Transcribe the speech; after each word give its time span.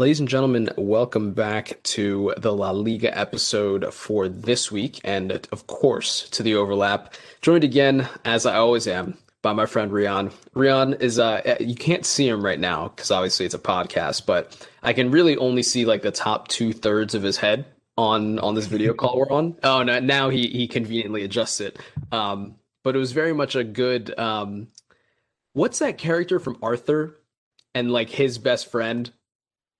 Ladies 0.00 0.18
and 0.18 0.30
gentlemen, 0.30 0.70
welcome 0.78 1.34
back 1.34 1.78
to 1.82 2.32
the 2.38 2.54
La 2.54 2.70
Liga 2.70 3.16
episode 3.16 3.92
for 3.92 4.30
this 4.30 4.72
week, 4.72 4.98
and 5.04 5.46
of 5.52 5.66
course 5.66 6.26
to 6.30 6.42
the 6.42 6.54
overlap. 6.54 7.12
Joined 7.42 7.64
again, 7.64 8.08
as 8.24 8.46
I 8.46 8.56
always 8.56 8.86
am, 8.86 9.18
by 9.42 9.52
my 9.52 9.66
friend 9.66 9.90
Rian. 9.90 10.32
Rian 10.54 10.98
is 11.02 11.18
uh, 11.18 11.56
you 11.60 11.74
can't 11.74 12.06
see 12.06 12.26
him 12.26 12.42
right 12.42 12.58
now 12.58 12.88
because 12.88 13.10
obviously 13.10 13.44
it's 13.44 13.54
a 13.54 13.58
podcast, 13.58 14.24
but 14.24 14.66
I 14.82 14.94
can 14.94 15.10
really 15.10 15.36
only 15.36 15.62
see 15.62 15.84
like 15.84 16.00
the 16.00 16.10
top 16.10 16.48
two 16.48 16.72
thirds 16.72 17.14
of 17.14 17.22
his 17.22 17.36
head 17.36 17.66
on 17.98 18.38
on 18.38 18.54
this 18.54 18.66
video 18.66 18.94
call 18.94 19.18
we're 19.18 19.30
on. 19.30 19.56
Oh 19.62 19.82
no, 19.82 20.00
now 20.00 20.30
he 20.30 20.46
he 20.46 20.66
conveniently 20.66 21.24
adjusts 21.24 21.60
it. 21.60 21.78
Um, 22.10 22.56
but 22.82 22.96
it 22.96 22.98
was 22.98 23.12
very 23.12 23.32
much 23.32 23.54
a 23.54 23.64
good. 23.64 24.18
Um, 24.18 24.68
what's 25.52 25.78
that 25.80 25.98
character 25.98 26.38
from 26.38 26.58
Arthur 26.62 27.16
and 27.74 27.90
like 27.90 28.10
his 28.10 28.38
best 28.38 28.70
friend? 28.70 29.10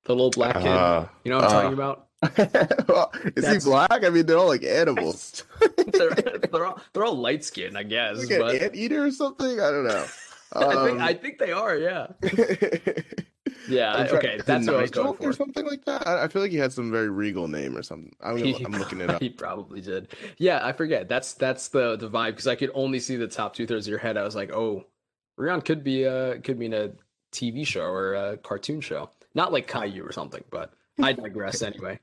The 0.05 0.15
little 0.15 0.31
black 0.31 0.57
kid. 0.57 0.67
Uh, 0.67 1.07
you 1.25 1.31
know 1.31 1.39
what 1.39 1.45
I'm 1.45 1.51
uh, 1.51 1.63
talking 1.63 1.73
about? 1.75 2.07
well, 2.89 3.13
is 3.37 3.45
That's... 3.45 3.65
he 3.65 3.71
black? 3.71 4.05
I 4.05 4.11
mean, 4.11 4.27
they're 4.27 4.39
all 4.39 4.49
like 4.49 4.65
animals. 4.65 5.45
they're, 5.61 6.11
they're, 6.53 6.67
all 6.67 6.81
they're 6.93 7.05
all 7.05 7.17
light 7.17 7.45
skinned, 7.45 7.77
I 7.77 7.83
guess. 7.83 8.19
Like 8.19 8.39
but... 8.39 8.55
an 8.55 8.63
anteater 8.63 9.05
or 9.05 9.11
something? 9.11 9.61
I 9.61 9.71
don't 9.71 9.87
know. 9.87 10.07
Um... 10.53 10.69
I 10.69 10.87
think 10.87 11.01
I 11.01 11.15
think 11.15 11.39
they 11.39 11.53
are. 11.53 11.77
Yeah. 11.77 12.07
yeah. 13.69 14.09
Okay. 14.11 14.41
That's 14.45 14.67
what 14.67 14.77
I 14.77 14.83
was 14.83 14.91
going 14.91 15.17
for. 15.17 15.29
or 15.29 15.33
something 15.33 15.67
like 15.67 15.85
that. 15.85 16.07
I, 16.07 16.25
I, 16.25 16.29
feel 16.29 16.43
like 16.43 16.51
he 16.51 16.57
had 16.57 16.73
some 16.73 16.91
very 16.91 17.09
regal 17.09 17.49
name 17.49 17.77
or 17.77 17.83
something. 17.83 18.15
I'm, 18.21 18.37
gonna, 18.37 18.57
I'm 18.65 18.73
looking 18.73 19.01
it 19.01 19.11
up. 19.11 19.21
He 19.23 19.29
probably 19.29 19.81
did. 19.81 20.09
Yeah, 20.39 20.65
I 20.65 20.73
forget. 20.73 21.09
That's 21.09 21.35
that's 21.35 21.69
the 21.69 21.97
the 21.97 22.09
vibe 22.09 22.33
because 22.33 22.47
I 22.47 22.55
could 22.55 22.71
only 22.75 23.01
see 23.01 23.17
the 23.17 23.29
top 23.29 23.55
two 23.55 23.67
thirds 23.67 23.87
of 23.87 23.91
your 23.91 23.99
head. 23.99 24.17
I 24.17 24.23
was 24.23 24.35
like, 24.35 24.53
oh, 24.53 24.85
Rian 25.39 25.65
could 25.65 25.85
be 25.85 26.07
uh 26.07 26.39
could 26.43 26.59
be 26.59 26.67
in 26.67 26.75
a 26.75 26.91
TV 27.33 27.67
show 27.67 27.83
or 27.83 28.15
a 28.15 28.37
cartoon 28.39 28.81
show. 28.81 29.11
Not 29.35 29.53
like 29.53 29.69
Caillou 29.69 30.05
or 30.05 30.13
something, 30.13 30.43
but 30.51 30.73
I 31.01 31.13
digress 31.13 31.63
anyway. 31.63 31.99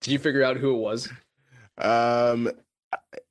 Did 0.00 0.12
you 0.12 0.18
figure 0.18 0.44
out 0.44 0.56
who 0.56 0.74
it 0.74 0.78
was? 0.78 1.08
Um, 1.78 2.50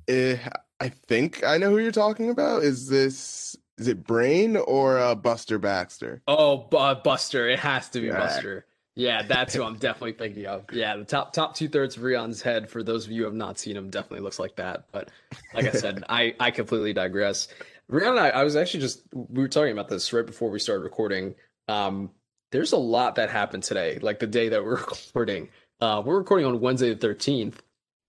eh, 0.08 0.38
I 0.80 0.90
think 0.90 1.44
I 1.46 1.58
know 1.58 1.70
who 1.70 1.80
you're 1.80 1.92
talking 1.92 2.30
about. 2.30 2.64
Is 2.64 2.88
this 2.88 3.56
is 3.78 3.88
it 3.88 4.06
Brain 4.06 4.58
or 4.58 4.98
uh, 4.98 5.16
Buster 5.16 5.60
Baxter? 5.60 6.22
Oh, 6.28 6.68
uh, 6.76 6.96
Buster! 6.96 7.48
It 7.48 7.60
has 7.60 7.90
to 7.90 8.02
be 8.02 8.08
yeah. 8.08 8.20
Buster. 8.20 8.66
Yeah, 8.96 9.22
that's 9.22 9.54
who 9.54 9.64
I'm 9.64 9.76
definitely 9.80 10.14
thinking 10.14 10.48
of. 10.48 10.66
Yeah, 10.74 10.98
the 10.98 11.06
top 11.06 11.34
top 11.34 11.56
two 11.56 11.68
thirds 11.68 11.96
of 11.98 12.04
Rian's 12.04 12.42
head. 12.42 12.70
For 12.70 12.82
those 12.84 13.06
of 13.06 13.12
you 13.12 13.20
who 13.22 13.26
have 13.26 13.36
not 13.36 13.60
seen 13.60 13.78
him, 13.78 13.90
definitely 13.90 14.22
looks 14.22 14.40
like 14.40 14.56
that. 14.56 14.86
But 14.92 15.10
like 15.54 15.66
I 15.66 15.72
said, 15.72 16.04
I 16.10 16.36
I 16.40 16.52
completely 16.52 16.94
digress. 16.94 17.48
Rion 17.90 18.12
and 18.12 18.20
I, 18.20 18.30
I 18.30 18.44
was 18.44 18.56
actually 18.56 18.82
just 18.82 19.04
we 19.14 19.42
were 19.42 19.48
talking 19.48 19.72
about 19.72 19.88
this 19.88 20.12
right 20.12 20.26
before 20.26 20.50
we 20.50 20.60
started 20.60 20.84
recording. 20.84 21.36
Um, 21.68 22.10
there's 22.52 22.72
a 22.72 22.78
lot 22.78 23.16
that 23.16 23.30
happened 23.30 23.64
today, 23.64 24.00
like 24.02 24.20
the 24.20 24.28
day 24.28 24.50
that 24.50 24.64
we're 24.64 24.78
recording. 24.78 25.50
Uh, 25.80 26.02
we're 26.04 26.18
recording 26.18 26.48
on 26.48 26.60
Wednesday 26.60 26.94
the 26.94 27.08
13th, 27.08 27.56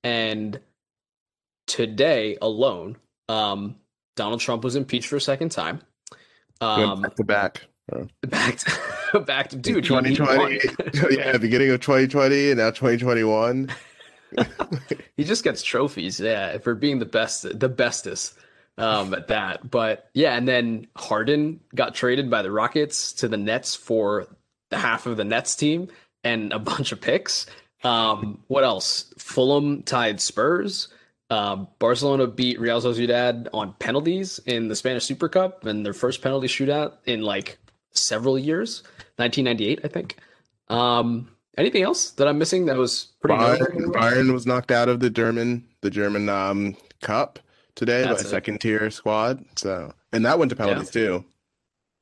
and 0.02 0.58
today 1.66 2.39
alone, 2.41 2.96
um, 3.28 3.77
Donald 4.19 4.41
Trump 4.41 4.64
was 4.64 4.74
impeached 4.74 5.08
for 5.08 5.14
a 5.14 5.20
second 5.20 5.50
time. 5.50 5.80
Um, 6.61 7.02
back 7.02 7.14
to 7.14 7.24
back. 7.24 7.62
Back 8.27 8.58
to 8.58 9.20
back 9.27 9.48
to 9.48 9.56
dude. 9.56 9.83
2020. 9.83 10.61
yeah, 11.16 11.38
beginning 11.38 11.70
of 11.70 11.80
2020 11.80 12.50
and 12.50 12.58
now 12.58 12.69
2021. 12.69 13.70
he 15.16 15.24
just 15.24 15.42
gets 15.42 15.62
trophies, 15.62 16.20
yeah, 16.20 16.58
for 16.58 16.74
being 16.74 16.98
the 16.98 17.06
best, 17.06 17.58
the 17.58 17.69
bestest 17.70 18.34
um, 18.77 19.14
at 19.14 19.28
that. 19.28 19.70
But 19.70 20.11
yeah, 20.12 20.36
and 20.36 20.46
then 20.46 20.89
Harden 20.96 21.61
got 21.74 21.94
traded 21.94 22.28
by 22.28 22.42
the 22.42 22.50
Rockets 22.50 23.14
to 23.14 23.29
the 23.29 23.39
Nets 23.39 23.74
for 23.74 24.27
the 24.68 24.77
half 24.77 25.06
of 25.06 25.17
the 25.17 25.24
Nets 25.24 25.56
team 25.56 25.89
and 26.23 26.52
a 26.52 26.58
bunch 26.58 26.92
of 26.92 27.00
picks. 27.00 27.46
Um, 27.85 28.42
what 28.48 28.64
else? 28.64 29.14
Fulham 29.17 29.83
tied 29.83 30.20
Spurs. 30.20 30.89
Um, 31.30 31.68
Barcelona 31.78 32.27
beat 32.27 32.58
Real 32.58 32.80
Sociedad 32.80 33.48
on 33.52 33.74
penalties 33.78 34.40
in 34.46 34.68
the 34.68 34.77
Spanish 34.77 35.05
Super 35.05 35.28
Cup 35.28 35.66
and 35.66 35.84
their 35.84 35.92
first 35.92 36.22
penalty 36.22 36.46
shootout 36.46 36.94
in 37.05 37.22
like 37.22 37.58
several 37.90 38.39
years, 38.39 38.83
1998, 39.16 39.80
I 39.84 39.88
think. 39.88 40.17
Um, 40.68 41.28
anything 41.58 41.83
else 41.83 42.12
that 42.12 42.28
I'm 42.28 42.38
missing 42.38 42.67
that 42.67 42.77
was 42.77 43.08
pretty? 43.20 43.36
Bayern, 43.36 43.92
Bayern 43.92 44.33
was 44.33 44.46
knocked 44.46 44.70
out 44.70 44.88
of 44.88 45.00
the 45.00 45.11
German 45.11 45.67
the 45.80 45.90
German 45.90 46.28
um, 46.28 46.77
Cup 47.00 47.38
today 47.78 48.02
That's 48.02 48.22
by 48.22 48.28
a 48.28 48.30
second 48.30 48.61
tier 48.61 48.90
squad. 48.90 49.44
So 49.56 49.94
and 50.12 50.27
that 50.27 50.38
went 50.38 50.50
to 50.50 50.56
penalties 50.56 50.94
yeah. 50.94 51.02
too. 51.02 51.24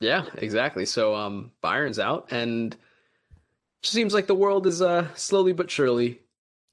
Yeah, 0.00 0.24
exactly. 0.36 0.86
So 0.86 1.14
um 1.14 1.52
Bayern's 1.62 1.98
out 1.98 2.28
and 2.30 2.74
it 2.74 3.88
seems 3.88 4.14
like 4.14 4.26
the 4.26 4.34
world 4.34 4.66
is 4.66 4.82
uh 4.82 5.08
slowly 5.14 5.52
but 5.52 5.70
surely 5.70 6.20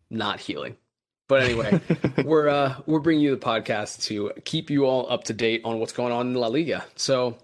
not 0.09 0.39
healing. 0.39 0.77
But 1.27 1.43
anyway, 1.43 1.81
we're 2.25 2.49
uh 2.49 2.75
we're 2.85 2.99
bringing 2.99 3.23
you 3.23 3.31
the 3.31 3.45
podcast 3.45 4.03
to 4.05 4.31
keep 4.43 4.69
you 4.69 4.85
all 4.85 5.11
up 5.11 5.23
to 5.25 5.33
date 5.33 5.61
on 5.63 5.79
what's 5.79 5.93
going 5.93 6.11
on 6.11 6.27
in 6.27 6.33
La 6.33 6.47
Liga. 6.47 6.83
So, 6.95 7.37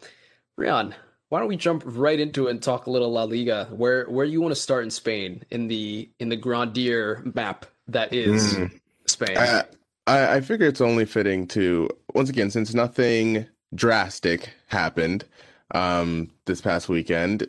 Rian, 0.60 0.94
why 1.30 1.40
don't 1.40 1.48
we 1.48 1.58
jump 1.58 1.84
right 1.86 2.20
into 2.20 2.48
it 2.48 2.52
and 2.52 2.62
talk 2.62 2.88
a 2.88 2.92
little 2.92 3.12
La 3.12 3.24
Liga? 3.24 3.68
Where 3.72 4.06
where 4.06 4.26
you 4.26 4.42
want 4.42 4.52
to 4.54 4.60
start 4.60 4.84
in 4.84 4.92
Spain 4.92 5.44
in 5.52 5.68
the 5.68 6.10
in 6.20 6.30
the 6.30 6.36
Grandier 6.36 7.22
map 7.36 7.66
that 7.88 8.14
is 8.14 8.56
mm. 8.56 8.80
Spain? 9.06 9.38
Uh, 9.38 9.64
I, 10.08 10.36
I 10.36 10.42
figure 10.42 10.68
it's 10.68 10.82
only 10.82 11.06
fitting 11.06 11.48
to 11.50 11.90
once 12.14 12.30
again 12.30 12.50
since 12.50 12.74
nothing 12.74 13.46
drastic 13.76 14.50
happened 14.68 15.26
um, 15.74 16.32
this 16.46 16.62
past 16.62 16.90
weekend. 16.90 17.48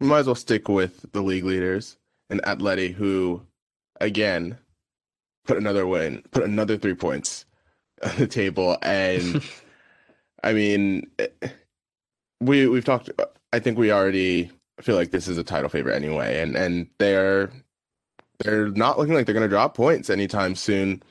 We 0.00 0.08
might 0.08 0.20
as 0.20 0.26
well 0.26 0.34
stick 0.34 0.68
with 0.68 1.06
the 1.12 1.22
league 1.22 1.44
leaders 1.44 1.96
and 2.28 2.42
Atleti, 2.42 2.92
who 2.92 3.42
again 4.00 4.58
put 5.44 5.56
another 5.56 5.86
win, 5.86 6.22
put 6.30 6.44
another 6.44 6.76
three 6.76 6.94
points 6.94 7.44
on 8.02 8.16
the 8.16 8.26
table, 8.26 8.76
and 8.82 9.42
I 10.42 10.52
mean, 10.52 11.10
eh, 11.18 11.28
we 12.40 12.66
we've 12.66 12.84
talked. 12.84 13.10
I 13.52 13.58
think 13.58 13.78
we 13.78 13.92
already 13.92 14.50
feel 14.80 14.96
like 14.96 15.10
this 15.10 15.28
is 15.28 15.38
a 15.38 15.44
title 15.44 15.68
favorite 15.68 15.96
anyway, 15.96 16.40
and 16.40 16.56
and 16.56 16.88
they're 16.98 17.50
they're 18.40 18.68
not 18.68 18.98
looking 18.98 19.14
like 19.14 19.26
they're 19.26 19.34
going 19.34 19.48
to 19.48 19.54
drop 19.54 19.76
points 19.76 20.10
anytime 20.10 20.54
soon. 20.54 21.02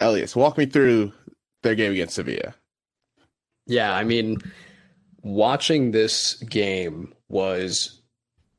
Elias, 0.00 0.34
walk 0.34 0.58
me 0.58 0.66
through 0.66 1.12
their 1.62 1.74
game 1.74 1.92
against 1.92 2.14
Sevilla. 2.14 2.54
Yeah, 3.66 3.94
I 3.94 4.04
mean, 4.04 4.38
watching 5.22 5.92
this 5.92 6.34
game 6.34 7.14
was 7.28 8.01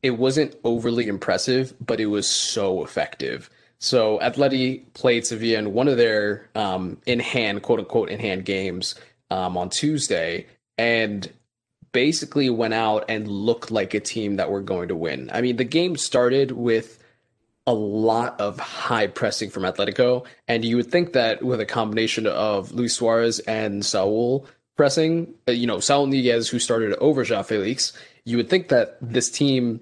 it 0.04 0.12
wasn't 0.12 0.56
overly 0.64 1.08
impressive, 1.08 1.74
but 1.84 2.00
it 2.00 2.08
was 2.08 2.30
so 2.30 2.84
effective. 2.84 3.50
So 3.80 4.20
Atleti 4.20 4.84
played 4.94 5.26
Sevilla 5.26 5.60
in 5.60 5.74
one 5.74 5.88
of 5.88 5.98
their 5.98 6.50
um, 6.56 6.98
in 7.06 7.20
hand, 7.20 7.64
quote 7.64 7.80
unquote, 7.80 8.10
in 8.10 8.20
hand 8.20 8.46
games 8.46 8.96
um, 9.32 9.58
on 9.58 9.70
Tuesday, 9.70 10.46
and 10.78 11.32
basically 11.92 12.50
went 12.50 12.74
out 12.74 13.06
and 13.08 13.28
looked 13.28 13.72
like 13.72 13.94
a 13.94 14.00
team 14.00 14.36
that 14.36 14.52
were 14.52 14.62
going 14.62 14.90
to 14.90 14.96
win. 14.96 15.30
I 15.34 15.42
mean, 15.42 15.58
the 15.58 15.64
game 15.64 15.96
started 15.96 16.52
with 16.52 17.00
a 17.66 17.74
lot 17.74 18.40
of 18.42 18.60
high 18.60 19.08
pressing 19.08 19.50
from 19.50 19.64
Atletico. 19.64 20.26
And 20.48 20.66
you 20.66 20.76
would 20.76 20.92
think 20.92 21.14
that 21.14 21.44
with 21.44 21.62
a 21.62 21.66
combination 21.66 22.28
of 22.28 22.72
Luis 22.74 22.96
Suarez 22.96 23.40
and 23.40 23.86
Saul 23.86 24.46
pressing, 24.76 25.34
uh, 25.48 25.52
you 25.52 25.68
know, 25.68 25.80
Saul 25.80 26.08
Niguez, 26.08 26.50
who 26.50 26.60
started 26.60 26.94
over 26.96 27.24
João 27.24 27.46
Felix, 27.46 27.94
you 28.26 28.38
would 28.38 28.50
think 28.50 28.70
that 28.70 28.98
this 29.02 29.30
team 29.30 29.82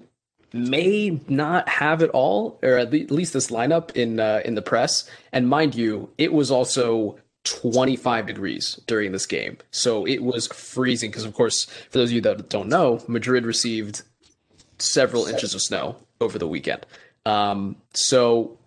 may 0.52 1.20
not 1.28 1.68
have 1.68 2.02
it 2.02 2.10
all, 2.10 2.58
or 2.62 2.78
at 2.78 2.92
least 2.92 3.32
this 3.32 3.50
lineup 3.50 3.94
in 3.96 4.20
uh, 4.20 4.40
in 4.44 4.54
the 4.54 4.62
press. 4.62 5.08
And 5.32 5.48
mind 5.48 5.74
you, 5.74 6.10
it 6.18 6.32
was 6.32 6.50
also 6.50 7.16
25 7.44 8.26
degrees 8.26 8.80
during 8.86 9.12
this 9.12 9.26
game, 9.26 9.58
so 9.70 10.06
it 10.06 10.22
was 10.22 10.46
freezing. 10.48 11.10
Because 11.10 11.24
of 11.24 11.34
course, 11.34 11.64
for 11.64 11.98
those 11.98 12.10
of 12.10 12.14
you 12.14 12.20
that 12.22 12.48
don't 12.48 12.68
know, 12.68 13.02
Madrid 13.08 13.44
received 13.44 14.02
several 14.78 15.26
inches 15.26 15.54
of 15.54 15.62
snow 15.62 15.96
over 16.20 16.38
the 16.38 16.48
weekend. 16.48 16.84
Um, 17.24 17.76
so 17.94 18.58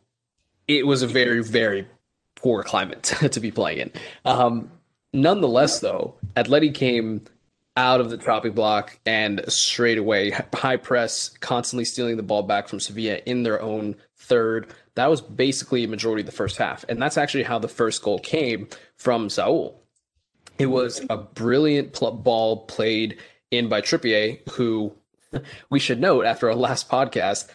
it 0.68 0.88
was 0.88 1.02
a 1.02 1.08
very, 1.08 1.44
very 1.44 1.88
poor 2.36 2.64
climate 2.64 3.04
to 3.32 3.40
be 3.40 3.52
playing 3.52 3.80
in. 3.80 3.92
Um, 4.24 4.72
nonetheless, 5.14 5.80
though, 5.80 6.16
Atleti 6.36 6.74
came 6.74 7.22
out 7.78 8.00
of 8.00 8.10
the 8.10 8.18
tropic 8.18 8.56
block 8.56 8.98
and 9.06 9.44
straight 9.48 9.98
away 9.98 10.32
high 10.54 10.78
press, 10.78 11.30
constantly 11.40 11.86
stealing 11.86 12.18
the 12.18 12.24
ball 12.24 12.44
back 12.44 12.68
from 12.68 12.80
Sevilla 12.80 13.18
in 13.26 13.44
their 13.44 13.62
own 13.62 13.96
third. 14.18 14.68
That 14.96 15.10
was 15.10 15.22
basically 15.22 15.84
a 15.84 15.88
majority 15.88 16.22
of 16.22 16.26
the 16.26 16.32
first 16.32 16.58
half. 16.58 16.86
And 16.88 17.02
that's 17.02 17.18
actually 17.18 17.44
how 17.44 17.60
the 17.60 17.68
first 17.68 18.02
goal 18.02 18.20
came 18.20 18.70
from 18.96 19.30
Saul. 19.30 19.82
It 20.58 20.68
was 20.68 21.06
a 21.10 21.18
brilliant 21.18 21.94
pl- 21.94 22.14
ball 22.14 22.66
played 22.66 23.18
in 23.52 23.68
by 23.68 23.82
Trippier, 23.82 24.48
who 24.52 24.94
we 25.70 25.80
should 25.80 26.00
note 26.00 26.26
after 26.26 26.50
our 26.50 26.56
last 26.56 26.90
podcast 26.90 27.50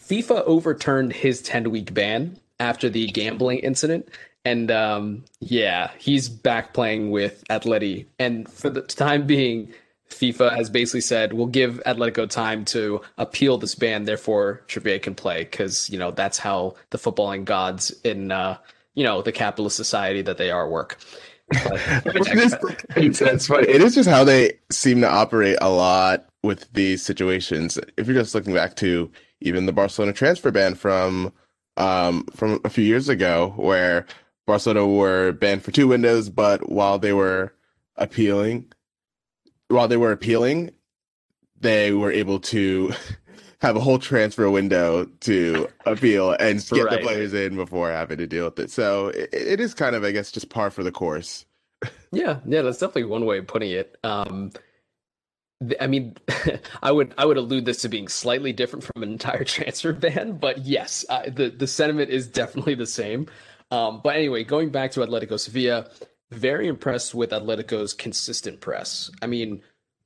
FIFA 0.00 0.42
overturned 0.46 1.12
his 1.12 1.42
10 1.42 1.70
week 1.70 1.92
ban 1.94 2.38
after 2.58 2.88
the 2.88 3.06
gambling 3.06 3.58
incident. 3.58 4.08
And 4.44 4.70
um, 4.70 5.24
yeah, 5.40 5.90
he's 5.98 6.28
back 6.28 6.72
playing 6.72 7.10
with 7.10 7.44
Atleti. 7.48 8.06
And 8.18 8.48
for 8.48 8.70
the 8.70 8.82
time 8.82 9.26
being, 9.26 9.72
FIFA 10.10 10.56
has 10.56 10.70
basically 10.70 11.02
said 11.02 11.32
we'll 11.32 11.46
give 11.46 11.82
Atletico 11.84 12.28
time 12.28 12.64
to 12.66 13.00
appeal 13.18 13.58
this 13.58 13.74
ban, 13.74 14.04
therefore 14.04 14.62
Trippier 14.66 15.02
can 15.02 15.14
play 15.14 15.44
because 15.44 15.90
you 15.90 15.98
know 15.98 16.10
that's 16.10 16.38
how 16.38 16.74
the 16.90 16.98
footballing 16.98 17.44
gods 17.44 17.90
in 18.04 18.32
uh, 18.32 18.56
you 18.94 19.04
know 19.04 19.22
the 19.22 19.32
capitalist 19.32 19.76
society 19.76 20.22
that 20.22 20.38
they 20.38 20.50
are 20.50 20.68
work. 20.68 20.98
it's, 21.50 23.46
funny. 23.46 23.68
It 23.68 23.80
is 23.80 23.94
just 23.94 24.08
how 24.08 24.24
they 24.24 24.52
seem 24.70 25.00
to 25.00 25.08
operate 25.08 25.56
a 25.60 25.70
lot 25.70 26.26
with 26.42 26.70
these 26.72 27.02
situations. 27.02 27.78
If 27.96 28.06
you're 28.06 28.20
just 28.20 28.34
looking 28.34 28.54
back 28.54 28.76
to 28.76 29.10
even 29.40 29.66
the 29.66 29.72
Barcelona 29.72 30.12
transfer 30.12 30.50
ban 30.50 30.74
from 30.74 31.32
um, 31.76 32.24
from 32.34 32.60
a 32.64 32.70
few 32.70 32.84
years 32.84 33.08
ago, 33.08 33.54
where 33.56 34.06
Barcelona 34.48 34.86
were 34.86 35.32
banned 35.32 35.62
for 35.62 35.72
two 35.72 35.86
windows, 35.86 36.30
but 36.30 36.70
while 36.70 36.98
they 36.98 37.12
were 37.12 37.52
appealing, 37.96 38.72
while 39.68 39.88
they 39.88 39.98
were 39.98 40.10
appealing, 40.10 40.70
they 41.60 41.92
were 41.92 42.10
able 42.10 42.40
to 42.40 42.94
have 43.60 43.76
a 43.76 43.80
whole 43.80 43.98
transfer 43.98 44.48
window 44.48 45.04
to 45.20 45.68
appeal 45.84 46.32
and 46.32 46.66
get 46.72 46.84
right. 46.84 46.92
the 46.92 46.98
players 47.06 47.34
in 47.34 47.56
before 47.56 47.90
having 47.90 48.16
to 48.16 48.26
deal 48.26 48.46
with 48.46 48.58
it. 48.58 48.70
So 48.70 49.08
it, 49.08 49.28
it 49.34 49.60
is 49.60 49.74
kind 49.74 49.94
of, 49.94 50.02
I 50.02 50.12
guess, 50.12 50.32
just 50.32 50.48
par 50.48 50.70
for 50.70 50.82
the 50.82 50.92
course. 50.92 51.44
yeah, 52.10 52.40
yeah, 52.46 52.62
that's 52.62 52.78
definitely 52.78 53.04
one 53.04 53.26
way 53.26 53.36
of 53.36 53.46
putting 53.46 53.70
it. 53.70 53.98
Um, 54.02 54.52
I 55.78 55.88
mean, 55.88 56.16
I 56.82 56.90
would 56.90 57.12
I 57.18 57.26
would 57.26 57.36
allude 57.36 57.66
this 57.66 57.82
to 57.82 57.90
being 57.90 58.08
slightly 58.08 58.54
different 58.54 58.84
from 58.84 59.02
an 59.02 59.10
entire 59.10 59.44
transfer 59.44 59.92
ban, 59.92 60.38
but 60.38 60.64
yes, 60.64 61.04
uh, 61.10 61.28
the 61.28 61.50
the 61.50 61.66
sentiment 61.66 62.08
is 62.08 62.26
definitely 62.26 62.76
the 62.76 62.86
same. 62.86 63.28
Um, 63.70 64.00
but 64.02 64.16
anyway, 64.16 64.44
going 64.44 64.70
back 64.70 64.92
to 64.92 65.00
Atletico 65.00 65.38
Sevilla, 65.38 65.88
very 66.30 66.68
impressed 66.68 67.14
with 67.14 67.30
Atletico's 67.30 67.94
consistent 67.94 68.60
press. 68.60 69.10
I 69.22 69.26
mean, 69.26 69.62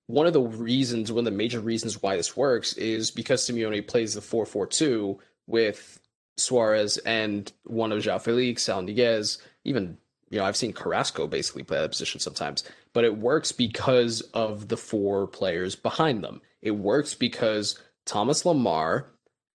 one 0.06 0.26
of 0.26 0.32
the 0.32 0.42
reasons, 0.42 1.10
one 1.10 1.20
of 1.26 1.32
the 1.32 1.36
major 1.36 1.60
reasons 1.60 2.02
why 2.02 2.16
this 2.16 2.36
works 2.36 2.74
is 2.74 3.10
because 3.10 3.46
Simeone 3.46 3.86
plays 3.86 4.14
the 4.14 4.20
4 4.20 4.46
4 4.46 4.66
2 4.66 5.18
with 5.46 6.00
Suarez 6.36 6.98
and 6.98 7.52
one 7.64 7.92
of 7.92 8.02
João 8.02 8.20
Felix, 8.20 8.64
Saúl 8.64 8.88
Ñíguez, 8.88 9.38
even, 9.64 9.98
you 10.30 10.38
know, 10.38 10.44
I've 10.44 10.56
seen 10.56 10.72
Carrasco 10.72 11.26
basically 11.26 11.62
play 11.62 11.78
that 11.78 11.90
position 11.90 12.20
sometimes, 12.20 12.64
but 12.92 13.04
it 13.04 13.18
works 13.18 13.52
because 13.52 14.20
of 14.32 14.68
the 14.68 14.76
four 14.76 15.26
players 15.26 15.76
behind 15.76 16.24
them. 16.24 16.40
It 16.62 16.72
works 16.72 17.14
because 17.14 17.78
Thomas 18.04 18.44
Lemar, 18.44 19.06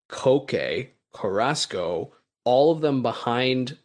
Koke, 0.09 0.89
Carrasco, 1.13 2.13
all 2.43 2.71
of 2.71 2.81
them 2.81 3.01
behind 3.01 3.77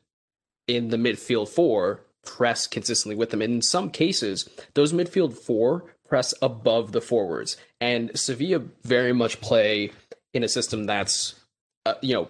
in 0.66 0.88
the 0.88 0.96
midfield 0.96 1.48
four 1.48 2.04
press 2.24 2.66
consistently 2.66 3.16
with 3.16 3.30
them. 3.30 3.42
And 3.42 3.54
in 3.54 3.62
some 3.62 3.90
cases, 3.90 4.48
those 4.74 4.92
midfield 4.92 5.34
four 5.34 5.84
press 6.08 6.34
above 6.42 6.92
the 6.92 7.00
forwards. 7.00 7.56
And 7.80 8.16
Sevilla 8.18 8.62
very 8.82 9.12
much 9.12 9.40
play 9.40 9.92
in 10.32 10.44
a 10.44 10.48
system 10.48 10.84
that's, 10.84 11.34
uh, 11.86 11.94
you 12.00 12.14
know, 12.14 12.28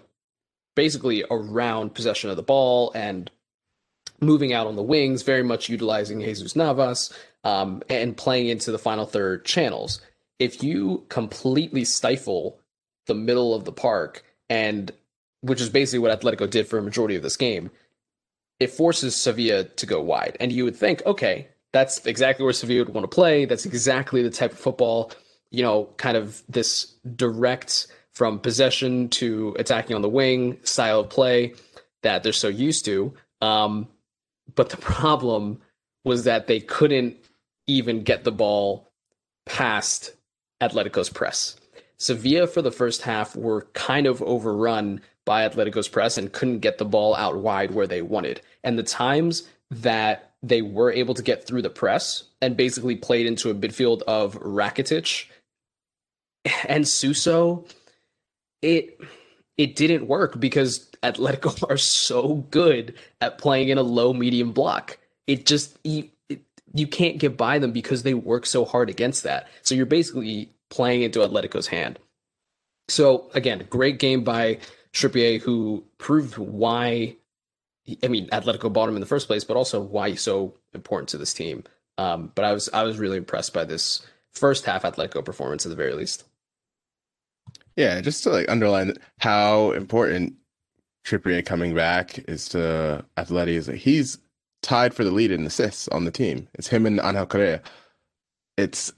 basically 0.75 1.25
around 1.31 1.94
possession 1.94 2.31
of 2.31 2.37
the 2.37 2.43
ball 2.43 2.93
and 2.94 3.31
moving 4.20 4.52
out 4.52 4.67
on 4.67 4.76
the 4.76 4.82
wings, 4.82 5.23
very 5.23 5.43
much 5.43 5.69
utilizing 5.69 6.20
Jesus 6.20 6.56
Navas 6.56 7.12
um, 7.44 7.82
and 7.88 8.17
playing 8.17 8.49
into 8.49 8.73
the 8.73 8.79
final 8.79 9.05
third 9.05 9.44
channels. 9.44 10.00
If 10.38 10.62
you 10.62 11.05
completely 11.08 11.84
stifle 11.84 12.58
the 13.06 13.14
middle 13.14 13.55
of 13.55 13.64
the 13.64 13.73
park, 13.73 14.25
and 14.49 14.93
which 15.40 15.61
is 15.61 15.69
basically 15.69 15.99
what 15.99 16.20
Atletico 16.20 16.49
did 16.49 16.69
for 16.69 16.79
a 16.79 16.82
majority 16.82 17.17
of 17.17 17.23
this 17.23 17.37
game, 17.37 17.70
it 18.62 18.70
forces 18.70 19.17
Sevilla 19.17 19.64
to 19.64 19.87
go 19.87 20.00
wide. 20.00 20.37
And 20.41 20.53
you 20.53 20.64
would 20.64 20.76
think, 20.76 21.03
okay, 21.05 21.49
that's 21.73 22.05
exactly 22.06 22.44
where 22.44 22.53
Sevilla 22.53 22.85
would 22.85 22.94
want 22.94 23.11
to 23.11 23.14
play. 23.14 23.44
That's 23.44 23.67
exactly 23.67 24.23
the 24.23 24.31
type 24.31 24.53
of 24.53 24.59
football, 24.59 25.12
you 25.50 25.62
know, 25.62 25.88
kind 25.97 26.17
of 26.17 26.43
this 26.49 26.94
direct 27.17 27.88
from 28.12 28.38
possession 28.38 29.09
to 29.09 29.56
attacking 29.59 29.97
on 29.97 30.03
the 30.03 30.09
wing 30.09 30.59
style 30.64 31.00
of 31.00 31.11
play 31.11 31.55
that 32.03 32.23
they're 32.23 32.32
so 32.32 32.49
used 32.49 32.85
to. 32.85 33.14
Um, 33.41 33.88
but 34.55 34.69
the 34.69 34.76
problem 34.79 35.61
was 36.05 36.25
that 36.25 36.47
they 36.47 36.61
couldn't 36.61 37.17
even 37.67 38.03
get 38.03 38.25
the 38.25 38.32
ball 38.32 38.93
past 39.47 40.15
Atletico's 40.61 41.08
press. 41.08 41.56
Sevilla 41.97 42.47
for 42.47 42.62
the 42.62 42.73
first 42.73 43.03
half 43.03 43.37
were 43.37 43.69
kind 43.73 44.06
of 44.06 44.20
overrun 44.23 45.00
by 45.24 45.48
Atletico's 45.48 45.88
press 45.88 46.19
and 46.19 46.32
couldn't 46.32 46.60
get 46.60 46.78
the 46.78 46.84
ball 46.84 47.14
out 47.14 47.36
wide 47.36 47.72
where 47.72 47.86
they 47.86 48.02
wanted. 48.02 48.40
And 48.64 48.78
the 48.78 48.82
times 48.82 49.48
that 49.70 50.32
they 50.42 50.62
were 50.62 50.92
able 50.92 51.14
to 51.14 51.22
get 51.22 51.46
through 51.46 51.62
the 51.62 51.70
press 51.70 52.24
and 52.40 52.56
basically 52.56 52.96
played 52.96 53.26
into 53.26 53.50
a 53.50 53.54
midfield 53.54 54.02
of 54.02 54.34
Rakitic 54.40 55.26
and 56.66 56.86
Suso, 56.86 57.64
it 58.60 59.00
it 59.58 59.76
didn't 59.76 60.08
work 60.08 60.40
because 60.40 60.90
Atletico 61.02 61.62
are 61.70 61.76
so 61.76 62.46
good 62.50 62.94
at 63.20 63.38
playing 63.38 63.69
in 63.69 63.78
a 63.78 63.82
low 63.82 64.12
medium 64.12 64.52
block. 64.52 64.98
It 65.26 65.46
just 65.46 65.78
it, 65.84 66.10
it, 66.28 66.42
you 66.74 66.86
can't 66.86 67.19
get 67.19 67.36
by 67.36 67.58
them 67.58 67.72
because 67.72 68.02
they 68.02 68.14
work 68.14 68.46
so 68.46 68.64
hard 68.64 68.90
against 68.90 69.22
that. 69.22 69.48
So 69.62 69.74
you're 69.74 69.86
basically 69.86 70.50
playing 70.70 71.02
into 71.02 71.20
Atletico's 71.20 71.69
hand. 71.69 71.98
So 72.88 73.30
again, 73.34 73.66
great 73.70 73.98
game 73.98 74.24
by 74.24 74.58
Trippier, 74.93 75.41
who 75.41 75.85
proved 75.99 76.39
why, 76.39 77.17
I 78.03 78.09
mean, 78.09 78.29
Atletico 78.29 78.73
bought 78.73 78.89
him 78.89 78.97
in 78.97 79.00
the 79.00 79.06
first 79.06 79.27
place, 79.27 79.44
but 79.44 79.56
also 79.56 79.81
why 79.81 80.11
he's 80.11 80.23
so 80.23 80.55
important 80.75 81.09
to 81.11 81.19
this 81.19 81.35
team. 81.35 81.65
Um, 81.99 82.33
but 82.35 82.44
I 82.44 82.53
was 82.53 82.69
I 82.73 82.83
was 82.85 82.99
really 82.99 83.19
impressed 83.19 83.53
by 83.53 83.65
this 83.65 84.05
first 84.33 84.65
half 84.65 84.83
Atletico 84.83 85.25
performance 85.25 85.67
at 85.67 85.71
the 85.71 85.77
very 85.77 85.93
least. 85.93 86.25
Yeah, 87.77 88.00
just 88.00 88.23
to 88.25 88.31
like 88.31 88.50
underline 88.50 88.94
how 89.19 89.73
important 89.73 90.35
Trippier 91.06 91.44
coming 91.44 91.75
back 91.75 92.19
is 92.29 92.49
to 92.50 93.05
Atleti 93.17 93.49
is 93.49 93.67
that 93.67 93.77
he's 93.77 94.19
tied 94.62 94.94
for 94.94 95.05
the 95.05 95.11
lead 95.11 95.31
in 95.31 95.44
assists 95.47 95.89
on 95.89 96.05
the 96.05 96.11
team. 96.11 96.49
It's 96.55 96.69
him 96.69 96.87
and 96.87 97.00
Angel 97.03 97.27
Correa. 97.27 97.62
It's, 98.56 98.93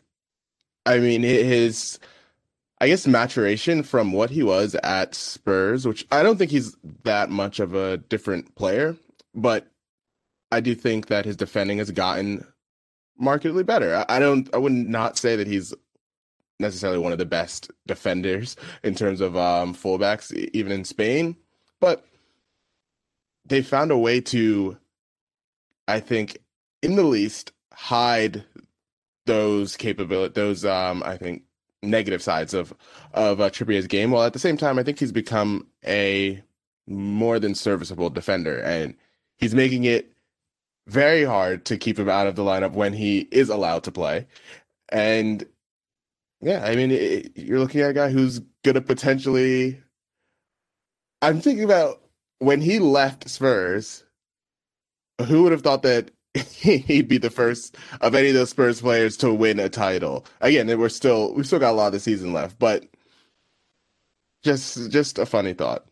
I 0.87 0.99
mean, 0.99 1.23
his 1.23 1.99
I 2.81 2.89
guess 2.89 3.07
maturation 3.07 3.83
from 3.83 4.13
what 4.13 4.31
he 4.31 4.43
was 4.43 4.75
at 4.77 5.15
Spurs, 5.15 5.87
which 5.87 6.07
I 6.11 6.23
don't 6.23 6.37
think 6.37 6.51
he's 6.51 6.77
that 7.05 7.31
much 7.31 7.61
of 7.61 7.75
a 7.75 7.99
different 7.99 8.55
player, 8.57 8.97
but 9.35 9.71
I 10.51 10.61
do 10.61 10.75
think 10.75 11.07
that 11.07 11.25
his 11.25 11.37
defending 11.37 11.79
has 11.79 11.91
gotten 11.91 12.47
markedly 13.19 13.63
better. 13.63 14.05
I, 14.09 14.19
don't 14.19 14.53
I 14.55 14.59
would 14.59 14.73
not 14.73 15.17
say 15.17 15.37
that 15.37 15.47
he's 15.47 15.73
necessarily 16.61 16.99
one 16.99 17.13
of 17.13 17.19
the 17.19 17.25
best 17.25 17.71
defenders 17.87 18.57
in 18.83 18.95
terms 18.95 19.21
of 19.21 19.37
um, 19.37 19.75
fullbacks, 19.75 20.33
even 20.53 20.73
in 20.73 20.85
Spain, 20.85 21.37
but 21.81 22.05
they 23.47 23.63
found 23.63 23.91
a 23.91 23.99
way 23.99 24.21
to, 24.21 24.77
I 25.87 26.01
think, 26.01 26.39
in 26.83 26.97
the 26.97 27.03
least, 27.03 27.53
hide 27.73 28.45
those 29.27 29.77
capability, 29.77 30.35
those 30.35 30.65
um, 30.65 31.03
I 31.05 31.17
think 31.17 31.44
negative 31.91 32.23
sides 32.23 32.55
of 32.55 32.75
of 33.13 33.41
uh, 33.41 33.51
Trippier's 33.51 33.87
game. 33.87 34.11
While 34.11 34.25
at 34.25 34.33
the 34.33 34.39
same 34.39 34.57
time, 34.57 34.79
I 34.79 34.83
think 34.83 34.99
he's 34.99 35.13
become 35.13 35.67
a 35.87 36.43
more 36.87 37.39
than 37.39 37.55
serviceable 37.55 38.11
defender, 38.11 38.59
and 38.61 38.95
he's 39.39 39.55
making 39.55 39.85
it 39.85 40.13
very 40.87 41.25
hard 41.25 41.65
to 41.67 41.77
keep 41.77 41.99
him 41.99 42.09
out 42.09 42.27
of 42.27 42.37
the 42.37 42.43
lineup 42.43 42.73
when 42.73 42.93
he 42.93 43.21
is 43.31 43.49
allowed 43.49 43.85
to 43.85 43.93
play. 43.93 44.27
And 44.91 45.47
yeah, 46.41 46.65
I 46.65 46.77
mean, 46.77 46.91
it, 46.91 47.33
you're 47.37 47.59
looking 47.59 47.81
at 47.81 47.91
a 47.91 47.95
guy 47.95 48.11
who's 48.11 48.41
to 48.65 48.81
potentially. 48.81 49.81
I'm 51.23 51.41
thinking 51.41 51.65
about 51.65 52.03
when 52.39 52.61
he 52.61 52.79
left 52.79 53.29
Spurs. 53.29 54.05
Who 55.27 55.45
would 55.45 55.53
have 55.53 55.63
thought 55.63 55.83
that 55.83 56.11
he'd 56.61 57.09
be 57.09 57.19
the 57.19 57.31
first 57.31 57.77
of 58.01 58.15
any 58.15 58.29
of 58.29 58.35
those 58.35 58.51
Spurs 58.51 58.81
players 58.81 59.17
to 59.19 59.33
win 59.33 59.61
a 59.61 59.69
title. 59.69 60.25
Again, 60.41 60.67
we're 60.79 60.89
still 60.89 61.33
we've 61.35 61.47
still 61.47 61.61
got 61.61 61.71
a 61.71 61.77
lot 61.77 61.87
of 61.89 61.93
the 61.93 62.01
season 62.01 62.33
left, 62.33 62.59
but 62.59 62.85
just 64.43 64.91
just 64.91 65.19
a 65.19 65.27
funny 65.27 65.55
thought. 65.55 65.87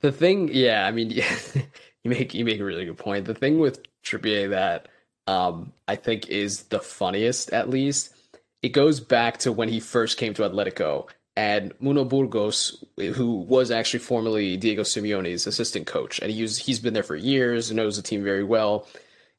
The 0.00 0.12
thing, 0.12 0.50
yeah, 0.52 0.86
I 0.86 0.92
mean, 0.92 1.10
yeah, 1.10 1.34
you 2.04 2.10
make 2.10 2.34
you 2.34 2.44
make 2.44 2.60
a 2.60 2.64
really 2.64 2.84
good 2.84 2.98
point. 2.98 3.24
The 3.24 3.34
thing 3.34 3.58
with 3.58 3.80
Trippier 4.04 4.50
that 4.50 4.88
um, 5.26 5.72
I 5.88 5.96
think 5.96 6.28
is 6.28 6.64
the 6.64 6.80
funniest, 6.80 7.52
at 7.52 7.70
least, 7.70 8.14
it 8.62 8.70
goes 8.70 9.00
back 9.00 9.38
to 9.38 9.52
when 9.52 9.68
he 9.68 9.80
first 9.80 10.18
came 10.18 10.34
to 10.34 10.42
Atletico 10.42 11.08
and 11.36 11.74
Mono 11.80 12.04
Burgos, 12.04 12.82
who 12.96 13.36
was 13.36 13.70
actually 13.70 14.00
formerly 14.00 14.56
Diego 14.56 14.82
Simeone's 14.82 15.46
assistant 15.46 15.86
coach, 15.86 16.18
and 16.20 16.32
he's 16.32 16.56
he's 16.56 16.80
been 16.80 16.94
there 16.94 17.02
for 17.02 17.14
years, 17.14 17.70
knows 17.70 17.96
the 17.96 18.02
team 18.02 18.24
very 18.24 18.42
well. 18.42 18.88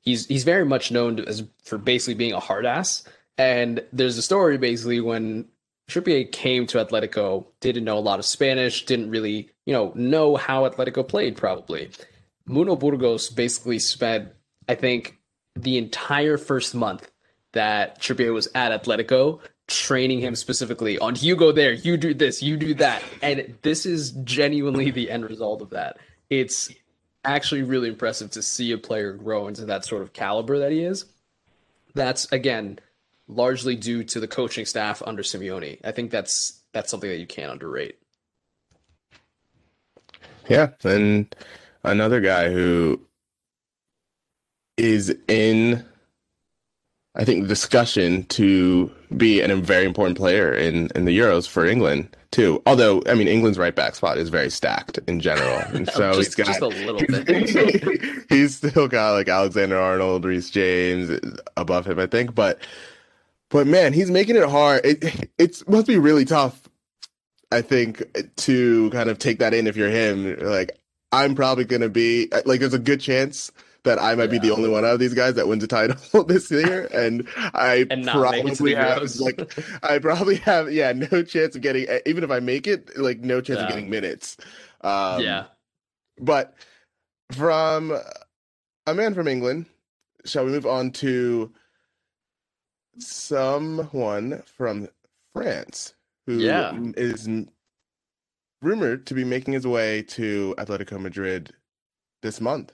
He's 0.01 0.27
he's 0.27 0.43
very 0.43 0.65
much 0.65 0.91
known 0.91 1.19
as 1.21 1.43
for 1.63 1.77
basically 1.77 2.13
being 2.13 2.33
a 2.33 2.39
hard 2.39 2.65
ass. 2.65 3.03
And 3.39 3.83
there's 3.91 4.17
a 4.17 4.21
story 4.21 4.57
basically 4.57 5.01
when 5.01 5.45
Trippier 5.89 6.31
came 6.31 6.67
to 6.67 6.83
Atletico, 6.83 7.45
didn't 7.61 7.83
know 7.83 7.97
a 7.97 7.99
lot 7.99 8.19
of 8.19 8.25
Spanish, 8.25 8.85
didn't 8.85 9.09
really, 9.09 9.49
you 9.65 9.73
know, 9.73 9.91
know 9.95 10.35
how 10.35 10.67
Atletico 10.69 11.07
played 11.07 11.35
probably. 11.35 11.89
Mono 12.45 12.75
Burgos 12.75 13.29
basically 13.29 13.79
spent, 13.79 14.29
I 14.67 14.75
think, 14.75 15.17
the 15.55 15.77
entire 15.77 16.37
first 16.37 16.75
month 16.75 17.11
that 17.53 17.99
Trippier 17.99 18.33
was 18.33 18.47
at 18.53 18.83
Atletico 18.83 19.39
training 19.67 20.19
him 20.19 20.35
specifically 20.35 20.97
on 20.99 21.15
you 21.17 21.35
go 21.35 21.51
there, 21.51 21.73
you 21.73 21.97
do 21.97 22.13
this, 22.13 22.41
you 22.41 22.57
do 22.57 22.73
that. 22.75 23.03
And 23.21 23.55
this 23.61 23.85
is 23.85 24.11
genuinely 24.23 24.91
the 24.91 25.11
end 25.11 25.29
result 25.29 25.61
of 25.61 25.71
that. 25.71 25.97
It's 26.29 26.71
actually 27.25 27.63
really 27.63 27.89
impressive 27.89 28.31
to 28.31 28.41
see 28.41 28.71
a 28.71 28.77
player 28.77 29.13
grow 29.13 29.47
into 29.47 29.65
that 29.65 29.85
sort 29.85 30.01
of 30.01 30.13
caliber 30.13 30.59
that 30.59 30.71
he 30.71 30.83
is. 30.83 31.05
That's 31.93 32.31
again 32.31 32.79
largely 33.27 33.75
due 33.75 34.03
to 34.05 34.19
the 34.19 34.27
coaching 34.27 34.65
staff 34.65 35.01
under 35.05 35.23
Simeone. 35.23 35.79
I 35.83 35.91
think 35.91 36.11
that's 36.11 36.61
that's 36.73 36.89
something 36.89 37.09
that 37.09 37.19
you 37.19 37.27
can't 37.27 37.51
underrate. 37.51 37.97
Yeah, 40.49 40.69
and 40.83 41.35
another 41.83 42.21
guy 42.21 42.49
who 42.49 43.01
is 44.77 45.13
in 45.27 45.85
I 47.17 47.25
think 47.25 47.41
the 47.41 47.47
discussion 47.47 48.23
to 48.25 48.91
be 49.15 49.41
a 49.41 49.55
very 49.55 49.85
important 49.85 50.17
player 50.17 50.53
in 50.53 50.89
in 50.93 51.05
the 51.05 51.17
Euros 51.17 51.47
for 51.47 51.65
England 51.65 52.15
too. 52.29 52.61
Although 52.67 53.01
I 53.07 53.15
mean 53.15 53.27
England's 53.27 53.57
right 53.57 53.75
back 53.75 53.95
spot 53.95 54.19
is 54.19 54.29
very 54.29 54.51
stacked 54.51 54.99
in 55.07 55.19
general, 55.19 55.57
and 55.73 55.89
so 55.93 56.13
just, 56.13 56.17
he's 56.17 56.35
got 56.35 56.45
just 56.45 56.61
a 56.61 56.67
little 56.67 57.01
bit. 57.07 58.25
he's 58.29 58.57
still 58.57 58.87
got 58.87 59.13
like 59.13 59.27
Alexander 59.27 59.77
Arnold, 59.77 60.25
Reece 60.25 60.51
James 60.51 61.19
above 61.57 61.87
him, 61.87 61.97
I 61.97 62.05
think. 62.05 62.35
But 62.35 62.59
but 63.49 63.65
man, 63.65 63.93
he's 63.93 64.11
making 64.11 64.35
it 64.35 64.47
hard. 64.47 64.85
It 64.85 65.31
it 65.39 65.67
must 65.67 65.87
be 65.87 65.97
really 65.97 66.25
tough, 66.25 66.69
I 67.51 67.61
think, 67.61 68.03
to 68.35 68.91
kind 68.91 69.09
of 69.09 69.17
take 69.17 69.39
that 69.39 69.55
in 69.55 69.65
if 69.65 69.75
you're 69.75 69.89
him. 69.89 70.37
Like 70.39 70.77
I'm 71.11 71.33
probably 71.33 71.65
gonna 71.65 71.89
be 71.89 72.29
like 72.45 72.59
there's 72.59 72.75
a 72.75 72.79
good 72.79 73.01
chance 73.01 73.51
that 73.87 74.01
I 74.01 74.15
might 74.15 74.31
yeah. 74.31 74.39
be 74.39 74.49
the 74.49 74.53
only 74.53 74.69
one 74.69 74.85
out 74.85 74.93
of 74.93 74.99
these 74.99 75.13
guys 75.13 75.35
that 75.35 75.47
wins 75.47 75.63
a 75.63 75.67
title 75.67 76.23
this 76.27 76.51
year, 76.51 76.87
and 76.93 77.27
I 77.35 77.87
and 77.89 78.05
probably 78.05 78.75
have 78.75 79.15
like 79.15 79.57
I 79.83 79.97
probably 79.99 80.35
have 80.37 80.71
yeah 80.71 80.91
no 80.91 81.23
chance 81.23 81.55
of 81.55 81.61
getting 81.61 81.87
even 82.05 82.23
if 82.23 82.29
I 82.29 82.39
make 82.39 82.67
it 82.67 82.97
like 82.97 83.21
no 83.21 83.41
chance 83.41 83.59
yeah. 83.59 83.65
of 83.65 83.69
getting 83.69 83.89
minutes. 83.89 84.37
Um, 84.81 85.21
yeah, 85.21 85.45
but 86.19 86.53
from 87.31 87.97
a 88.85 88.93
man 88.93 89.13
from 89.13 89.27
England, 89.27 89.65
shall 90.25 90.45
we 90.45 90.51
move 90.51 90.65
on 90.65 90.91
to 90.91 91.51
someone 92.99 94.43
from 94.45 94.89
France 95.33 95.93
who 96.25 96.39
yeah. 96.39 96.77
is 96.97 97.29
rumored 98.61 99.05
to 99.05 99.13
be 99.13 99.23
making 99.23 99.53
his 99.53 99.65
way 99.65 100.01
to 100.01 100.53
Atletico 100.57 100.99
Madrid 100.99 101.53
this 102.21 102.41
month. 102.41 102.73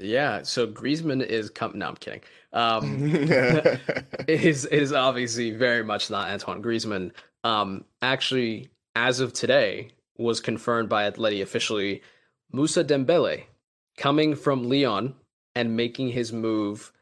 Yeah, 0.00 0.42
so 0.42 0.66
Griezmann 0.66 1.24
is 1.24 1.50
come. 1.50 1.72
No, 1.74 1.88
I'm 1.88 1.96
kidding. 1.96 2.22
Um, 2.52 3.02
is 4.28 4.64
is 4.64 4.92
obviously 4.92 5.50
very 5.50 5.84
much 5.84 6.10
not 6.10 6.30
Antoine 6.30 6.62
Griezmann. 6.62 7.12
Um, 7.44 7.84
actually, 8.02 8.70
as 8.96 9.20
of 9.20 9.32
today, 9.32 9.92
was 10.16 10.40
confirmed 10.40 10.88
by 10.88 11.10
Atleti 11.10 11.42
officially. 11.42 12.02
Moussa 12.52 12.82
Dembele 12.82 13.44
coming 13.96 14.34
from 14.34 14.68
Lyon 14.68 15.14
and 15.54 15.76
making 15.76 16.08
his 16.08 16.32
move, 16.32 16.92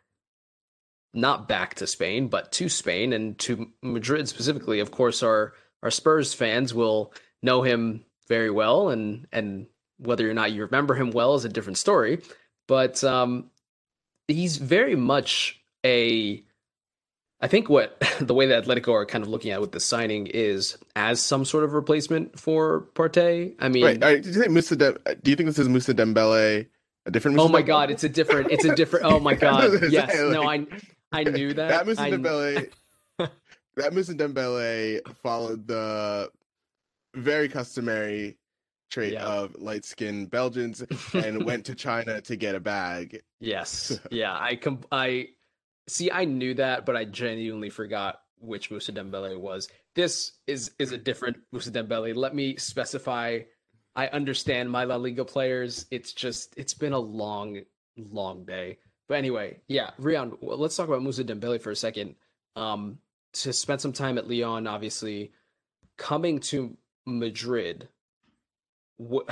not 1.14 1.48
back 1.48 1.74
to 1.76 1.86
Spain, 1.86 2.28
but 2.28 2.52
to 2.52 2.68
Spain 2.68 3.14
and 3.14 3.38
to 3.38 3.70
Madrid 3.82 4.28
specifically. 4.28 4.80
Of 4.80 4.90
course, 4.90 5.22
our 5.22 5.54
our 5.82 5.90
Spurs 5.90 6.34
fans 6.34 6.74
will 6.74 7.14
know 7.42 7.62
him 7.62 8.04
very 8.28 8.50
well, 8.50 8.88
and 8.88 9.26
and 9.32 9.68
whether 9.98 10.28
or 10.28 10.34
not 10.34 10.52
you 10.52 10.64
remember 10.64 10.94
him 10.94 11.10
well 11.10 11.34
is 11.34 11.44
a 11.44 11.48
different 11.48 11.78
story 11.78 12.20
but 12.68 13.02
um, 13.02 13.50
he's 14.28 14.58
very 14.58 14.94
much 14.94 15.60
a. 15.84 16.44
I 17.40 17.48
think 17.48 17.68
what 17.68 18.00
the 18.20 18.34
way 18.34 18.46
that 18.46 18.64
Atletico 18.64 18.92
are 18.92 19.06
kind 19.06 19.24
of 19.24 19.30
looking 19.30 19.50
at 19.50 19.60
with 19.60 19.72
the 19.72 19.80
signing 19.80 20.28
is 20.28 20.78
as 20.94 21.20
some 21.20 21.44
sort 21.44 21.64
of 21.64 21.72
replacement 21.72 22.38
for 22.38 22.86
Partey. 22.94 23.54
I 23.58 23.68
mean, 23.68 23.84
right. 23.84 24.00
Right. 24.00 24.22
Do 24.22 24.28
you 24.28 24.40
think 24.40 24.52
Moussa? 24.52 24.76
De- 24.76 24.98
do 25.22 25.30
you 25.30 25.36
think 25.36 25.48
this 25.48 25.58
is 25.58 25.68
Moussa 25.68 25.94
Dembele? 25.94 26.66
A 27.06 27.10
different? 27.10 27.36
Moussa 27.36 27.48
oh 27.48 27.52
my 27.52 27.62
Dembele? 27.62 27.66
god! 27.66 27.90
It's 27.90 28.04
a 28.04 28.08
different. 28.08 28.52
It's 28.52 28.64
a 28.64 28.74
different. 28.76 29.06
Oh 29.06 29.18
my 29.18 29.34
god! 29.46 29.90
yes. 29.90 30.14
no, 30.14 30.48
I 30.48 30.66
I 31.10 31.24
knew 31.24 31.54
that. 31.54 31.68
That 31.68 31.86
Moussa 31.86 32.02
Dembele. 32.02 32.70
that 33.76 33.92
Moussa 33.92 34.14
Dembele 34.14 35.00
followed 35.22 35.66
the 35.66 36.30
very 37.14 37.48
customary 37.48 38.36
trait 38.90 39.14
yeah. 39.14 39.24
of 39.24 39.54
light 39.56 39.84
skinned 39.84 40.30
Belgians 40.30 40.82
and 41.12 41.44
went 41.44 41.66
to 41.66 41.74
China 41.76 42.20
to 42.22 42.36
get 42.36 42.54
a 42.54 42.60
bag. 42.60 43.22
Yes. 43.40 43.98
yeah. 44.10 44.36
I 44.38 44.56
com- 44.56 44.84
I 44.90 45.28
see 45.86 46.10
I 46.10 46.24
knew 46.24 46.54
that, 46.54 46.86
but 46.86 46.96
I 46.96 47.04
genuinely 47.04 47.70
forgot 47.70 48.20
which 48.40 48.70
Moussa 48.70 48.92
Dembele 48.92 49.38
was. 49.38 49.68
This 49.94 50.32
is 50.46 50.72
is 50.78 50.92
a 50.92 50.98
different 50.98 51.38
Moussa 51.52 51.70
Dembele. 51.70 52.14
Let 52.14 52.34
me 52.34 52.56
specify 52.56 53.40
I 53.98 54.06
understand 54.08 54.70
my 54.70 54.84
La 54.84 54.94
Liga 54.94 55.24
players. 55.24 55.86
It's 55.90 56.12
just 56.12 56.54
it's 56.56 56.74
been 56.74 56.92
a 56.92 56.98
long, 56.98 57.62
long 57.96 58.44
day. 58.44 58.78
But 59.08 59.18
anyway, 59.18 59.58
yeah, 59.66 59.90
Rian, 60.00 60.38
let's 60.40 60.76
talk 60.76 60.86
about 60.86 61.02
Moussa 61.02 61.24
Dembele 61.24 61.60
for 61.60 61.70
a 61.72 61.76
second. 61.76 62.14
Um, 62.54 62.98
to 63.32 63.52
spend 63.52 63.80
some 63.80 63.92
time 63.92 64.16
at 64.16 64.28
Lyon, 64.28 64.66
obviously, 64.66 65.32
coming 65.96 66.38
to 66.40 66.76
Madrid 67.06 67.88
what 68.98 69.26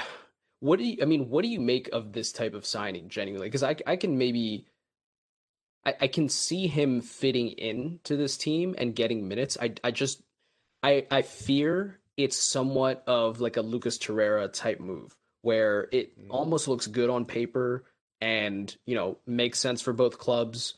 what 0.60 0.78
do 0.78 0.84
you 0.84 0.98
i 1.02 1.04
mean 1.04 1.28
what 1.28 1.42
do 1.42 1.48
you 1.48 1.60
make 1.60 1.88
of 1.92 2.12
this 2.12 2.32
type 2.32 2.54
of 2.54 2.66
signing 2.66 3.08
genuinely? 3.08 3.48
Because 3.48 3.62
i 3.62 3.76
i 3.86 3.96
can 3.96 4.18
maybe 4.18 4.66
I, 5.84 5.94
I 6.02 6.06
can 6.08 6.28
see 6.28 6.66
him 6.66 7.00
fitting 7.00 7.50
in 7.50 8.00
to 8.04 8.16
this 8.16 8.36
team 8.36 8.74
and 8.76 8.94
getting 8.94 9.28
minutes. 9.28 9.56
I 9.60 9.74
i 9.84 9.90
just 9.90 10.20
i 10.82 11.06
i 11.10 11.22
fear 11.22 12.00
it's 12.16 12.36
somewhat 12.36 13.04
of 13.06 13.40
like 13.40 13.56
a 13.56 13.62
lucas 13.62 13.98
torreira 13.98 14.52
type 14.52 14.80
move 14.80 15.14
where 15.42 15.88
it 15.92 16.18
mm. 16.18 16.26
almost 16.30 16.66
looks 16.66 16.86
good 16.86 17.10
on 17.10 17.24
paper 17.24 17.84
and 18.20 18.74
you 18.86 18.94
know 18.94 19.18
makes 19.26 19.58
sense 19.58 19.82
for 19.82 19.92
both 19.92 20.18
clubs 20.18 20.74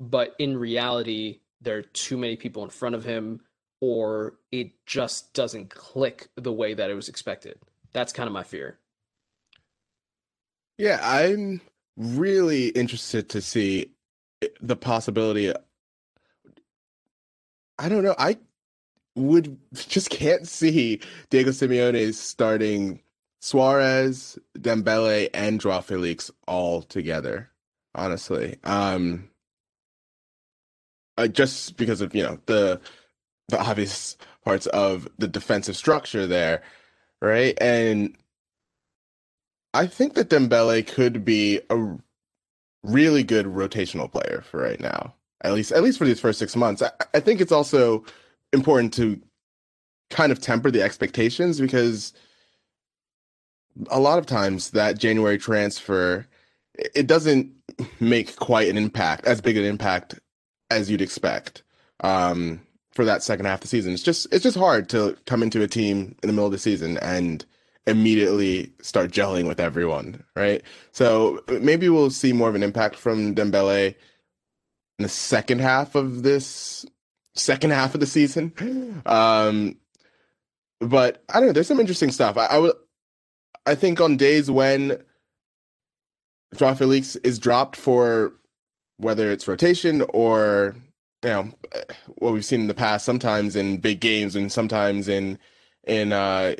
but 0.00 0.34
in 0.38 0.56
reality 0.56 1.40
there 1.60 1.78
are 1.78 1.82
too 1.82 2.16
many 2.16 2.36
people 2.36 2.64
in 2.64 2.70
front 2.70 2.94
of 2.94 3.04
him 3.04 3.40
or 3.80 4.34
it 4.50 4.72
just 4.86 5.34
doesn't 5.34 5.70
click 5.70 6.28
the 6.36 6.52
way 6.52 6.74
that 6.74 6.90
it 6.90 6.94
was 6.94 7.08
expected 7.08 7.58
that's 7.92 8.12
kind 8.12 8.26
of 8.26 8.32
my 8.32 8.42
fear. 8.42 8.78
Yeah, 10.76 11.00
I'm 11.02 11.60
really 11.96 12.68
interested 12.68 13.28
to 13.30 13.40
see 13.40 13.90
the 14.60 14.76
possibility. 14.76 15.52
I 17.78 17.88
don't 17.88 18.04
know. 18.04 18.14
I 18.18 18.38
would 19.16 19.58
just 19.74 20.10
can't 20.10 20.46
see 20.46 21.00
Diego 21.30 21.50
Simeone 21.50 22.14
starting 22.14 23.00
Suarez, 23.40 24.38
Dembele, 24.58 25.30
and 25.34 25.60
Joao 25.60 25.80
Felix 25.80 26.30
all 26.46 26.82
together. 26.82 27.50
Honestly, 27.94 28.58
um, 28.64 29.28
uh, 31.16 31.26
just 31.26 31.76
because 31.76 32.00
of 32.00 32.14
you 32.14 32.22
know 32.22 32.38
the 32.46 32.80
the 33.48 33.58
obvious 33.58 34.16
parts 34.44 34.66
of 34.66 35.08
the 35.18 35.26
defensive 35.26 35.76
structure 35.76 36.26
there 36.26 36.62
right? 37.20 37.56
And 37.60 38.16
I 39.74 39.86
think 39.86 40.14
that 40.14 40.30
Dembele 40.30 40.86
could 40.86 41.24
be 41.24 41.60
a 41.70 41.96
really 42.82 43.22
good 43.22 43.46
rotational 43.46 44.10
player 44.10 44.42
for 44.48 44.60
right 44.60 44.80
now. 44.80 45.14
At 45.42 45.52
least, 45.52 45.72
at 45.72 45.82
least 45.82 45.98
for 45.98 46.04
these 46.04 46.20
first 46.20 46.38
six 46.38 46.56
months. 46.56 46.82
I, 46.82 46.90
I 47.14 47.20
think 47.20 47.40
it's 47.40 47.52
also 47.52 48.04
important 48.52 48.92
to 48.94 49.20
kind 50.10 50.32
of 50.32 50.40
temper 50.40 50.70
the 50.70 50.82
expectations 50.82 51.60
because 51.60 52.12
a 53.90 54.00
lot 54.00 54.18
of 54.18 54.26
times 54.26 54.70
that 54.70 54.98
January 54.98 55.38
transfer 55.38 56.26
it 56.94 57.06
doesn't 57.06 57.52
make 58.00 58.36
quite 58.36 58.68
an 58.68 58.76
impact, 58.76 59.26
as 59.26 59.40
big 59.40 59.56
an 59.56 59.64
impact 59.64 60.18
as 60.70 60.90
you'd 60.90 61.02
expect. 61.02 61.62
Um, 62.00 62.60
for 62.98 63.04
that 63.04 63.22
second 63.22 63.46
half 63.46 63.58
of 63.58 63.60
the 63.60 63.68
season. 63.68 63.92
It's 63.92 64.02
just 64.02 64.26
it's 64.32 64.42
just 64.42 64.56
hard 64.56 64.88
to 64.88 65.16
come 65.24 65.40
into 65.44 65.62
a 65.62 65.68
team 65.68 66.16
in 66.20 66.26
the 66.26 66.32
middle 66.32 66.46
of 66.46 66.50
the 66.50 66.58
season 66.58 66.98
and 66.98 67.46
immediately 67.86 68.72
start 68.82 69.12
gelling 69.12 69.46
with 69.46 69.60
everyone, 69.60 70.24
right? 70.34 70.64
So 70.90 71.40
maybe 71.46 71.88
we'll 71.88 72.10
see 72.10 72.32
more 72.32 72.48
of 72.48 72.56
an 72.56 72.64
impact 72.64 72.96
from 72.96 73.36
Dembele 73.36 73.94
in 74.98 75.02
the 75.04 75.08
second 75.08 75.60
half 75.60 75.94
of 75.94 76.24
this 76.24 76.84
second 77.36 77.70
half 77.70 77.94
of 77.94 78.00
the 78.00 78.06
season. 78.06 78.52
Um, 79.06 79.76
but 80.80 81.22
I 81.28 81.34
don't 81.34 81.46
know. 81.46 81.52
There's 81.52 81.68
some 81.68 81.78
interesting 81.78 82.10
stuff. 82.10 82.36
I, 82.36 82.46
I 82.46 82.58
would, 82.58 82.74
I 83.64 83.76
think 83.76 84.00
on 84.00 84.16
days 84.16 84.50
when 84.50 85.00
Joao 86.56 86.74
Felix 86.74 87.14
is 87.14 87.38
dropped 87.38 87.76
for 87.76 88.32
whether 88.96 89.30
it's 89.30 89.46
rotation 89.46 90.04
or 90.12 90.74
you 91.22 91.30
know 91.30 91.50
what 92.06 92.32
we've 92.32 92.44
seen 92.44 92.62
in 92.62 92.66
the 92.68 92.74
past, 92.74 93.04
sometimes 93.04 93.56
in 93.56 93.78
big 93.78 94.00
games 94.00 94.36
and 94.36 94.50
sometimes 94.52 95.08
in 95.08 95.38
in 95.84 96.12
uh, 96.12 96.54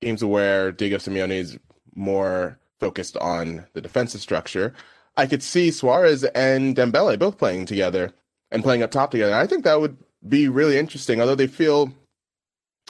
games 0.00 0.24
where 0.24 0.72
Diego 0.72 0.98
Simeone 0.98 1.32
is 1.32 1.58
more 1.94 2.58
focused 2.78 3.16
on 3.16 3.66
the 3.72 3.80
defensive 3.80 4.20
structure. 4.20 4.74
I 5.16 5.26
could 5.26 5.42
see 5.42 5.70
Suarez 5.70 6.24
and 6.24 6.76
Dembele 6.76 7.18
both 7.18 7.38
playing 7.38 7.66
together 7.66 8.12
and 8.50 8.62
playing 8.62 8.82
up 8.82 8.90
top 8.90 9.10
together. 9.10 9.34
I 9.34 9.46
think 9.46 9.64
that 9.64 9.80
would 9.80 9.96
be 10.28 10.48
really 10.48 10.76
interesting. 10.78 11.20
Although 11.20 11.34
they 11.34 11.46
feel 11.46 11.92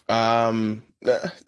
um, 0.09 0.83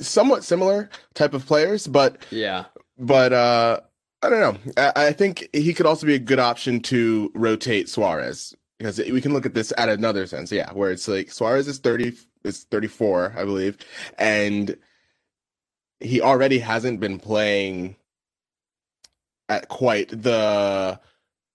somewhat 0.00 0.44
similar 0.44 0.90
type 1.14 1.34
of 1.34 1.46
players, 1.46 1.86
but 1.86 2.24
yeah, 2.30 2.66
but 2.98 3.32
uh, 3.32 3.80
I 4.22 4.30
don't 4.30 4.40
know. 4.40 4.72
I, 4.78 5.08
I 5.08 5.12
think 5.12 5.48
he 5.52 5.74
could 5.74 5.86
also 5.86 6.06
be 6.06 6.14
a 6.14 6.18
good 6.18 6.38
option 6.38 6.80
to 6.80 7.30
rotate 7.34 7.90
Suarez 7.90 8.54
because 8.78 8.98
we 8.98 9.20
can 9.20 9.32
look 9.32 9.46
at 9.46 9.54
this 9.54 9.72
at 9.78 9.88
another 9.88 10.26
sense, 10.26 10.52
yeah, 10.52 10.72
where 10.72 10.90
it's 10.90 11.08
like 11.08 11.30
Suarez 11.30 11.68
is 11.68 11.78
thirty 11.78 12.14
is 12.44 12.64
thirty 12.64 12.88
four, 12.88 13.34
I 13.36 13.44
believe, 13.44 13.78
and 14.18 14.76
he 16.00 16.20
already 16.20 16.58
hasn't 16.58 17.00
been 17.00 17.18
playing 17.18 17.96
at 19.48 19.68
quite 19.68 20.10
the 20.10 21.00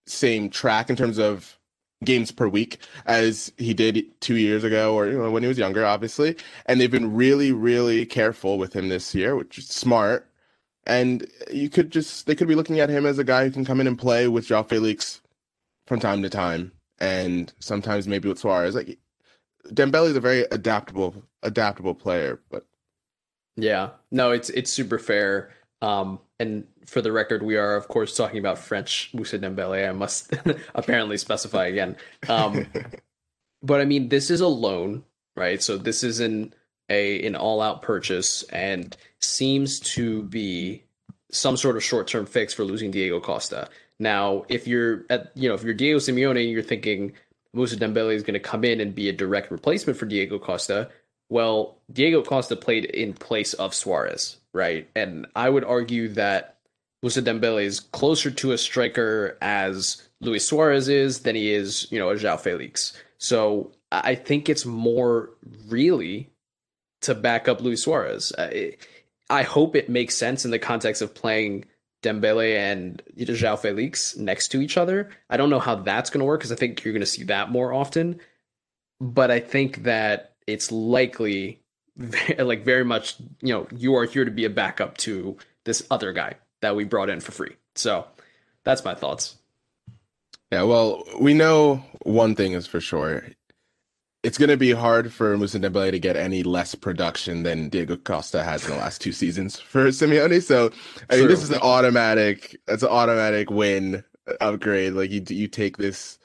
same 0.07 0.49
track 0.49 0.89
in 0.89 0.95
terms 0.95 1.19
of 1.19 1.57
games 2.03 2.31
per 2.31 2.47
week 2.47 2.79
as 3.05 3.53
he 3.57 3.73
did 3.75 4.03
two 4.21 4.35
years 4.35 4.63
ago 4.63 4.95
or 4.95 5.07
you 5.07 5.17
know 5.17 5.29
when 5.29 5.43
he 5.43 5.49
was 5.49 5.57
younger 5.57 5.85
obviously. 5.85 6.35
And 6.65 6.81
they've 6.81 6.89
been 6.89 7.13
really 7.13 7.51
really 7.51 8.05
careful 8.05 8.57
with 8.57 8.73
him 8.73 8.89
this 8.89 9.13
year 9.13 9.35
which 9.35 9.57
is 9.59 9.67
smart. 9.67 10.27
And 10.87 11.27
you 11.51 11.69
could 11.69 11.91
just 11.91 12.25
they 12.25 12.35
could 12.35 12.47
be 12.47 12.55
looking 12.55 12.79
at 12.79 12.89
him 12.89 13.05
as 13.05 13.19
a 13.19 13.23
guy 13.23 13.45
who 13.45 13.51
can 13.51 13.65
come 13.65 13.79
in 13.79 13.87
and 13.87 13.99
play 13.99 14.27
with 14.27 14.47
João 14.47 14.67
Felix 14.67 15.21
from 15.85 15.99
time 15.99 16.23
to 16.23 16.29
time 16.29 16.71
and 17.01 17.53
sometimes 17.59 18.07
maybe 18.07 18.29
with 18.29 18.39
Suarez 18.39 18.75
like 18.75 18.97
Dembele 19.67 20.09
is 20.09 20.15
a 20.15 20.21
very 20.21 20.43
adaptable 20.51 21.23
adaptable 21.43 21.95
player 21.95 22.39
but 22.49 22.65
yeah 23.57 23.89
no 24.11 24.31
it's 24.31 24.49
it's 24.51 24.71
super 24.71 24.97
fair 24.97 25.51
um 25.81 26.19
and 26.39 26.65
for 26.85 27.01
the 27.01 27.11
record, 27.11 27.43
we 27.43 27.55
are 27.55 27.75
of 27.75 27.87
course 27.87 28.15
talking 28.15 28.39
about 28.39 28.57
French 28.57 29.11
Moussa 29.13 29.39
Dembele. 29.39 29.87
I 29.87 29.91
must 29.91 30.33
apparently 30.75 31.17
specify 31.17 31.67
again. 31.67 31.95
Um, 32.27 32.67
but 33.63 33.81
I 33.81 33.85
mean, 33.85 34.09
this 34.09 34.29
is 34.29 34.41
a 34.41 34.47
loan, 34.47 35.03
right? 35.35 35.61
So 35.61 35.77
this 35.77 36.03
is 36.03 36.19
an 36.19 36.53
a 36.89 37.25
an 37.25 37.35
all 37.35 37.61
out 37.61 37.81
purchase, 37.81 38.43
and 38.43 38.95
seems 39.19 39.79
to 39.79 40.23
be 40.23 40.83
some 41.31 41.55
sort 41.55 41.77
of 41.77 41.83
short 41.83 42.07
term 42.07 42.25
fix 42.25 42.53
for 42.53 42.63
losing 42.63 42.91
Diego 42.91 43.19
Costa. 43.19 43.69
Now, 44.01 44.45
if 44.49 44.67
you're 44.67 45.05
at 45.11 45.31
you 45.35 45.47
know 45.47 45.53
if 45.53 45.63
you're 45.63 45.75
Diego 45.75 45.99
Simeone, 45.99 46.41
and 46.41 46.49
you're 46.49 46.63
thinking 46.63 47.13
Moussa 47.53 47.77
Dembele 47.77 48.15
is 48.15 48.23
going 48.23 48.33
to 48.33 48.39
come 48.39 48.63
in 48.63 48.81
and 48.81 48.95
be 48.95 49.09
a 49.09 49.13
direct 49.13 49.51
replacement 49.51 49.99
for 49.99 50.07
Diego 50.07 50.39
Costa. 50.39 50.89
Well, 51.29 51.77
Diego 51.93 52.23
Costa 52.23 52.55
played 52.55 52.85
in 52.85 53.13
place 53.13 53.53
of 53.53 53.75
Suarez, 53.75 54.37
right? 54.53 54.89
And 54.95 55.27
I 55.35 55.49
would 55.49 55.63
argue 55.63 56.07
that 56.09 56.57
Moussa 57.03 57.21
Dembele 57.21 57.63
is 57.63 57.79
closer 57.79 58.31
to 58.31 58.53
a 58.53 58.57
striker 58.57 59.37
as 59.39 60.01
Luis 60.19 60.47
Suarez 60.47 60.89
is 60.89 61.19
than 61.19 61.35
he 61.35 61.53
is, 61.53 61.87
you 61.91 61.99
know, 61.99 62.09
a 62.09 62.15
João 62.15 62.39
Felix. 62.39 62.97
So 63.19 63.71
I 63.91 64.15
think 64.15 64.49
it's 64.49 64.65
more 64.65 65.29
really 65.67 66.31
to 67.01 67.13
back 67.13 67.47
up 67.47 67.61
Luis 67.61 67.83
Suarez. 67.83 68.33
I 69.29 69.43
hope 69.43 69.75
it 69.75 69.89
makes 69.89 70.15
sense 70.15 70.43
in 70.43 70.49
the 70.51 70.59
context 70.59 71.03
of 71.03 71.13
playing 71.13 71.65
Dembele 72.01 72.57
and 72.57 73.01
João 73.17 73.59
Felix 73.59 74.15
next 74.17 74.49
to 74.49 74.61
each 74.61 74.77
other. 74.77 75.09
I 75.29 75.37
don't 75.37 75.49
know 75.49 75.59
how 75.59 75.75
that's 75.75 76.09
going 76.09 76.19
to 76.19 76.25
work 76.25 76.39
because 76.39 76.51
I 76.51 76.55
think 76.55 76.83
you're 76.83 76.93
going 76.93 77.01
to 77.01 77.05
see 77.05 77.23
that 77.25 77.51
more 77.51 77.73
often. 77.73 78.19
But 78.99 79.31
I 79.31 79.39
think 79.39 79.83
that 79.83 80.35
it's 80.47 80.71
likely, 80.71 81.61
like 82.39 82.63
very 82.63 82.85
much, 82.85 83.15
you 83.41 83.53
know, 83.53 83.67
you 83.75 83.95
are 83.95 84.05
here 84.05 84.25
to 84.25 84.31
be 84.31 84.45
a 84.45 84.49
backup 84.49 84.97
to 84.99 85.37
this 85.63 85.85
other 85.91 86.13
guy 86.13 86.35
that 86.61 86.75
we 86.75 86.83
brought 86.83 87.09
in 87.09 87.19
for 87.19 87.31
free. 87.31 87.55
So 87.75 88.05
that's 88.63 88.85
my 88.85 88.95
thoughts. 88.95 89.37
Yeah, 90.51 90.63
well, 90.63 91.03
we 91.19 91.33
know 91.33 91.83
one 92.01 92.35
thing 92.35 92.53
is 92.53 92.67
for 92.67 92.81
sure. 92.81 93.25
It's 94.23 94.37
going 94.37 94.49
to 94.49 94.57
be 94.57 94.71
hard 94.71 95.11
for 95.11 95.35
Moussa 95.37 95.59
Dembele 95.59 95.91
to 95.91 95.99
get 95.99 96.15
any 96.15 96.43
less 96.43 96.75
production 96.75 97.41
than 97.41 97.69
Diego 97.69 97.97
Costa 97.97 98.43
has 98.43 98.63
in 98.63 98.71
the 98.71 98.77
last 98.77 99.01
two 99.01 99.11
seasons 99.11 99.59
for 99.59 99.87
Simeone. 99.87 100.43
So, 100.43 100.71
I 101.09 101.17
mean, 101.17 101.27
this 101.27 101.41
is 101.41 101.49
an 101.49 101.59
automatic. 101.61 102.55
That's 102.67 102.83
an 102.83 102.89
automatic 102.89 103.49
win 103.49 104.03
upgrade. 104.39 104.93
Like 104.93 105.09
you, 105.09 105.23
you 105.27 105.47
take 105.47 105.77
this 105.77 106.19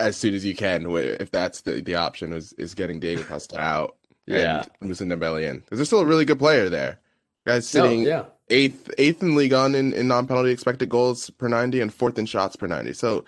as 0.00 0.16
soon 0.16 0.34
as 0.34 0.44
you 0.44 0.56
can. 0.56 0.90
If 0.90 1.30
that's 1.30 1.60
the 1.60 1.80
the 1.80 1.94
option 1.94 2.32
is 2.32 2.52
is 2.54 2.74
getting 2.74 2.98
Diego 2.98 3.22
Costa 3.22 3.60
out 3.60 3.96
yeah. 4.26 4.64
and 4.80 4.88
Moussa 4.88 5.04
Dembele 5.04 5.48
in, 5.48 5.58
because 5.58 5.78
there's 5.78 5.88
still 5.88 6.00
a 6.00 6.06
really 6.06 6.24
good 6.24 6.40
player 6.40 6.68
there. 6.68 6.98
Guys 7.46 7.68
sitting 7.68 8.02
no, 8.04 8.08
yeah 8.08 8.24
eighth 8.50 8.90
eighth 8.98 9.22
in 9.22 9.34
league 9.34 9.52
on 9.52 9.74
in, 9.74 9.92
in 9.92 10.08
non 10.08 10.26
penalty 10.26 10.50
expected 10.50 10.88
goals 10.88 11.30
per 11.30 11.48
ninety 11.48 11.80
and 11.80 11.92
fourth 11.92 12.18
in 12.18 12.26
shots 12.26 12.56
per 12.56 12.66
ninety. 12.66 12.92
So 12.92 13.24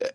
eh, 0.00 0.08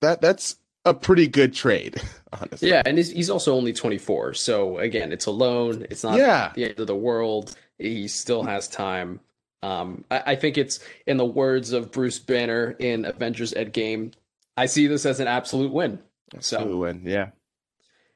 that 0.00 0.20
that's 0.20 0.56
a 0.88 0.94
pretty 0.94 1.26
good 1.26 1.54
trade, 1.54 2.00
honestly. 2.32 2.70
Yeah, 2.70 2.82
and 2.84 2.98
he's, 2.98 3.10
he's 3.10 3.30
also 3.30 3.54
only 3.54 3.72
twenty 3.72 3.98
four. 3.98 4.34
So 4.34 4.78
again, 4.78 5.12
it's 5.12 5.26
a 5.26 5.30
loan. 5.30 5.86
It's 5.90 6.04
not 6.04 6.18
yeah. 6.18 6.52
the 6.54 6.64
end 6.64 6.80
of 6.80 6.86
the 6.86 6.96
world. 6.96 7.54
He 7.78 8.08
still 8.08 8.42
has 8.42 8.68
time. 8.68 9.20
Um, 9.62 10.04
I, 10.10 10.22
I 10.26 10.36
think 10.36 10.58
it's 10.58 10.80
in 11.06 11.16
the 11.16 11.24
words 11.24 11.72
of 11.72 11.90
Bruce 11.92 12.18
Banner 12.18 12.76
in 12.78 13.04
Avengers 13.04 13.52
Endgame. 13.52 14.12
I 14.56 14.66
see 14.66 14.86
this 14.86 15.06
as 15.06 15.20
an 15.20 15.28
absolute 15.28 15.72
win. 15.72 16.00
Absolute 16.34 16.64
so 16.64 16.76
win, 16.76 17.02
yeah. 17.04 17.30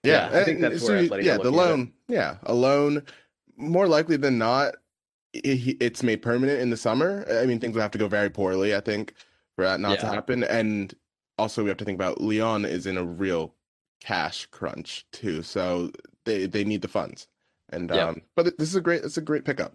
Yeah, 0.03 0.31
yeah 0.33 0.41
I 0.41 0.45
think 0.45 0.61
that's 0.61 0.85
so, 0.85 1.07
where 1.07 1.21
yeah, 1.21 1.39
the 1.39 1.51
loan, 1.51 1.93
yeah, 2.09 2.37
a 2.43 2.55
loan 2.55 3.05
more 3.57 3.87
likely 3.87 4.17
than 4.17 4.39
not 4.39 4.75
it, 5.33 5.77
it's 5.81 6.03
made 6.03 6.23
permanent 6.23 6.61
in 6.61 6.71
the 6.71 6.77
summer. 6.77 7.25
I 7.31 7.47
mean, 7.47 7.61
things 7.61 7.75
would 7.75 7.83
have 7.83 7.93
to 7.93 7.99
go 7.99 8.09
very 8.09 8.31
poorly, 8.31 8.75
I 8.75 8.81
think, 8.81 9.15
for 9.57 9.65
that 9.65 9.81
not 9.81 9.93
yeah. 9.93 10.01
to 10.03 10.07
happen. 10.07 10.45
And 10.45 10.95
also, 11.39 11.63
we 11.63 11.69
have 11.69 11.79
to 11.79 11.85
think 11.85 11.97
about 11.97 12.21
Lyon 12.21 12.65
is 12.65 12.87
in 12.87 12.97
a 12.97 13.05
real 13.05 13.55
cash 14.01 14.47
crunch 14.47 15.07
too, 15.13 15.43
so 15.43 15.91
they 16.25 16.47
they 16.47 16.65
need 16.65 16.83
the 16.83 16.89
funds. 16.89 17.29
And 17.71 17.91
yeah. 17.91 18.09
um, 18.09 18.23
but 18.35 18.59
this 18.59 18.69
is 18.69 18.77
a 18.77 18.81
great 18.81 19.03
it's 19.05 19.17
a 19.17 19.23
great 19.23 19.45
pickup. 19.45 19.75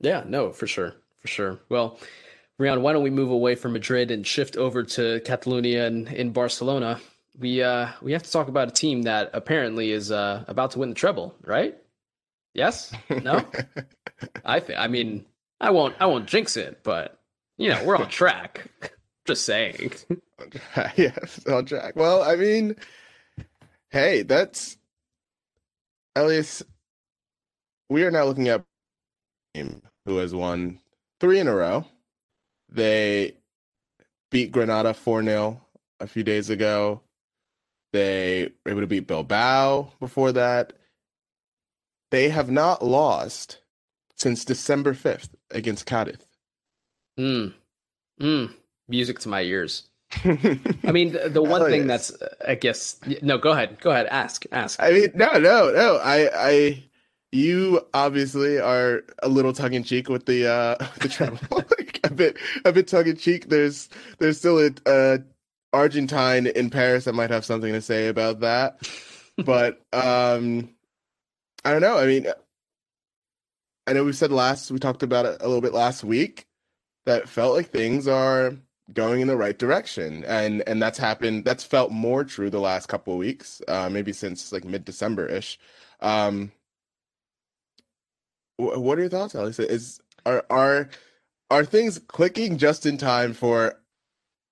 Yeah, 0.00 0.24
no, 0.26 0.50
for 0.50 0.66
sure, 0.66 0.94
for 1.20 1.28
sure. 1.28 1.60
Well, 1.68 1.98
Rian, 2.60 2.82
why 2.82 2.92
don't 2.92 3.02
we 3.02 3.10
move 3.10 3.30
away 3.30 3.54
from 3.54 3.72
Madrid 3.72 4.10
and 4.10 4.26
shift 4.26 4.56
over 4.56 4.82
to 4.82 5.20
Catalonia 5.24 5.86
and 5.86 6.08
in 6.08 6.32
Barcelona? 6.32 7.00
We 7.38 7.62
uh 7.62 7.88
we 8.02 8.12
have 8.12 8.22
to 8.22 8.30
talk 8.30 8.48
about 8.48 8.68
a 8.68 8.72
team 8.72 9.02
that 9.02 9.30
apparently 9.32 9.92
is 9.92 10.10
uh 10.10 10.44
about 10.48 10.72
to 10.72 10.80
win 10.80 10.90
the 10.90 10.94
treble, 10.94 11.34
right? 11.44 11.76
Yes? 12.54 12.92
No? 13.08 13.44
I 14.44 14.60
think 14.60 14.78
I 14.78 14.88
mean 14.88 15.24
I 15.60 15.70
won't 15.70 15.96
I 16.00 16.06
won't 16.06 16.26
jinx 16.26 16.56
it, 16.56 16.80
but 16.82 17.18
you 17.56 17.70
know, 17.70 17.82
we're 17.84 17.96
on 17.96 18.08
track. 18.08 18.70
Just 19.26 19.46
saying. 19.46 19.92
yes, 20.96 21.46
on 21.46 21.64
track. 21.64 21.94
Well, 21.94 22.22
I 22.22 22.36
mean, 22.36 22.76
hey, 23.90 24.22
that's 24.22 24.76
Elias. 26.16 26.62
We 27.88 28.04
are 28.04 28.10
now 28.10 28.24
looking 28.24 28.48
at 28.48 28.64
who 30.04 30.16
has 30.16 30.34
won 30.34 30.80
three 31.20 31.38
in 31.38 31.46
a 31.46 31.54
row. 31.54 31.84
They 32.68 33.36
beat 34.30 34.50
Granada 34.50 34.94
4 34.94 35.22
0 35.22 35.60
a 36.00 36.06
few 36.06 36.24
days 36.24 36.50
ago. 36.50 37.02
They 37.92 38.50
were 38.64 38.72
able 38.72 38.80
to 38.80 38.86
beat 38.86 39.06
Bilbao 39.06 39.92
before 40.00 40.32
that. 40.32 40.72
They 42.10 42.30
have 42.30 42.50
not 42.50 42.84
lost 42.84 43.58
since 44.16 44.44
December 44.44 44.94
5th 44.94 45.30
against 45.50 45.86
Cadiz. 45.86 46.26
Mm. 47.18 47.52
Mm. 48.20 48.54
Music 48.92 49.18
to 49.20 49.28
my 49.30 49.40
ears. 49.40 49.88
I 50.24 50.92
mean, 50.92 51.12
the, 51.12 51.30
the 51.30 51.42
one 51.42 51.64
thing 51.70 51.88
yes. 51.88 52.08
that's, 52.08 52.34
I 52.46 52.54
guess, 52.54 53.00
no, 53.22 53.38
go 53.38 53.52
ahead. 53.52 53.80
Go 53.80 53.90
ahead. 53.90 54.06
Ask, 54.10 54.44
ask. 54.52 54.78
I 54.82 54.90
mean, 54.90 55.12
no, 55.14 55.32
no, 55.38 55.72
no. 55.72 55.96
I, 55.96 56.28
I, 56.34 56.84
you 57.32 57.80
obviously 57.94 58.60
are 58.60 59.02
a 59.22 59.30
little 59.30 59.54
tongue 59.54 59.72
in 59.72 59.82
cheek 59.82 60.10
with 60.10 60.26
the, 60.26 60.46
uh, 60.46 60.86
the 61.00 61.08
treble. 61.08 61.64
a 62.04 62.10
bit, 62.10 62.36
a 62.66 62.72
bit 62.72 62.86
tongue 62.86 63.06
in 63.06 63.16
cheek. 63.16 63.48
There's, 63.48 63.88
there's 64.18 64.36
still 64.36 64.58
a, 64.58 64.70
a 64.84 65.20
Argentine 65.72 66.48
in 66.48 66.68
Paris 66.68 67.06
that 67.06 67.14
might 67.14 67.30
have 67.30 67.46
something 67.46 67.72
to 67.72 67.80
say 67.80 68.08
about 68.08 68.40
that. 68.40 68.86
but, 69.38 69.80
um, 69.94 70.68
I 71.64 71.70
don't 71.70 71.80
know. 71.80 71.96
I 71.96 72.04
mean, 72.04 72.26
I 73.86 73.94
know 73.94 74.04
we 74.04 74.12
said 74.12 74.30
last 74.30 74.70
we 74.70 74.78
talked 74.78 75.02
about 75.02 75.24
it 75.24 75.38
a 75.40 75.46
little 75.46 75.62
bit 75.62 75.72
last 75.72 76.04
week 76.04 76.46
that 77.06 77.30
felt 77.30 77.54
like 77.54 77.70
things 77.70 78.06
are 78.06 78.54
going 78.92 79.20
in 79.20 79.28
the 79.28 79.36
right 79.36 79.58
direction, 79.58 80.24
and 80.24 80.62
and 80.66 80.82
that's 80.82 80.98
happened. 80.98 81.44
That's 81.44 81.64
felt 81.64 81.90
more 81.90 82.24
true 82.24 82.50
the 82.50 82.60
last 82.60 82.88
couple 82.88 83.12
of 83.14 83.18
weeks, 83.18 83.62
uh, 83.68 83.88
maybe 83.88 84.12
since 84.12 84.52
like 84.52 84.64
mid 84.64 84.84
December 84.84 85.26
ish. 85.26 85.58
Um, 86.00 86.52
what 88.56 88.98
are 88.98 89.02
your 89.02 89.10
thoughts, 89.10 89.34
Alice? 89.34 89.58
Is 89.58 90.00
are 90.26 90.44
are 90.50 90.88
are 91.50 91.64
things 91.64 91.98
clicking 92.08 92.58
just 92.58 92.86
in 92.86 92.96
time 92.96 93.32
for 93.32 93.78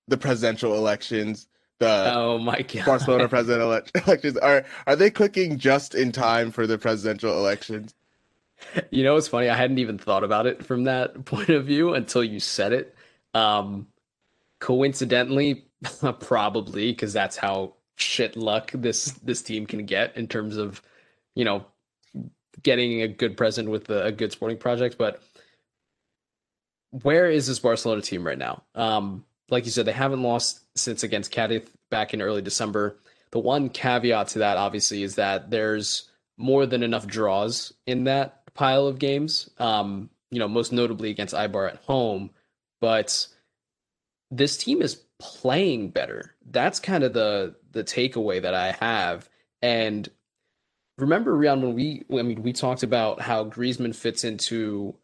the 0.09 0.17
presidential 0.17 0.75
elections? 0.75 1.47
the 1.81 2.13
oh 2.15 2.39
my 2.39 2.63
god, 2.73 2.87
Barcelona 2.87 3.29
president 3.29 3.63
ele- 3.63 4.03
elections 4.07 4.37
are 4.37 4.65
are 4.87 4.95
they 4.95 5.11
clicking 5.11 5.59
just 5.59 5.95
in 5.97 6.13
time 6.13 6.53
for 6.53 6.67
the 6.67 6.79
presidential 6.79 7.37
elections? 7.37 7.95
You 8.91 9.03
know, 9.03 9.17
it's 9.17 9.27
funny. 9.27 9.49
I 9.49 9.57
hadn't 9.57 9.79
even 9.79 9.99
thought 9.99 10.23
about 10.23 10.47
it 10.47 10.65
from 10.65 10.85
that 10.85 11.25
point 11.25 11.49
of 11.49 11.65
view 11.65 11.95
until 11.95 12.23
you 12.23 12.39
said 12.39 12.73
it. 12.73 12.95
Um, 13.35 13.89
coincidentally, 14.61 15.67
probably 16.21 16.93
because 16.93 17.13
that's 17.13 17.37
how 17.37 17.75
shit 17.97 18.37
luck 18.37 18.71
this 18.73 19.13
this 19.23 19.43
team 19.43 19.67
can 19.67 19.85
get 19.85 20.17
in 20.17 20.29
terms 20.29 20.57
of, 20.57 20.81
you 21.35 21.45
know, 21.45 21.65
getting 22.63 23.03
a 23.03 23.09
good 23.09 23.37
present 23.37 23.69
with 23.69 23.91
a, 23.91 24.07
a 24.07 24.13
good 24.13 24.33
sporting 24.33 24.59
project. 24.59 24.97
But 24.99 25.23
where 26.91 27.31
is 27.31 27.47
this 27.47 27.59
Barcelona 27.59 28.03
team 28.03 28.27
right 28.27 28.39
now? 28.39 28.63
Um, 28.75 29.25
like 29.49 29.65
you 29.65 29.71
said, 29.71 29.87
they 29.87 29.93
haven't 29.93 30.23
lost 30.23 30.61
since 30.77 31.03
against 31.03 31.33
Cadiz 31.33 31.69
back 31.91 32.15
in 32.15 32.23
early 32.23 32.43
December. 32.43 32.99
The 33.33 33.39
one 33.39 33.69
caveat 33.69 34.29
to 34.29 34.41
that, 34.41 34.57
obviously, 34.57 35.03
is 35.03 35.15
that 35.17 35.51
there's 35.51 36.09
more 36.37 36.67
than 36.67 36.83
enough 36.83 37.07
draws 37.07 37.73
in 37.87 38.05
that 38.05 38.53
pile 38.55 38.87
of 38.87 38.99
games. 38.99 39.51
Um, 39.59 40.11
you 40.31 40.39
know, 40.39 40.49
most 40.49 40.73
notably 40.73 41.11
against 41.11 41.35
Eibar 41.35 41.69
at 41.69 41.83
home, 41.85 42.31
but 42.81 43.27
this 44.31 44.57
team 44.57 44.83
is 44.83 45.03
playing 45.19 45.91
better. 45.91 46.35
That's 46.51 46.81
kind 46.81 47.05
of 47.05 47.13
the 47.13 47.57
the 47.73 47.85
takeaway 47.85 48.43
that 48.43 48.55
I 48.55 48.73
have. 48.73 49.29
And 49.63 50.09
remember, 50.99 51.37
Rian, 51.37 51.61
when 51.61 51.75
we 51.75 52.05
I 52.11 52.23
mean 52.23 52.43
we 52.43 52.53
talked 52.53 52.83
about 52.83 53.21
how 53.21 53.45
Griezmann 53.45 53.95
fits 53.95 54.25
into 54.25 54.95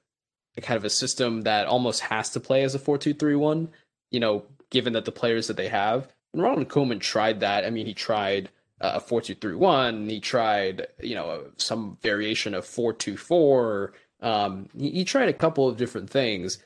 a 0.56 0.60
kind 0.60 0.76
of 0.76 0.84
a 0.84 0.90
system 0.90 1.42
that 1.42 1.66
almost 1.66 2.00
has 2.00 2.30
to 2.30 2.40
play 2.40 2.62
as 2.62 2.74
a 2.74 2.78
4-2-3-1, 2.78 3.68
you 4.10 4.20
know, 4.20 4.44
given 4.70 4.94
that 4.94 5.04
the 5.04 5.12
players 5.12 5.48
that 5.48 5.56
they 5.56 5.68
have. 5.68 6.08
And 6.32 6.42
Ronald 6.42 6.68
Koeman 6.68 7.00
tried 7.00 7.40
that. 7.40 7.66
I 7.66 7.70
mean, 7.70 7.84
he 7.84 7.92
tried 7.92 8.48
a 8.80 9.00
4-2-3-1, 9.00 10.10
he 10.10 10.20
tried, 10.20 10.86
you 11.00 11.14
know, 11.14 11.44
some 11.56 11.98
variation 12.02 12.54
of 12.54 12.64
4-2-4. 12.64 13.90
Um, 14.20 14.68
he, 14.76 14.90
he 14.90 15.04
tried 15.04 15.28
a 15.28 15.34
couple 15.34 15.68
of 15.68 15.76
different 15.76 16.10
things, 16.10 16.58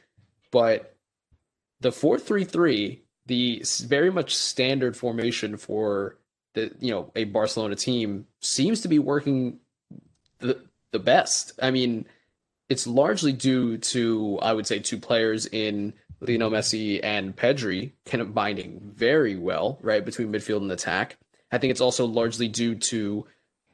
but 0.51 0.96
the 1.81 1.90
4-3-3, 1.90 3.01
the 3.27 3.64
very 3.87 4.11
much 4.11 4.37
standard 4.37 4.97
formation 4.97 5.57
for 5.57 6.19
the, 6.55 6.73
you 6.81 6.90
know, 6.90 7.11
a 7.14 7.25
Barcelona 7.25 7.77
team 7.77 8.27
seems 8.40 8.81
to 8.83 8.88
be 8.88 8.99
working 8.99 9.61
the 10.40 10.61
the 10.93 10.99
best. 10.99 11.53
I 11.62 11.71
mean, 11.71 12.07
it's 12.69 12.87
largely 12.87 13.33
due 13.33 13.79
to 13.79 14.38
I 14.43 14.53
would 14.53 14.66
say 14.66 14.79
two 14.79 14.99
players 14.99 15.47
in 15.47 15.95
Lionel 16.21 16.51
Messi 16.51 17.01
and 17.03 17.37
Pedri 17.37 17.93
combining 18.05 18.81
very 18.95 19.37
well, 19.37 19.79
right, 19.83 20.05
between 20.05 20.33
midfield 20.33 20.62
and 20.62 20.73
attack. 20.73 21.16
I 21.53 21.59
think 21.59 21.71
it's 21.71 21.81
also 21.81 22.07
largely 22.07 22.49
due 22.49 22.75
to, 22.77 23.27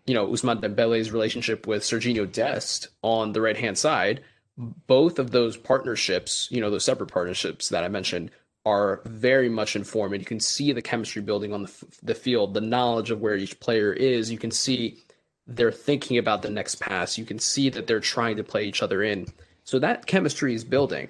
you 0.07 0.14
know, 0.14 0.27
Ousmane 0.29 0.61
Dembele's 0.61 1.11
relationship 1.11 1.66
with 1.66 1.83
Sergiño 1.83 2.31
Dest 2.31 2.88
on 3.03 3.33
the 3.33 3.40
right 3.40 3.57
hand 3.57 3.77
side. 3.77 4.23
Both 4.59 5.19
of 5.19 5.31
those 5.31 5.57
partnerships, 5.57 6.49
you 6.51 6.61
know, 6.61 6.71
those 6.71 6.85
separate 6.85 7.12
partnerships 7.12 7.69
that 7.69 7.85
I 7.85 7.88
mentioned, 7.88 8.31
are 8.64 9.01
very 9.05 9.49
much 9.49 9.77
informed, 9.77 10.14
and 10.14 10.23
you 10.23 10.27
can 10.27 10.40
see 10.40 10.73
the 10.73 10.83
chemistry 10.83 11.23
building 11.23 11.53
on 11.53 11.62
the, 11.62 11.73
the 12.03 12.14
field, 12.14 12.53
the 12.53 12.61
knowledge 12.61 13.11
of 13.11 13.21
where 13.21 13.37
each 13.37 13.61
player 13.61 13.92
is. 13.92 14.31
You 14.31 14.38
can 14.38 14.51
see 14.51 14.99
they're 15.47 15.71
thinking 15.71 16.19
about 16.19 16.42
the 16.42 16.51
next 16.51 16.77
pass. 16.77 17.16
You 17.16 17.25
can 17.25 17.38
see 17.38 17.71
that 17.71 17.87
they're 17.87 18.01
trying 18.01 18.37
to 18.37 18.45
play 18.45 18.64
each 18.64 18.83
other 18.83 19.03
in. 19.03 19.29
So 19.62 19.79
that 19.79 20.07
chemistry 20.07 20.55
is 20.55 20.64
building. 20.64 21.09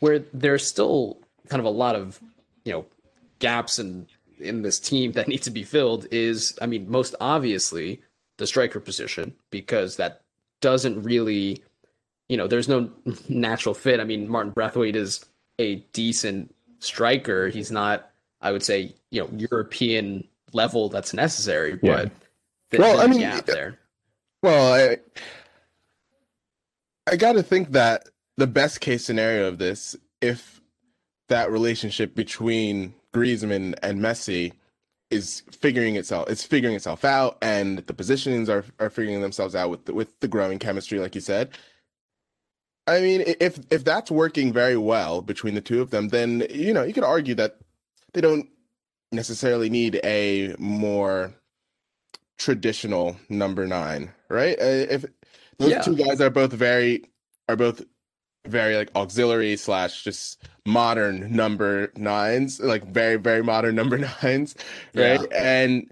Where 0.00 0.20
there's 0.32 0.66
still 0.66 1.18
kind 1.48 1.60
of 1.60 1.66
a 1.66 1.70
lot 1.70 1.94
of, 1.94 2.20
you 2.64 2.72
know, 2.72 2.86
gaps 3.38 3.78
in 3.78 4.06
in 4.38 4.62
this 4.62 4.78
team 4.78 5.12
that 5.12 5.28
need 5.28 5.42
to 5.42 5.50
be 5.50 5.62
filled 5.62 6.06
is, 6.10 6.58
I 6.60 6.66
mean, 6.66 6.90
most 6.90 7.14
obviously 7.20 8.02
the 8.38 8.46
striker 8.46 8.80
position 8.80 9.34
because 9.50 9.96
that 9.96 10.22
doesn't 10.60 11.02
really, 11.02 11.62
you 12.28 12.36
know, 12.36 12.46
there's 12.46 12.68
no 12.68 12.90
natural 13.28 13.74
fit. 13.74 14.00
I 14.00 14.04
mean, 14.04 14.28
Martin 14.28 14.52
Braithwaite 14.52 14.96
is 14.96 15.24
a 15.58 15.76
decent 15.92 16.54
striker. 16.78 17.48
He's 17.48 17.70
not, 17.70 18.10
I 18.40 18.52
would 18.52 18.62
say, 18.62 18.94
you 19.10 19.22
know, 19.22 19.30
European 19.50 20.26
level 20.52 20.88
that's 20.88 21.12
necessary, 21.14 21.76
but 21.76 22.10
yeah. 22.72 22.78
well, 22.78 23.00
I 23.00 23.06
mean, 23.06 23.20
there. 23.46 23.78
Well, 24.42 24.74
I 24.74 24.98
I 27.10 27.16
got 27.16 27.34
to 27.34 27.42
think 27.42 27.72
that 27.72 28.08
the 28.36 28.46
best 28.46 28.80
case 28.80 29.04
scenario 29.04 29.48
of 29.48 29.58
this, 29.58 29.96
if 30.20 30.60
that 31.28 31.50
relationship 31.50 32.14
between 32.14 32.94
Griezmann 33.14 33.74
and 33.82 34.00
Messi 34.00 34.52
is 35.10 35.42
figuring 35.52 35.96
itself, 35.96 36.28
it's 36.28 36.44
figuring 36.44 36.74
itself 36.74 37.04
out, 37.04 37.38
and 37.40 37.78
the 37.78 37.94
positionings 37.94 38.48
are 38.48 38.64
are 38.78 38.90
figuring 38.90 39.20
themselves 39.20 39.54
out 39.54 39.70
with 39.70 39.84
the, 39.86 39.94
with 39.94 40.18
the 40.20 40.28
growing 40.28 40.58
chemistry, 40.58 40.98
like 40.98 41.14
you 41.14 41.20
said. 41.20 41.50
I 42.86 43.00
mean, 43.00 43.24
if 43.40 43.58
if 43.70 43.84
that's 43.84 44.10
working 44.10 44.52
very 44.52 44.76
well 44.76 45.20
between 45.20 45.54
the 45.54 45.60
two 45.60 45.80
of 45.80 45.90
them, 45.90 46.08
then 46.08 46.46
you 46.50 46.72
know 46.72 46.84
you 46.84 46.92
could 46.92 47.04
argue 47.04 47.34
that 47.34 47.58
they 48.12 48.20
don't 48.20 48.48
necessarily 49.12 49.68
need 49.68 50.00
a 50.04 50.54
more 50.58 51.34
traditional 52.38 53.16
number 53.28 53.66
nine, 53.66 54.12
right? 54.28 54.58
Uh, 54.60 54.86
if 54.90 55.04
those 55.58 55.70
yeah. 55.70 55.82
two 55.82 55.96
guys 55.96 56.20
are 56.20 56.30
both 56.30 56.52
very 56.52 57.04
are 57.48 57.56
both 57.56 57.82
very 58.46 58.76
like 58.76 58.90
auxiliary 58.94 59.56
slash 59.56 60.04
just 60.04 60.42
modern 60.64 61.34
number 61.34 61.90
nines, 61.96 62.60
like 62.60 62.86
very 62.86 63.16
very 63.16 63.42
modern 63.42 63.74
number 63.80 63.98
nines, 63.98 64.54
right? 64.94 65.20
Yeah. 65.20 65.26
And 65.32 65.90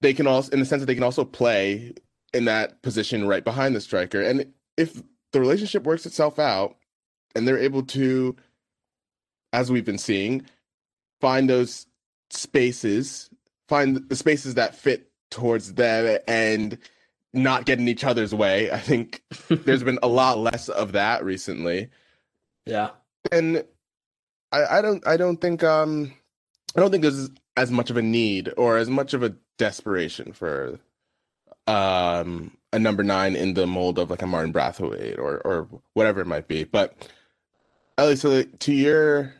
they 0.00 0.14
can 0.14 0.26
also, 0.26 0.52
in 0.52 0.60
the 0.60 0.66
sense 0.66 0.80
that 0.80 0.86
they 0.86 0.94
can 0.94 1.04
also 1.04 1.24
play 1.24 1.92
in 2.32 2.46
that 2.46 2.82
position 2.82 3.26
right 3.26 3.44
behind 3.44 3.74
the 3.74 3.80
striker, 3.80 4.22
and 4.22 4.52
if 4.76 5.02
the 5.32 5.40
relationship 5.40 5.84
works 5.84 6.06
itself 6.06 6.38
out 6.38 6.76
and 7.34 7.46
they're 7.46 7.58
able 7.58 7.82
to 7.82 8.36
as 9.52 9.70
we've 9.70 9.84
been 9.84 9.98
seeing 9.98 10.44
find 11.20 11.48
those 11.48 11.86
spaces 12.30 13.30
find 13.68 14.08
the 14.08 14.16
spaces 14.16 14.54
that 14.54 14.74
fit 14.74 15.10
towards 15.30 15.74
them 15.74 16.18
and 16.28 16.78
not 17.32 17.66
get 17.66 17.78
in 17.78 17.88
each 17.88 18.04
other's 18.04 18.34
way. 18.34 18.70
I 18.70 18.78
think 18.78 19.22
there's 19.48 19.82
been 19.84 19.98
a 20.02 20.08
lot 20.08 20.38
less 20.38 20.68
of 20.68 20.92
that 20.92 21.24
recently. 21.24 21.90
Yeah. 22.64 22.90
And 23.32 23.64
i 24.52 24.78
i 24.78 24.82
don't 24.82 25.06
i 25.06 25.16
don't 25.16 25.40
think 25.40 25.64
um 25.64 26.12
i 26.76 26.80
don't 26.80 26.90
think 26.90 27.02
there's 27.02 27.30
as 27.56 27.70
much 27.70 27.90
of 27.90 27.96
a 27.96 28.02
need 28.02 28.52
or 28.56 28.76
as 28.76 28.88
much 28.88 29.12
of 29.12 29.22
a 29.22 29.34
desperation 29.58 30.32
for 30.32 30.78
um 31.66 32.56
a 32.76 32.78
number 32.78 33.02
nine 33.02 33.34
in 33.34 33.54
the 33.54 33.66
mold 33.66 33.98
of 33.98 34.10
like 34.10 34.22
a 34.22 34.26
Martin 34.26 34.52
Braithwaite 34.52 35.18
or 35.18 35.38
or 35.38 35.66
whatever 35.94 36.20
it 36.20 36.26
might 36.26 36.46
be. 36.46 36.64
But 36.64 36.94
Ellie, 37.98 38.16
so 38.16 38.42
to 38.42 38.72
your 38.72 39.34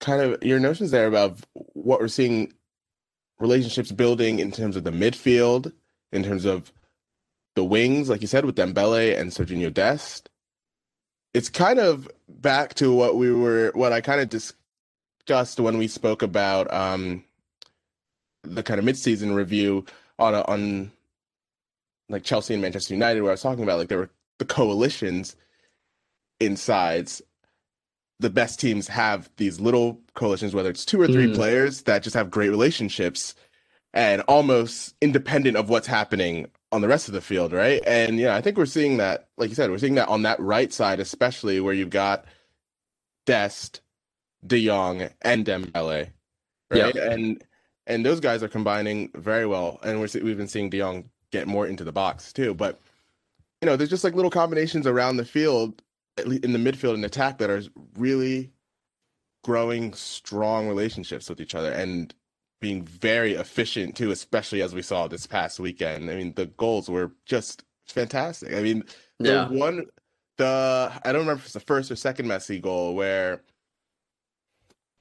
kind 0.00 0.22
of 0.22 0.42
your 0.42 0.60
notions 0.60 0.92
there 0.92 1.08
about 1.08 1.38
what 1.74 2.00
we're 2.00 2.08
seeing 2.08 2.52
relationships 3.40 3.90
building 3.90 4.38
in 4.38 4.52
terms 4.52 4.76
of 4.76 4.84
the 4.84 4.92
midfield, 4.92 5.72
in 6.12 6.22
terms 6.22 6.44
of 6.44 6.72
the 7.56 7.64
wings, 7.64 8.08
like 8.08 8.20
you 8.20 8.28
said, 8.28 8.44
with 8.44 8.54
Dembele 8.54 9.18
and 9.18 9.32
Sergiño 9.32 9.72
Dest. 9.72 10.30
It's 11.34 11.48
kind 11.48 11.80
of 11.80 12.08
back 12.28 12.74
to 12.74 12.94
what 12.94 13.16
we 13.16 13.32
were, 13.32 13.72
what 13.74 13.92
I 13.92 14.00
kind 14.00 14.20
of 14.20 14.28
discussed 14.28 15.58
when 15.58 15.76
we 15.76 15.88
spoke 15.88 16.22
about 16.22 16.72
um, 16.72 17.24
the 18.42 18.62
kind 18.62 18.78
of 18.78 18.86
midseason 18.86 19.34
review 19.34 19.84
on 20.18 20.34
a, 20.34 20.42
on 20.42 20.92
like 22.08 22.24
Chelsea 22.24 22.54
and 22.54 22.62
Manchester 22.62 22.94
United, 22.94 23.22
where 23.22 23.30
I 23.30 23.34
was 23.34 23.42
talking 23.42 23.64
about 23.64 23.78
like 23.78 23.88
there 23.88 23.98
were 23.98 24.10
the 24.38 24.44
coalitions 24.44 25.36
insides. 26.40 27.22
The 28.18 28.30
best 28.30 28.58
teams 28.58 28.88
have 28.88 29.28
these 29.36 29.60
little 29.60 30.00
coalitions, 30.14 30.54
whether 30.54 30.70
it's 30.70 30.86
two 30.86 31.00
or 31.00 31.06
three 31.06 31.26
mm. 31.26 31.34
players 31.34 31.82
that 31.82 32.02
just 32.02 32.14
have 32.14 32.30
great 32.30 32.48
relationships 32.48 33.34
and 33.92 34.22
almost 34.22 34.94
independent 35.02 35.56
of 35.56 35.68
what's 35.68 35.86
happening 35.86 36.46
on 36.72 36.80
the 36.80 36.88
rest 36.88 37.08
of 37.08 37.14
the 37.14 37.20
field, 37.20 37.52
right? 37.52 37.82
And 37.86 38.18
yeah, 38.18 38.34
I 38.34 38.40
think 38.40 38.56
we're 38.56 38.66
seeing 38.66 38.98
that, 38.98 39.28
like 39.36 39.48
you 39.48 39.54
said, 39.54 39.70
we're 39.70 39.78
seeing 39.78 39.94
that 39.96 40.08
on 40.08 40.22
that 40.22 40.40
right 40.40 40.72
side, 40.72 41.00
especially 41.00 41.60
where 41.60 41.74
you've 41.74 41.90
got 41.90 42.24
Dest, 43.26 43.80
De 44.46 44.66
Jong, 44.66 45.08
and 45.22 45.44
Dembele, 45.44 46.10
right? 46.70 46.96
And 46.96 47.42
and 47.86 48.04
those 48.04 48.20
guys 48.20 48.42
are 48.42 48.48
combining 48.48 49.10
very 49.14 49.46
well, 49.46 49.78
and 49.82 50.00
we're 50.00 50.08
we've 50.22 50.36
been 50.36 50.48
seeing 50.48 50.70
De 50.70 50.78
Jong 50.78 51.10
get 51.38 51.48
more 51.48 51.66
into 51.66 51.84
the 51.84 51.92
box 51.92 52.32
too. 52.32 52.54
But 52.54 52.80
you 53.60 53.66
know, 53.66 53.76
there's 53.76 53.90
just 53.90 54.04
like 54.04 54.14
little 54.14 54.30
combinations 54.30 54.86
around 54.86 55.16
the 55.16 55.24
field, 55.24 55.82
in 56.18 56.52
the 56.52 56.58
midfield 56.58 56.94
and 56.94 57.04
attack, 57.04 57.38
that 57.38 57.50
are 57.50 57.62
really 57.96 58.50
growing 59.44 59.92
strong 59.94 60.68
relationships 60.68 61.28
with 61.28 61.40
each 61.40 61.54
other 61.54 61.70
and 61.70 62.14
being 62.60 62.84
very 62.84 63.34
efficient 63.34 63.96
too, 63.96 64.10
especially 64.10 64.62
as 64.62 64.74
we 64.74 64.82
saw 64.82 65.06
this 65.06 65.26
past 65.26 65.60
weekend. 65.60 66.10
I 66.10 66.16
mean, 66.16 66.34
the 66.34 66.46
goals 66.46 66.88
were 66.88 67.12
just 67.24 67.64
fantastic. 67.86 68.54
I 68.54 68.62
mean, 68.62 68.84
the 69.18 69.28
yeah. 69.28 69.48
one, 69.48 69.86
the 70.36 70.90
I 71.04 71.12
don't 71.12 71.22
remember 71.22 71.40
if 71.40 71.44
it's 71.44 71.54
the 71.54 71.60
first 71.60 71.90
or 71.90 71.96
second 71.96 72.26
Messi 72.26 72.60
goal 72.60 72.94
where 72.94 73.42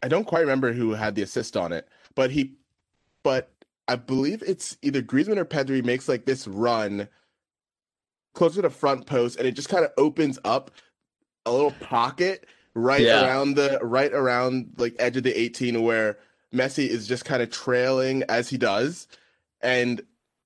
I 0.04 0.08
don't 0.08 0.26
quite 0.26 0.41
remember 0.41 0.74
who 0.74 0.91
had 0.91 1.15
the 1.15 1.24
assist 1.24 1.58
on 1.58 1.74
it, 1.74 1.88
but 2.13 2.30
he, 2.30 2.54
but 3.24 3.50
I 3.88 3.95
believe 3.95 4.43
it's 4.45 4.78
either 4.82 5.02
Griezmann 5.02 5.38
or 5.38 5.45
Pedri 5.45 5.84
makes 5.84 6.08
like 6.10 6.26
this 6.26 6.48
run 6.48 7.08
closer 8.34 8.56
to 8.56 8.62
the 8.63 8.69
front 8.69 9.06
post, 9.06 9.38
and 9.38 9.48
it 9.48 9.52
just 9.54 9.69
kind 9.69 9.86
of 9.86 9.91
opens 9.98 10.39
up 10.43 10.71
a 11.45 11.52
little 11.52 11.71
pocket 11.71 12.48
right 12.74 13.02
Yeah. 13.02 13.24
around 13.24 13.56
the 13.56 13.80
right 13.82 14.12
around 14.12 14.74
like 14.78 14.95
edge 15.00 15.17
of 15.17 15.24
the 15.24 15.39
18 15.39 15.84
where 15.84 16.17
Messi 16.54 16.88
is 16.88 17.08
just 17.08 17.26
kind 17.26 17.41
of 17.43 17.50
trailing 17.52 18.24
as 18.30 18.50
he 18.50 18.58
does, 18.58 19.08
and 19.62 20.02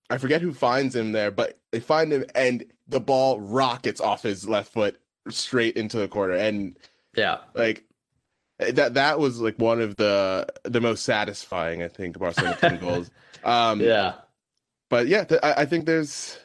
I 0.09 0.17
forget 0.17 0.41
who 0.41 0.53
finds 0.53 0.95
him 0.95 1.11
there, 1.11 1.31
but 1.31 1.59
they 1.71 1.79
find 1.79 2.11
him, 2.11 2.25
and 2.35 2.65
the 2.87 2.99
ball 2.99 3.39
rockets 3.39 4.01
off 4.01 4.23
his 4.23 4.47
left 4.49 4.73
foot 4.73 4.99
straight 5.29 5.77
into 5.77 5.97
the 5.97 6.07
corner, 6.07 6.33
and 6.33 6.77
Yeah. 7.15 7.37
like 7.55 7.83
that 8.59 8.93
that 8.95 9.19
was 9.19 9.39
like 9.39 9.57
one 9.57 9.81
of 9.81 9.95
the 9.95 10.45
the 10.63 10.81
most 10.81 11.03
satisfying 11.03 11.81
I 11.83 11.87
think 11.87 12.17
Barcelona 12.19 12.57
team 12.57 12.77
goals. 12.81 13.09
Um, 13.43 13.79
Yeah. 13.81 14.15
but 14.89 15.07
yeah, 15.07 15.23
th- 15.23 15.39
I, 15.43 15.53
I 15.61 15.65
think 15.65 15.85
there's 15.85 16.37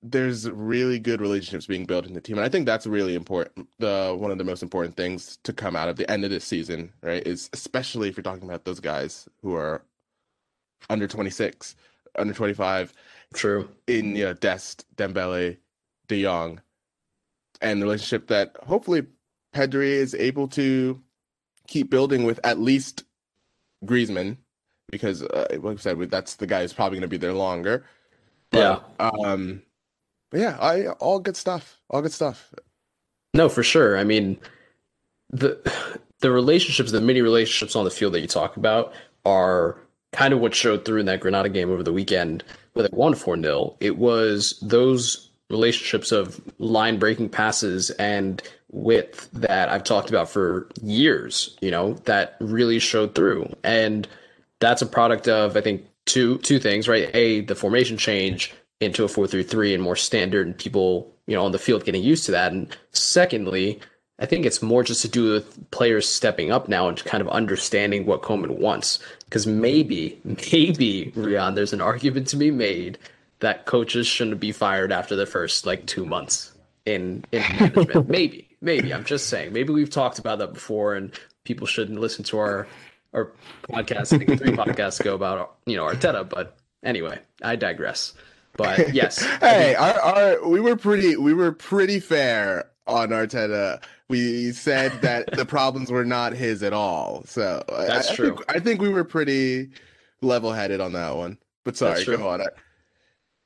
there's 0.00 0.48
really 0.48 1.00
good 1.00 1.20
relationships 1.20 1.66
being 1.66 1.84
built 1.84 2.06
in 2.06 2.14
the 2.14 2.20
team, 2.20 2.36
and 2.38 2.44
I 2.44 2.48
think 2.48 2.66
that's 2.66 2.86
really 2.86 3.16
important. 3.16 3.68
The 3.80 4.14
one 4.16 4.30
of 4.30 4.38
the 4.38 4.44
most 4.44 4.62
important 4.62 4.96
things 4.96 5.38
to 5.42 5.52
come 5.52 5.74
out 5.74 5.88
of 5.88 5.96
the 5.96 6.08
end 6.10 6.24
of 6.24 6.30
this 6.30 6.44
season, 6.44 6.92
right, 7.02 7.26
is 7.26 7.50
especially 7.52 8.08
if 8.08 8.16
you're 8.16 8.22
talking 8.22 8.44
about 8.44 8.64
those 8.64 8.78
guys 8.80 9.28
who 9.42 9.54
are 9.56 9.82
under 10.88 11.08
26, 11.08 11.74
under 12.16 12.32
25, 12.32 12.92
True. 13.34 13.68
in 13.88 14.14
you 14.14 14.24
know 14.26 14.34
Dest, 14.34 14.86
Dembele, 14.96 15.56
De 16.06 16.22
Jong, 16.22 16.60
and 17.60 17.82
the 17.82 17.86
relationship 17.86 18.28
that 18.28 18.56
hopefully 18.62 19.04
Pedri 19.52 19.88
is 19.94 20.14
able 20.14 20.46
to 20.48 21.02
keep 21.68 21.90
building 21.90 22.24
with 22.24 22.40
at 22.42 22.58
least 22.58 23.04
Griezmann, 23.84 24.38
because 24.90 25.22
uh, 25.22 25.46
like 25.60 25.78
I 25.78 25.80
said, 25.80 26.10
that's 26.10 26.34
the 26.34 26.46
guy 26.46 26.62
who's 26.62 26.72
probably 26.72 26.96
going 26.96 27.02
to 27.02 27.08
be 27.08 27.16
there 27.16 27.32
longer. 27.32 27.84
Yeah. 28.52 28.80
Um, 28.98 29.62
but 30.30 30.40
yeah, 30.40 30.58
I 30.60 30.88
all 30.88 31.20
good 31.20 31.36
stuff. 31.36 31.78
All 31.90 32.02
good 32.02 32.12
stuff. 32.12 32.52
No, 33.34 33.48
for 33.48 33.62
sure. 33.62 33.96
I 33.96 34.04
mean, 34.04 34.38
the 35.30 35.60
the 36.20 36.30
relationships, 36.30 36.90
the 36.90 37.00
many 37.00 37.22
relationships 37.22 37.76
on 37.76 37.84
the 37.84 37.90
field 37.90 38.14
that 38.14 38.20
you 38.20 38.26
talk 38.26 38.56
about 38.56 38.92
are 39.24 39.78
kind 40.12 40.32
of 40.32 40.40
what 40.40 40.54
showed 40.54 40.84
through 40.84 41.00
in 41.00 41.06
that 41.06 41.20
Granada 41.20 41.48
game 41.48 41.70
over 41.70 41.82
the 41.82 41.92
weekend 41.92 42.42
where 42.72 42.88
they 42.88 42.96
won 42.96 43.14
4 43.14 43.40
0. 43.40 43.76
It 43.80 43.98
was 43.98 44.58
those 44.62 45.30
relationships 45.50 46.12
of 46.12 46.40
line 46.58 46.98
breaking 46.98 47.28
passes 47.28 47.90
and 47.92 48.42
width 48.70 49.28
that 49.32 49.68
I've 49.68 49.84
talked 49.84 50.10
about 50.10 50.28
for 50.28 50.68
years, 50.82 51.56
you 51.60 51.70
know, 51.70 51.94
that 52.04 52.36
really 52.40 52.78
showed 52.78 53.14
through. 53.14 53.54
And 53.64 54.06
that's 54.60 54.82
a 54.82 54.86
product 54.86 55.28
of, 55.28 55.56
I 55.56 55.60
think, 55.60 55.86
two 56.04 56.38
two 56.38 56.58
things, 56.58 56.88
right? 56.88 57.10
A, 57.14 57.40
the 57.40 57.54
formation 57.54 57.96
change 57.96 58.54
into 58.80 59.04
a 59.04 59.08
4-3-3 59.08 59.74
and 59.74 59.82
more 59.82 59.96
standard 59.96 60.46
and 60.46 60.56
people, 60.56 61.12
you 61.26 61.34
know, 61.34 61.44
on 61.44 61.52
the 61.52 61.58
field 61.58 61.84
getting 61.84 62.02
used 62.02 62.24
to 62.26 62.32
that. 62.32 62.52
And 62.52 62.76
secondly, 62.92 63.80
I 64.20 64.26
think 64.26 64.46
it's 64.46 64.62
more 64.62 64.82
just 64.82 65.02
to 65.02 65.08
do 65.08 65.32
with 65.32 65.70
players 65.70 66.08
stepping 66.08 66.50
up 66.50 66.68
now 66.68 66.88
and 66.88 67.04
kind 67.04 67.20
of 67.20 67.28
understanding 67.28 68.06
what 68.06 68.22
Koeman 68.22 68.58
wants. 68.58 68.98
Because 69.24 69.46
maybe, 69.46 70.20
maybe, 70.24 71.12
Rian, 71.16 71.54
there's 71.54 71.72
an 71.72 71.80
argument 71.80 72.28
to 72.28 72.36
be 72.36 72.50
made 72.50 72.98
that 73.40 73.66
coaches 73.66 74.06
shouldn't 74.06 74.40
be 74.40 74.52
fired 74.52 74.90
after 74.90 75.14
the 75.14 75.26
first 75.26 75.66
like 75.66 75.86
two 75.86 76.04
months 76.04 76.52
in 76.86 77.24
in 77.30 77.42
management. 77.42 78.08
maybe, 78.08 78.47
maybe. 78.60 78.92
I'm 78.92 79.04
just 79.04 79.28
saying. 79.28 79.52
Maybe 79.52 79.72
we've 79.72 79.90
talked 79.90 80.18
about 80.18 80.38
that 80.38 80.52
before, 80.52 80.94
and 80.94 81.12
people 81.44 81.66
shouldn't 81.66 82.00
listen 82.00 82.24
to 82.24 82.38
our 82.38 82.66
our 83.14 83.32
podcast. 83.70 84.12
I 84.12 84.18
think 84.18 84.38
three 84.38 84.52
podcasts 84.52 85.00
ago 85.00 85.14
about 85.14 85.56
you 85.66 85.76
know 85.76 85.84
Arteta. 85.84 86.28
But 86.28 86.56
anyway, 86.82 87.18
I 87.42 87.56
digress. 87.56 88.14
But 88.56 88.92
yes, 88.94 89.22
Hey, 89.40 89.74
our, 89.74 90.00
our 90.00 90.48
we 90.48 90.60
were 90.60 90.76
pretty 90.76 91.16
we 91.16 91.32
were 91.32 91.52
pretty 91.52 92.00
fair 92.00 92.70
on 92.86 93.10
Arteta. 93.10 93.82
We 94.08 94.52
said 94.52 95.02
that 95.02 95.30
the 95.32 95.44
problems 95.44 95.90
were 95.90 96.04
not 96.04 96.32
his 96.32 96.62
at 96.62 96.72
all. 96.72 97.22
So 97.26 97.62
That's 97.68 98.10
I, 98.10 98.14
true. 98.14 98.36
Think, 98.36 98.44
I 98.54 98.58
think 98.58 98.80
we 98.80 98.88
were 98.88 99.04
pretty 99.04 99.70
level 100.22 100.52
headed 100.52 100.80
on 100.80 100.92
that 100.94 101.16
one. 101.16 101.38
But 101.64 101.76
sorry, 101.76 102.04
go 102.04 102.28
on. 102.28 102.42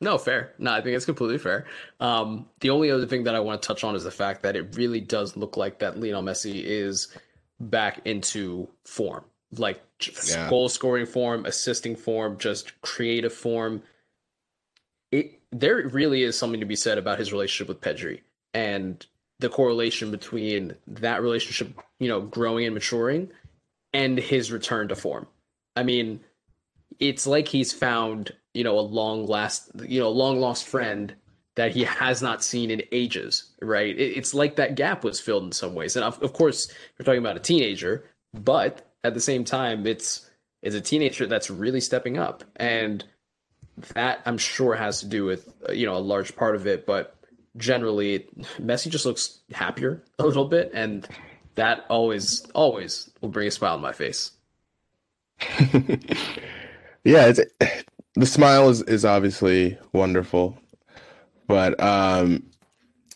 No, 0.02 0.18
fair. 0.18 0.52
No, 0.58 0.72
I 0.72 0.80
think 0.82 0.96
it's 0.96 1.04
completely 1.04 1.38
fair. 1.38 1.64
Um, 2.00 2.46
the 2.58 2.70
only 2.70 2.90
other 2.90 3.06
thing 3.06 3.22
that 3.24 3.36
I 3.36 3.40
want 3.40 3.62
to 3.62 3.66
touch 3.66 3.84
on 3.84 3.94
is 3.94 4.02
the 4.02 4.10
fact 4.10 4.42
that 4.42 4.56
it 4.56 4.76
really 4.76 5.00
does 5.00 5.36
look 5.36 5.56
like 5.56 5.78
that 5.78 5.98
Lionel 5.98 6.24
Messi 6.24 6.60
is 6.64 7.06
back 7.60 8.00
into 8.04 8.68
form, 8.84 9.24
like 9.56 9.80
Yeah. 10.26 10.50
goal 10.50 10.68
scoring 10.68 11.06
form, 11.06 11.46
assisting 11.46 11.94
form, 11.94 12.36
just 12.36 12.80
creative 12.82 13.32
form. 13.32 13.84
It 15.12 15.38
there 15.52 15.86
really 15.88 16.22
is 16.24 16.36
something 16.36 16.60
to 16.60 16.66
be 16.66 16.74
said 16.76 16.98
about 16.98 17.18
his 17.20 17.30
relationship 17.30 17.68
with 17.68 17.80
Pedri 17.80 18.22
and 18.54 19.06
the 19.38 19.50
correlation 19.50 20.10
between 20.10 20.74
that 20.86 21.22
relationship, 21.22 21.78
you 22.00 22.08
know, 22.08 22.22
growing 22.22 22.64
and 22.64 22.74
maturing, 22.74 23.30
and 23.92 24.18
his 24.18 24.50
return 24.50 24.88
to 24.88 24.96
form. 24.96 25.28
I 25.76 25.84
mean, 25.84 26.20
it's 26.98 27.26
like 27.26 27.48
he's 27.48 27.72
found 27.72 28.32
you 28.54 28.64
know 28.64 28.78
a 28.78 28.80
long 28.80 29.26
last 29.26 29.70
you 29.86 30.00
know 30.00 30.10
long 30.10 30.40
lost 30.40 30.66
friend 30.66 31.14
that 31.54 31.72
he 31.72 31.84
has 31.84 32.22
not 32.22 32.42
seen 32.42 32.70
in 32.70 32.82
ages 32.92 33.50
right? 33.60 33.98
It, 33.98 34.16
it's 34.16 34.34
like 34.34 34.56
that 34.56 34.74
gap 34.74 35.04
was 35.04 35.20
filled 35.20 35.44
in 35.44 35.52
some 35.52 35.74
ways. 35.74 35.96
And 35.96 36.04
of, 36.04 36.22
of 36.22 36.32
course 36.32 36.72
we're 36.98 37.04
talking 37.04 37.20
about 37.20 37.36
a 37.36 37.40
teenager 37.40 38.04
but 38.34 38.90
at 39.04 39.14
the 39.14 39.20
same 39.20 39.44
time 39.44 39.86
it's 39.86 40.28
it's 40.62 40.76
a 40.76 40.80
teenager 40.80 41.26
that's 41.26 41.50
really 41.50 41.80
stepping 41.80 42.18
up. 42.18 42.44
And 42.56 43.04
that 43.94 44.20
i'm 44.26 44.36
sure 44.36 44.74
has 44.74 45.00
to 45.00 45.06
do 45.06 45.24
with 45.24 45.50
uh, 45.66 45.72
you 45.72 45.86
know 45.86 45.96
a 45.96 45.98
large 45.98 46.36
part 46.36 46.54
of 46.54 46.66
it. 46.66 46.86
But 46.86 47.16
generally 47.56 48.26
messi 48.58 48.90
just 48.90 49.06
looks 49.06 49.40
happier 49.52 50.02
a 50.18 50.26
little 50.26 50.46
bit. 50.46 50.70
And 50.74 51.06
that 51.54 51.84
always 51.88 52.46
always 52.54 53.10
will 53.20 53.28
bring 53.28 53.48
a 53.48 53.50
smile 53.50 53.74
on 53.74 53.80
my 53.82 53.92
face 53.92 54.32
yeah, 57.04 57.26
it's 57.28 57.40
the 58.16 58.26
smile 58.26 58.70
is 58.70 58.82
is 58.82 59.04
obviously 59.04 59.78
wonderful, 59.92 60.58
but 61.48 61.80
um, 61.82 62.44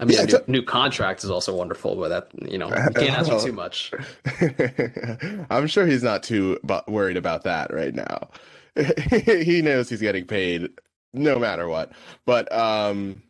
I 0.01 0.05
mean, 0.07 0.17
Yeah, 0.17 0.25
new, 0.27 0.39
new 0.47 0.63
contract 0.63 1.25
is 1.25 1.31
also 1.31 1.57
wonderful, 1.57 1.97
but 1.97 2.09
that 2.11 2.51
you 2.53 2.59
know 2.59 2.79
you 2.89 2.95
can't 2.97 3.17
ask 3.17 3.31
for 3.31 3.37
too 3.37 3.53
much. 3.53 3.95
I'm 5.51 5.67
sure 5.67 5.87
he's 5.87 6.03
not 6.05 6.23
too 6.23 6.59
worried 6.89 7.17
about 7.17 7.45
that 7.45 7.73
right 7.73 7.95
now. 7.95 8.31
he 9.27 9.63
knows 9.63 9.89
he's 9.91 10.01
getting 10.01 10.27
paid 10.27 10.71
no 11.15 11.39
matter 11.39 11.69
what. 11.69 11.93
But 12.27 12.53
um 12.53 13.23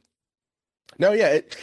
no, 0.98 1.12
yeah, 1.12 1.28
it 1.30 1.56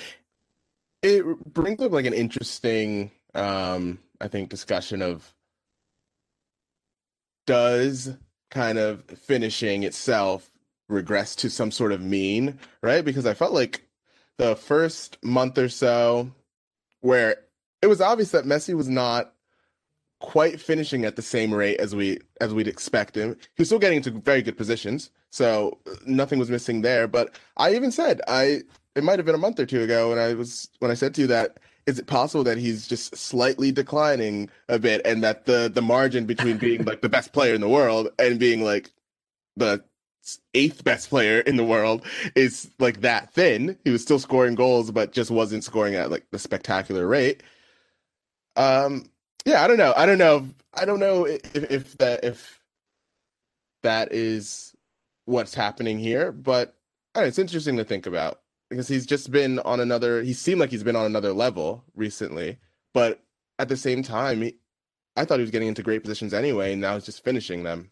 it 1.04 1.26
brings 1.54 1.82
up 1.82 1.92
like 1.94 2.06
an 2.06 2.14
interesting 2.14 3.12
um 3.36 4.00
I 4.22 4.28
think 4.30 4.50
discussion 4.50 5.02
of 5.02 5.34
does 7.48 8.12
kind 8.54 8.78
of 8.78 9.04
finishing 9.06 9.84
itself 9.84 10.50
regress 10.88 11.36
to 11.38 11.50
some 11.50 11.72
sort 11.72 11.92
of 11.92 12.02
mean, 12.02 12.60
right? 12.82 13.04
Because 13.04 13.26
I 13.26 13.34
felt 13.34 13.52
like 13.52 13.88
the 14.38 14.56
first 14.56 15.18
month 15.24 15.58
or 15.58 15.70
so 15.70 16.32
where 17.02 17.38
it 17.82 17.88
was 17.88 18.00
obvious 18.00 18.32
that 18.32 18.46
Messi 18.46 18.76
was 18.76 18.88
not 18.88 19.34
quite 20.20 20.62
finishing 20.62 21.04
at 21.04 21.16
the 21.16 21.22
same 21.22 21.54
rate 21.54 21.80
as 21.80 21.96
we 21.96 22.20
as 22.40 22.54
we'd 22.54 22.68
expect 22.68 23.18
him. 23.18 23.36
He 23.56 23.62
was 23.62 23.68
still 23.68 23.80
getting 23.80 23.98
into 23.98 24.12
very 24.12 24.42
good 24.42 24.58
positions, 24.58 25.10
so 25.32 25.80
uh, 25.86 25.96
nothing 26.06 26.40
was 26.40 26.50
missing 26.50 26.82
there. 26.82 27.08
But 27.08 27.36
I 27.58 27.76
even 27.76 27.92
said 27.92 28.22
I 28.28 28.62
it 28.96 29.04
might 29.04 29.20
have 29.20 29.26
been 29.26 29.36
a 29.36 29.40
month 29.40 29.60
or 29.60 29.66
two 29.66 29.82
ago 29.82 30.10
when 30.10 30.20
I 30.20 30.34
was 30.34 30.70
when 30.80 30.92
I 30.92 30.94
said 30.94 31.14
to 31.16 31.22
you 31.22 31.28
that 31.28 31.58
is 31.86 32.00
it 32.00 32.08
possible 32.08 32.44
that 32.44 32.58
he's 32.58 32.88
just 32.88 33.16
slightly 33.16 33.72
declining 33.72 34.50
a 34.70 34.80
bit 34.80 35.02
and 35.06 35.24
that 35.24 35.46
the 35.46 35.70
the 35.74 35.82
margin 35.82 36.26
between 36.26 36.58
being 36.58 36.84
like 36.86 37.02
the 37.02 37.10
best 37.10 37.34
player 37.34 37.54
in 37.54 37.62
the 37.62 37.70
world 37.70 38.10
and 38.20 38.40
being 38.40 38.64
like 38.64 38.92
the 39.56 39.84
eighth 40.54 40.84
best 40.84 41.10
player 41.10 41.40
in 41.42 41.58
the 41.58 41.64
world 41.64 42.06
is 42.36 42.70
like 42.80 43.02
that 43.02 43.34
thin. 43.34 43.78
He 43.84 43.90
was 43.90 44.02
still 44.02 44.20
scoring 44.20 44.56
goals, 44.56 44.92
but 44.92 45.12
just 45.12 45.32
wasn't 45.32 45.64
scoring 45.64 45.96
at 45.96 46.12
like 46.12 46.26
the 46.32 46.40
spectacular 46.40 47.06
rate. 47.06 47.44
Um, 48.56 49.10
yeah, 49.46 49.64
I 49.64 49.68
don't 49.68 49.78
know. 49.78 49.94
I 49.98 50.06
don't 50.06 50.18
know. 50.18 50.48
I 50.74 50.86
don't 50.86 51.00
know 51.00 51.26
if 51.26 51.56
if 51.56 51.98
that 51.98 52.24
if 52.24 52.60
that 53.84 54.14
is 54.14 54.74
what's 55.26 55.54
happening 55.54 56.00
here, 56.00 56.32
but 56.32 56.76
know, 57.16 57.24
it's 57.24 57.40
interesting 57.40 57.78
to 57.78 57.84
think 57.84 58.06
about 58.06 58.40
because 58.74 58.88
he's 58.88 59.06
just 59.06 59.32
been 59.32 59.60
on 59.60 59.80
another. 59.80 60.22
He 60.24 60.34
seemed 60.34 60.60
like 60.60 60.70
he's 60.72 60.84
been 60.84 60.96
on 60.96 61.06
another 61.06 61.34
level 61.34 61.84
recently, 61.96 62.58
but 62.94 63.22
at 63.60 63.70
the 63.70 63.78
same 63.78 64.04
time, 64.04 64.42
he, 64.42 64.56
I 65.16 65.26
thought 65.26 65.38
he 65.40 65.44
was 65.44 65.52
getting 65.52 65.68
into 65.68 65.84
great 65.84 66.02
positions 66.02 66.34
anyway, 66.34 66.74
and 66.74 66.82
now 66.82 66.96
he's 66.96 67.06
just 67.06 67.24
finishing 67.24 67.64
them 67.64 67.90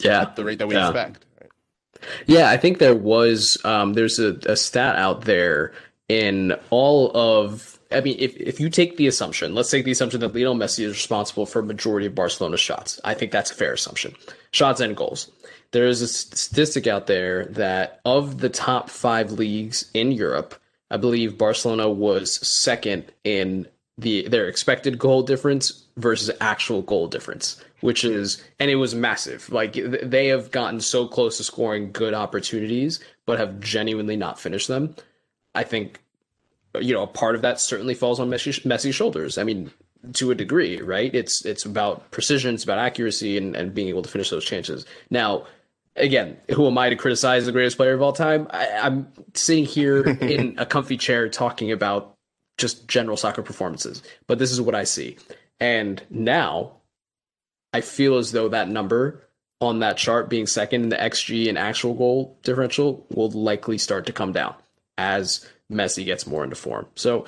Yeah, 0.00 0.22
at 0.22 0.36
the 0.36 0.44
rate 0.44 0.58
that 0.58 0.68
we 0.68 0.74
Yeah. 0.74 0.88
expect. 0.88 1.24
yeah. 2.26 2.50
I 2.50 2.56
think 2.56 2.78
there 2.78 2.94
was 2.94 3.58
um, 3.64 3.94
there's 3.94 4.18
a, 4.18 4.34
a 4.46 4.56
stat 4.56 4.96
out 4.96 5.22
there 5.22 5.72
in 6.08 6.54
all 6.70 7.10
of 7.16 7.78
I 7.92 8.00
mean, 8.00 8.16
if, 8.20 8.36
if 8.36 8.60
you 8.60 8.70
take 8.70 8.96
the 8.98 9.08
assumption, 9.08 9.54
let's 9.54 9.68
take 9.70 9.84
the 9.84 9.90
assumption 9.90 10.20
that 10.20 10.32
Lionel 10.32 10.54
Messi 10.54 10.84
is 10.84 10.92
responsible 10.92 11.44
for 11.44 11.58
a 11.58 11.62
majority 11.64 12.06
of 12.06 12.14
Barcelona's 12.14 12.60
shots. 12.60 13.00
I 13.04 13.14
think 13.14 13.32
that's 13.32 13.50
a 13.50 13.54
fair 13.54 13.72
assumption. 13.72 14.14
Shots 14.52 14.80
and 14.80 14.96
goals. 14.96 15.28
There 15.72 15.86
is 15.86 16.02
a 16.02 16.08
statistic 16.08 16.86
out 16.86 17.06
there 17.06 17.44
that 17.46 18.00
of 18.04 18.38
the 18.38 18.48
top 18.48 18.90
five 18.90 19.32
leagues 19.32 19.90
in 19.94 20.12
Europe, 20.12 20.54
I 20.90 20.96
believe 20.96 21.38
Barcelona 21.38 21.88
was 21.88 22.46
second 22.46 23.12
in 23.24 23.68
the 23.96 24.26
their 24.28 24.48
expected 24.48 24.98
goal 24.98 25.22
difference 25.22 25.84
versus 25.96 26.30
actual 26.40 26.82
goal 26.82 27.06
difference, 27.06 27.62
which 27.80 28.04
is 28.04 28.42
and 28.58 28.70
it 28.70 28.76
was 28.76 28.94
massive. 28.94 29.50
Like 29.50 29.74
they 29.74 30.28
have 30.28 30.50
gotten 30.50 30.80
so 30.80 31.06
close 31.06 31.36
to 31.36 31.44
scoring 31.44 31.92
good 31.92 32.14
opportunities, 32.14 32.98
but 33.26 33.38
have 33.38 33.60
genuinely 33.60 34.16
not 34.16 34.40
finished 34.40 34.68
them. 34.68 34.96
I 35.54 35.62
think 35.64 36.00
you 36.78 36.94
know, 36.94 37.02
a 37.02 37.06
part 37.06 37.34
of 37.34 37.42
that 37.42 37.60
certainly 37.60 37.94
falls 37.94 38.20
on 38.20 38.30
Messi, 38.30 38.64
Messi's 38.64 38.94
shoulders. 38.94 39.38
I 39.38 39.44
mean, 39.44 39.70
to 40.14 40.30
a 40.30 40.34
degree, 40.34 40.80
right? 40.80 41.14
It's 41.14 41.44
it's 41.44 41.64
about 41.64 42.10
precision, 42.10 42.54
it's 42.54 42.64
about 42.64 42.78
accuracy, 42.78 43.36
and, 43.36 43.56
and 43.56 43.74
being 43.74 43.88
able 43.88 44.02
to 44.02 44.08
finish 44.08 44.30
those 44.30 44.44
chances. 44.44 44.86
Now, 45.10 45.46
again, 45.96 46.36
who 46.54 46.66
am 46.66 46.78
I 46.78 46.90
to 46.90 46.96
criticize 46.96 47.46
the 47.46 47.52
greatest 47.52 47.76
player 47.76 47.94
of 47.94 48.02
all 48.02 48.12
time? 48.12 48.46
I, 48.50 48.66
am 48.66 49.08
sitting 49.34 49.64
here 49.64 50.02
in 50.20 50.58
a 50.58 50.66
comfy 50.66 50.96
chair 50.96 51.28
talking 51.28 51.72
about 51.72 52.16
just 52.58 52.88
general 52.88 53.16
soccer 53.16 53.42
performances, 53.42 54.02
but 54.26 54.38
this 54.38 54.52
is 54.52 54.60
what 54.60 54.74
I 54.74 54.84
see. 54.84 55.16
And 55.58 56.02
now, 56.10 56.72
I 57.72 57.80
feel 57.80 58.16
as 58.16 58.32
though 58.32 58.48
that 58.48 58.68
number 58.68 59.26
on 59.60 59.80
that 59.80 59.96
chart 59.96 60.28
being 60.28 60.46
second 60.46 60.84
in 60.84 60.88
the 60.88 60.96
XG 60.96 61.48
and 61.48 61.58
actual 61.58 61.94
goal 61.94 62.38
differential 62.42 63.06
will 63.10 63.30
likely 63.30 63.78
start 63.78 64.06
to 64.06 64.12
come 64.12 64.32
down 64.32 64.54
as 64.96 65.46
Messi 65.70 66.04
gets 66.04 66.26
more 66.26 66.44
into 66.44 66.56
form. 66.56 66.86
So 66.94 67.26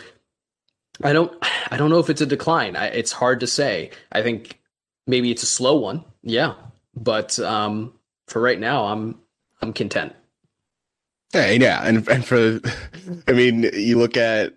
I 1.02 1.12
don't 1.12 1.32
I 1.70 1.76
don't 1.76 1.90
know 1.90 1.98
if 1.98 2.10
it's 2.10 2.20
a 2.20 2.26
decline. 2.26 2.76
I, 2.76 2.86
it's 2.86 3.12
hard 3.12 3.40
to 3.40 3.46
say. 3.46 3.90
I 4.10 4.22
think 4.22 4.58
maybe 5.06 5.30
it's 5.30 5.42
a 5.42 5.46
slow 5.46 5.76
one. 5.76 6.04
Yeah, 6.22 6.54
but 6.94 7.38
um, 7.38 7.92
for 8.32 8.40
right 8.40 8.58
now, 8.58 8.86
I'm 8.86 9.18
I'm 9.60 9.72
content. 9.72 10.14
Yeah, 11.34 11.50
yeah, 11.50 11.82
and 11.84 12.06
and 12.08 12.24
for, 12.24 12.60
I 13.28 13.32
mean, 13.32 13.70
you 13.74 13.98
look 13.98 14.16
at 14.16 14.54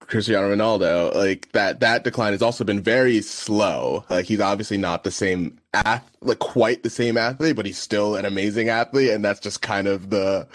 Cristiano 0.00 0.54
Ronaldo, 0.54 1.14
like 1.14 1.50
that 1.52 1.80
that 1.80 2.04
decline 2.04 2.32
has 2.32 2.42
also 2.42 2.64
been 2.64 2.80
very 2.80 3.20
slow. 3.22 4.04
Like 4.08 4.26
he's 4.26 4.40
obviously 4.40 4.78
not 4.78 5.04
the 5.04 5.10
same 5.10 5.58
ath- 5.72 6.08
like 6.20 6.38
quite 6.38 6.82
the 6.82 6.90
same 6.90 7.16
athlete, 7.16 7.56
but 7.56 7.66
he's 7.66 7.78
still 7.78 8.16
an 8.16 8.24
amazing 8.24 8.68
athlete, 8.68 9.10
and 9.10 9.24
that's 9.24 9.40
just 9.40 9.62
kind 9.62 9.88
of 9.88 10.10
the 10.10 10.46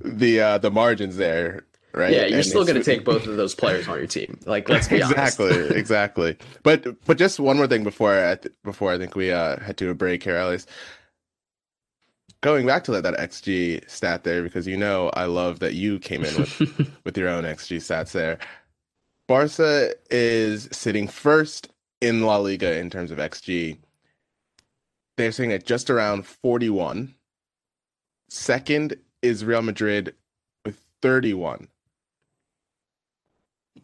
the 0.00 0.40
uh 0.40 0.58
the 0.58 0.70
margins 0.70 1.16
there 1.16 1.64
right 1.92 2.12
yeah 2.12 2.26
you're 2.26 2.36
and 2.36 2.46
still 2.46 2.64
going 2.64 2.76
to 2.76 2.84
take 2.84 3.04
both 3.04 3.26
of 3.26 3.36
those 3.36 3.54
players 3.54 3.88
on 3.88 3.98
your 3.98 4.06
team 4.06 4.38
like 4.46 4.68
let's 4.68 4.86
be 4.86 4.96
exactly 4.96 5.50
honest. 5.50 5.70
exactly 5.72 6.36
but 6.62 7.04
but 7.04 7.18
just 7.18 7.40
one 7.40 7.56
more 7.56 7.66
thing 7.66 7.82
before 7.82 8.14
I 8.14 8.36
th- 8.36 8.54
before 8.62 8.92
i 8.92 8.98
think 8.98 9.16
we 9.16 9.32
uh 9.32 9.58
head 9.58 9.76
to 9.78 9.90
a 9.90 9.94
break 9.94 10.22
here 10.22 10.36
at 10.36 10.48
least 10.48 10.68
going 12.40 12.66
back 12.66 12.84
to 12.84 12.92
that, 12.92 13.02
that 13.02 13.18
xg 13.30 13.88
stat 13.88 14.24
there 14.24 14.42
because 14.42 14.66
you 14.66 14.76
know 14.76 15.10
i 15.10 15.24
love 15.24 15.58
that 15.58 15.74
you 15.74 15.98
came 15.98 16.24
in 16.24 16.36
with 16.36 17.00
with 17.04 17.16
your 17.16 17.28
own 17.28 17.44
xg 17.44 17.76
stats 17.76 18.12
there 18.12 18.38
barca 19.26 19.94
is 20.10 20.68
sitting 20.72 21.08
first 21.08 21.68
in 22.00 22.22
la 22.22 22.36
liga 22.36 22.78
in 22.78 22.90
terms 22.90 23.10
of 23.10 23.18
xg 23.18 23.76
they're 25.16 25.32
sitting 25.32 25.52
at 25.52 25.66
just 25.66 25.90
around 25.90 26.24
41 26.24 27.14
second 28.30 28.96
is 29.22 29.44
Real 29.44 29.62
Madrid 29.62 30.14
with 30.64 30.80
31. 31.02 31.68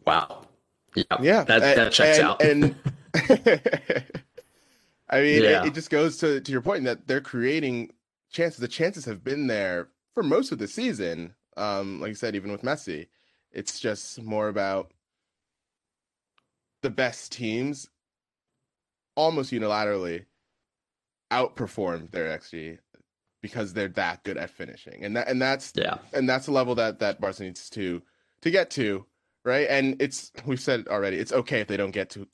Wow. 0.06 0.42
Yeah. 0.94 1.04
Yeah. 1.20 1.44
That, 1.44 1.60
that 1.60 1.92
checks 1.92 2.18
and, 2.18 2.26
out. 2.26 2.42
and 2.42 2.74
I 5.10 5.20
mean, 5.20 5.42
yeah. 5.42 5.62
it, 5.62 5.68
it, 5.68 5.74
just 5.74 5.90
goes 5.90 6.18
to, 6.18 6.40
to 6.40 6.52
your 6.52 6.60
point 6.60 6.84
that 6.84 7.06
they're 7.06 7.20
creating 7.20 7.90
chances. 8.34 8.60
The 8.60 8.68
chances 8.68 9.04
have 9.06 9.24
been 9.24 9.46
there 9.46 9.88
for 10.12 10.22
most 10.22 10.52
of 10.52 10.58
the 10.58 10.68
season. 10.68 11.34
Um, 11.56 12.00
like 12.00 12.08
you 12.08 12.14
said, 12.14 12.34
even 12.34 12.52
with 12.52 12.62
Messi, 12.62 13.06
it's 13.52 13.78
just 13.78 14.20
more 14.20 14.48
about 14.48 14.92
the 16.82 16.90
best 16.90 17.32
teams 17.32 17.88
almost 19.16 19.52
unilaterally 19.52 20.26
outperform 21.32 22.10
their 22.10 22.36
XG 22.36 22.78
because 23.40 23.72
they're 23.72 23.88
that 23.88 24.24
good 24.24 24.36
at 24.36 24.50
finishing, 24.50 25.04
and 25.04 25.16
that 25.16 25.28
and 25.28 25.40
that's 25.40 25.72
yeah, 25.74 25.98
and 26.12 26.28
that's 26.28 26.46
the 26.46 26.52
level 26.52 26.74
that 26.74 26.98
that 26.98 27.20
Barca 27.20 27.42
needs 27.42 27.70
to 27.70 28.02
to 28.42 28.50
get 28.50 28.70
to, 28.70 29.06
right? 29.44 29.66
And 29.68 30.00
it's 30.02 30.32
we've 30.44 30.60
said 30.60 30.88
already, 30.88 31.18
it's 31.18 31.32
okay 31.32 31.60
if 31.60 31.68
they 31.68 31.76
don't 31.76 31.92
get 31.92 32.10
to 32.10 32.26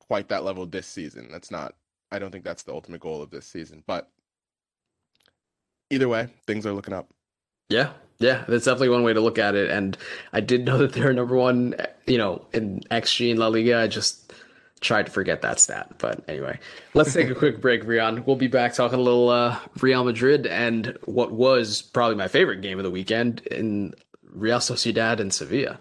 quite 0.00 0.28
that 0.28 0.44
level 0.44 0.66
this 0.66 0.86
season. 0.86 1.28
That's 1.30 1.50
not. 1.50 1.74
I 2.10 2.18
don't 2.18 2.30
think 2.30 2.44
that's 2.44 2.62
the 2.62 2.72
ultimate 2.72 3.02
goal 3.02 3.22
of 3.22 3.30
this 3.30 3.46
season, 3.46 3.84
but 3.86 4.10
either 5.90 6.08
way, 6.08 6.28
things 6.46 6.66
are 6.66 6.72
looking 6.72 6.94
up. 6.94 7.08
Yeah, 7.68 7.90
yeah, 8.18 8.44
that's 8.48 8.64
definitely 8.64 8.88
one 8.90 9.04
way 9.04 9.12
to 9.12 9.20
look 9.20 9.38
at 9.38 9.54
it. 9.54 9.70
And 9.70 9.96
I 10.32 10.40
did 10.40 10.64
know 10.64 10.78
that 10.78 10.92
they're 10.92 11.12
number 11.12 11.36
one, 11.36 11.74
you 12.06 12.18
know, 12.18 12.44
in 12.52 12.80
XG 12.90 13.30
in 13.30 13.36
La 13.36 13.48
Liga. 13.48 13.78
I 13.78 13.86
just 13.86 14.32
tried 14.80 15.06
to 15.06 15.12
forget 15.12 15.42
that 15.42 15.60
stat. 15.60 15.94
But 15.98 16.24
anyway, 16.28 16.58
let's 16.94 17.12
take 17.12 17.30
a 17.30 17.34
quick 17.34 17.60
break, 17.60 17.84
Rian. 17.84 18.26
We'll 18.26 18.36
be 18.36 18.48
back 18.48 18.74
talking 18.74 18.98
a 18.98 19.02
little 19.02 19.28
uh, 19.28 19.58
Real 19.80 20.04
Madrid 20.04 20.46
and 20.46 20.96
what 21.04 21.32
was 21.32 21.82
probably 21.82 22.16
my 22.16 22.28
favorite 22.28 22.60
game 22.60 22.78
of 22.78 22.84
the 22.84 22.90
weekend 22.90 23.40
in 23.46 23.94
Real 24.22 24.58
Sociedad 24.58 25.20
and 25.20 25.32
Sevilla. 25.32 25.78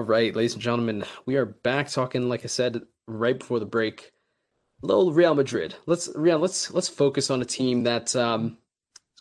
All 0.00 0.06
right, 0.06 0.34
ladies 0.34 0.54
and 0.54 0.62
gentlemen, 0.62 1.04
we 1.26 1.36
are 1.36 1.44
back 1.44 1.90
talking, 1.90 2.30
like 2.30 2.42
I 2.42 2.46
said 2.46 2.80
right 3.06 3.38
before 3.38 3.58
the 3.58 3.66
break, 3.66 4.12
little 4.80 5.12
Real 5.12 5.34
Madrid. 5.34 5.74
Let's 5.84 6.08
Real, 6.14 6.38
let's 6.38 6.70
let's 6.70 6.88
focus 6.88 7.30
on 7.30 7.42
a 7.42 7.44
team 7.44 7.82
that's 7.82 8.16
um, 8.16 8.56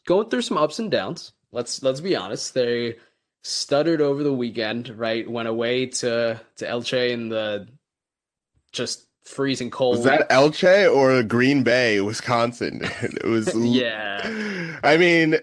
going 0.05 0.29
through 0.29 0.43
some 0.43 0.57
ups 0.57 0.79
and 0.79 0.89
downs. 0.89 1.33
Let's 1.51 1.83
let's 1.83 1.99
be 1.99 2.15
honest. 2.15 2.53
They 2.53 2.95
stuttered 3.43 3.99
over 3.99 4.23
the 4.23 4.31
weekend, 4.31 4.97
right? 4.97 5.29
Went 5.29 5.49
away 5.49 5.87
to 5.87 6.39
to 6.55 6.65
Elche 6.65 7.09
in 7.09 7.27
the 7.27 7.67
just 8.71 9.05
freezing 9.25 9.71
cold. 9.71 9.97
Was 9.97 10.05
that 10.05 10.29
Elche 10.29 10.95
or 10.95 11.21
Green 11.23 11.61
Bay, 11.61 11.99
Wisconsin? 11.99 12.79
it 13.01 13.25
was 13.25 13.53
yeah. 13.57 14.79
I 14.81 14.95
mean, 14.95 15.39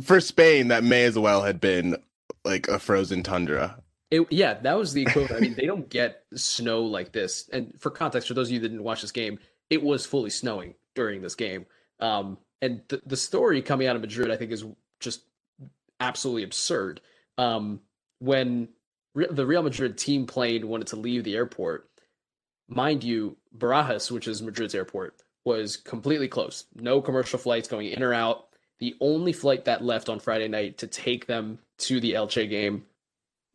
for 0.00 0.18
Spain, 0.18 0.68
that 0.68 0.82
may 0.82 1.04
as 1.04 1.18
well 1.18 1.42
had 1.42 1.60
been 1.60 1.98
like 2.42 2.68
a 2.68 2.78
frozen 2.78 3.22
tundra. 3.22 3.82
It, 4.10 4.26
yeah, 4.30 4.54
that 4.54 4.78
was 4.78 4.92
the 4.92 5.02
equivalent. 5.02 5.32
I 5.32 5.40
mean, 5.40 5.54
they 5.54 5.66
don't 5.66 5.88
get 5.88 6.22
snow 6.34 6.82
like 6.82 7.12
this. 7.12 7.48
And 7.52 7.74
for 7.80 7.90
context, 7.90 8.28
for 8.28 8.34
those 8.34 8.48
of 8.48 8.52
you 8.52 8.60
that 8.60 8.68
didn't 8.68 8.84
watch 8.84 9.02
this 9.02 9.12
game, 9.12 9.38
it 9.68 9.82
was 9.82 10.06
fully 10.06 10.30
snowing 10.30 10.74
during 10.94 11.22
this 11.22 11.34
game. 11.34 11.66
Um, 12.00 12.38
and 12.62 12.82
the, 12.88 13.02
the 13.04 13.16
story 13.16 13.62
coming 13.62 13.88
out 13.88 13.96
of 13.96 14.02
Madrid, 14.02 14.30
I 14.30 14.36
think, 14.36 14.52
is 14.52 14.64
just 15.00 15.22
absolutely 15.98 16.44
absurd. 16.44 17.00
Um, 17.36 17.80
when 18.20 18.68
Re- 19.14 19.26
the 19.30 19.46
Real 19.46 19.62
Madrid 19.62 19.98
team 19.98 20.26
plane 20.26 20.68
wanted 20.68 20.88
to 20.88 20.96
leave 20.96 21.24
the 21.24 21.34
airport, 21.34 21.90
mind 22.68 23.02
you, 23.02 23.36
Barajas, 23.56 24.10
which 24.10 24.28
is 24.28 24.40
Madrid's 24.40 24.74
airport, 24.74 25.16
was 25.44 25.76
completely 25.76 26.28
closed. 26.28 26.66
No 26.74 27.00
commercial 27.00 27.38
flights 27.38 27.68
going 27.68 27.88
in 27.88 28.02
or 28.02 28.14
out. 28.14 28.46
The 28.78 28.94
only 29.00 29.32
flight 29.32 29.64
that 29.64 29.82
left 29.82 30.08
on 30.08 30.20
Friday 30.20 30.48
night 30.48 30.78
to 30.78 30.86
take 30.86 31.26
them 31.26 31.58
to 31.78 31.98
the 31.98 32.12
Elche 32.12 32.48
game 32.48 32.84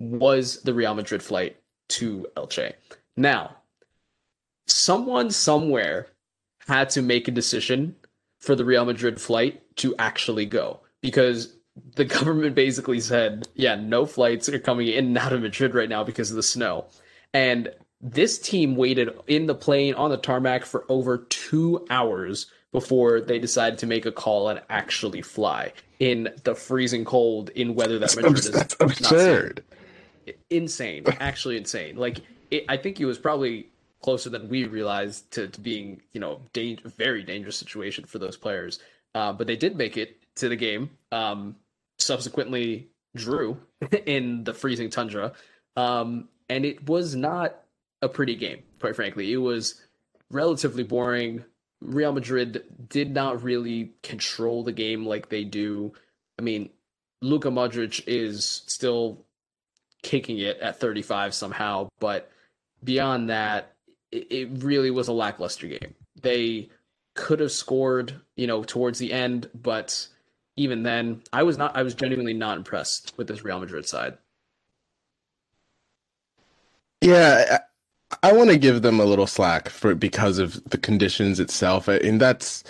was 0.01 0.61
the 0.63 0.73
Real 0.73 0.95
Madrid 0.95 1.21
flight 1.21 1.57
to 1.89 2.25
Elche. 2.35 2.73
Now, 3.15 3.57
someone 4.65 5.31
somewhere 5.31 6.07
had 6.67 6.89
to 6.91 7.01
make 7.01 7.27
a 7.27 7.31
decision 7.31 7.95
for 8.39 8.55
the 8.55 8.65
Real 8.65 8.85
Madrid 8.85 9.21
flight 9.21 9.61
to 9.77 9.95
actually 9.97 10.45
go 10.45 10.79
because 11.01 11.55
the 11.95 12.05
government 12.19 12.55
basically 12.55 12.99
said, 12.99 13.47
yeah, 13.55 13.75
no 13.75 14.05
flights 14.05 14.49
are 14.49 14.59
coming 14.59 14.87
in 14.87 15.05
and 15.05 15.17
out 15.17 15.33
of 15.33 15.41
Madrid 15.41 15.75
right 15.75 15.89
now 15.89 16.03
because 16.03 16.31
of 16.31 16.35
the 16.35 16.43
snow. 16.43 16.85
And 17.33 17.71
this 18.01 18.39
team 18.39 18.75
waited 18.75 19.09
in 19.27 19.45
the 19.45 19.55
plane 19.55 19.93
on 19.93 20.09
the 20.09 20.17
tarmac 20.17 20.65
for 20.65 20.85
over 20.89 21.19
two 21.29 21.85
hours 21.89 22.47
before 22.71 23.21
they 23.21 23.37
decided 23.37 23.77
to 23.79 23.85
make 23.85 24.05
a 24.05 24.11
call 24.11 24.49
and 24.49 24.61
actually 24.69 25.21
fly 25.21 25.73
in 25.99 26.29
the 26.43 26.55
freezing 26.55 27.05
cold 27.05 27.49
in 27.49 27.75
weather 27.75 27.99
that 27.99 28.15
Madrid 28.15 28.39
is 28.39 28.51
that's 28.51 28.75
absurd. 28.79 29.63
Insane, 30.49 31.05
actually 31.19 31.57
insane. 31.57 31.97
Like 31.97 32.19
it, 32.49 32.65
I 32.69 32.77
think 32.77 32.97
he 32.97 33.05
was 33.05 33.17
probably 33.17 33.67
closer 34.01 34.29
than 34.29 34.49
we 34.49 34.65
realized 34.65 35.31
to, 35.31 35.47
to 35.47 35.61
being, 35.61 36.01
you 36.11 36.19
know, 36.19 36.41
da- 36.53 36.77
very 36.97 37.23
dangerous 37.23 37.55
situation 37.55 38.05
for 38.05 38.19
those 38.19 38.37
players. 38.37 38.79
Uh, 39.13 39.33
but 39.33 39.47
they 39.47 39.55
did 39.55 39.75
make 39.75 39.97
it 39.97 40.17
to 40.35 40.49
the 40.49 40.55
game. 40.55 40.89
Um, 41.11 41.55
subsequently 41.97 42.89
drew 43.15 43.57
in 44.05 44.43
the 44.43 44.53
freezing 44.53 44.89
tundra. 44.89 45.33
Um, 45.75 46.29
and 46.49 46.65
it 46.65 46.87
was 46.87 47.15
not 47.15 47.55
a 48.01 48.09
pretty 48.09 48.35
game, 48.35 48.63
quite 48.79 48.95
frankly. 48.95 49.31
It 49.31 49.37
was 49.37 49.81
relatively 50.29 50.83
boring. 50.83 51.45
Real 51.81 52.11
Madrid 52.11 52.63
did 52.89 53.11
not 53.11 53.43
really 53.43 53.93
control 54.03 54.63
the 54.63 54.71
game 54.71 55.05
like 55.05 55.29
they 55.29 55.43
do. 55.43 55.93
I 56.37 56.41
mean, 56.41 56.69
Luka 57.21 57.49
Modric 57.49 58.03
is 58.07 58.63
still 58.67 59.25
kicking 60.01 60.39
it 60.39 60.59
at 60.59 60.79
35 60.79 61.33
somehow, 61.33 61.89
but 61.99 62.31
beyond 62.83 63.29
that, 63.29 63.73
it, 64.11 64.31
it 64.31 64.49
really 64.63 64.91
was 64.91 65.07
a 65.07 65.13
lackluster 65.13 65.67
game. 65.67 65.95
They 66.21 66.69
could 67.15 67.39
have 67.39 67.51
scored, 67.51 68.13
you 68.35 68.47
know, 68.47 68.63
towards 68.63 68.99
the 68.99 69.13
end, 69.13 69.49
but 69.53 70.07
even 70.55 70.83
then, 70.83 71.21
I 71.31 71.43
was 71.43 71.57
not. 71.57 71.75
I 71.75 71.83
was 71.83 71.95
genuinely 71.95 72.33
not 72.33 72.57
impressed 72.57 73.13
with 73.17 73.27
this 73.27 73.43
Real 73.43 73.59
Madrid 73.59 73.87
side. 73.87 74.17
Yeah, 77.01 77.59
I, 78.21 78.29
I 78.29 78.33
want 78.33 78.49
to 78.49 78.57
give 78.57 78.81
them 78.81 78.99
a 78.99 79.05
little 79.05 79.27
slack 79.27 79.69
for 79.69 79.95
because 79.95 80.37
of 80.37 80.63
the 80.65 80.77
conditions 80.77 81.39
itself, 81.39 81.87
and 81.87 82.19
that's 82.19 82.63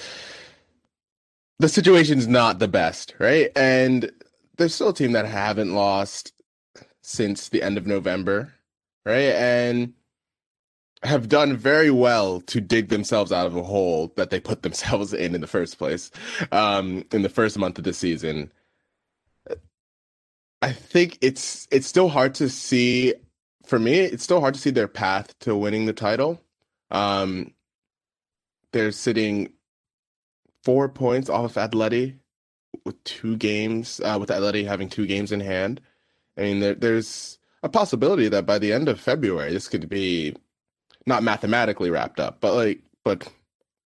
the 1.59 1.69
situation's 1.69 2.27
not 2.27 2.59
the 2.59 2.67
best, 2.67 3.15
right? 3.19 3.51
And 3.55 4.11
there's 4.57 4.75
still 4.75 4.89
a 4.89 4.93
team 4.93 5.11
that 5.13 5.25
haven't 5.25 5.73
lost 5.73 6.33
since 7.01 7.49
the 7.49 7.61
end 7.63 7.77
of 7.77 7.87
November, 7.87 8.53
right? 9.05 9.33
And 9.35 9.93
have 11.03 11.27
done 11.27 11.57
very 11.57 11.89
well 11.89 12.41
to 12.41 12.61
dig 12.61 12.89
themselves 12.89 13.31
out 13.31 13.47
of 13.47 13.55
a 13.55 13.63
hole 13.63 14.13
that 14.17 14.29
they 14.29 14.39
put 14.39 14.61
themselves 14.63 15.13
in 15.13 15.35
in 15.35 15.41
the 15.41 15.47
first 15.47 15.77
place 15.77 16.11
um, 16.51 17.03
in 17.11 17.21
the 17.21 17.29
first 17.29 17.57
month 17.57 17.77
of 17.77 17.83
the 17.83 17.93
season. 17.93 18.51
I 20.61 20.71
think 20.71 21.17
it's 21.21 21.67
it's 21.71 21.87
still 21.87 22.09
hard 22.09 22.35
to 22.35 22.49
see 22.49 23.15
for 23.65 23.79
me. 23.79 23.99
It's 23.99 24.23
still 24.23 24.41
hard 24.41 24.53
to 24.53 24.59
see 24.59 24.69
their 24.69 24.87
path 24.87 25.37
to 25.39 25.55
winning 25.55 25.85
the 25.85 25.93
title. 25.93 26.39
Um, 26.91 27.53
they're 28.71 28.91
sitting 28.91 29.53
four 30.63 30.87
points 30.87 31.29
off 31.29 31.57
of 31.57 31.71
Atleti 31.71 32.17
with 32.85 33.03
two 33.03 33.37
games, 33.37 33.99
uh, 34.03 34.17
with 34.19 34.29
Atleti 34.29 34.65
having 34.65 34.89
two 34.89 35.07
games 35.07 35.31
in 35.31 35.39
hand. 35.39 35.81
I 36.37 36.41
mean, 36.41 36.59
there, 36.59 36.75
there's 36.75 37.39
a 37.63 37.69
possibility 37.69 38.27
that 38.29 38.45
by 38.45 38.57
the 38.59 38.73
end 38.73 38.89
of 38.89 38.99
February, 38.99 39.51
this 39.51 39.67
could 39.67 39.89
be 39.89 40.35
not 41.05 41.23
mathematically 41.23 41.89
wrapped 41.89 42.19
up, 42.19 42.39
but 42.39 42.53
like, 42.55 42.81
but 43.03 43.27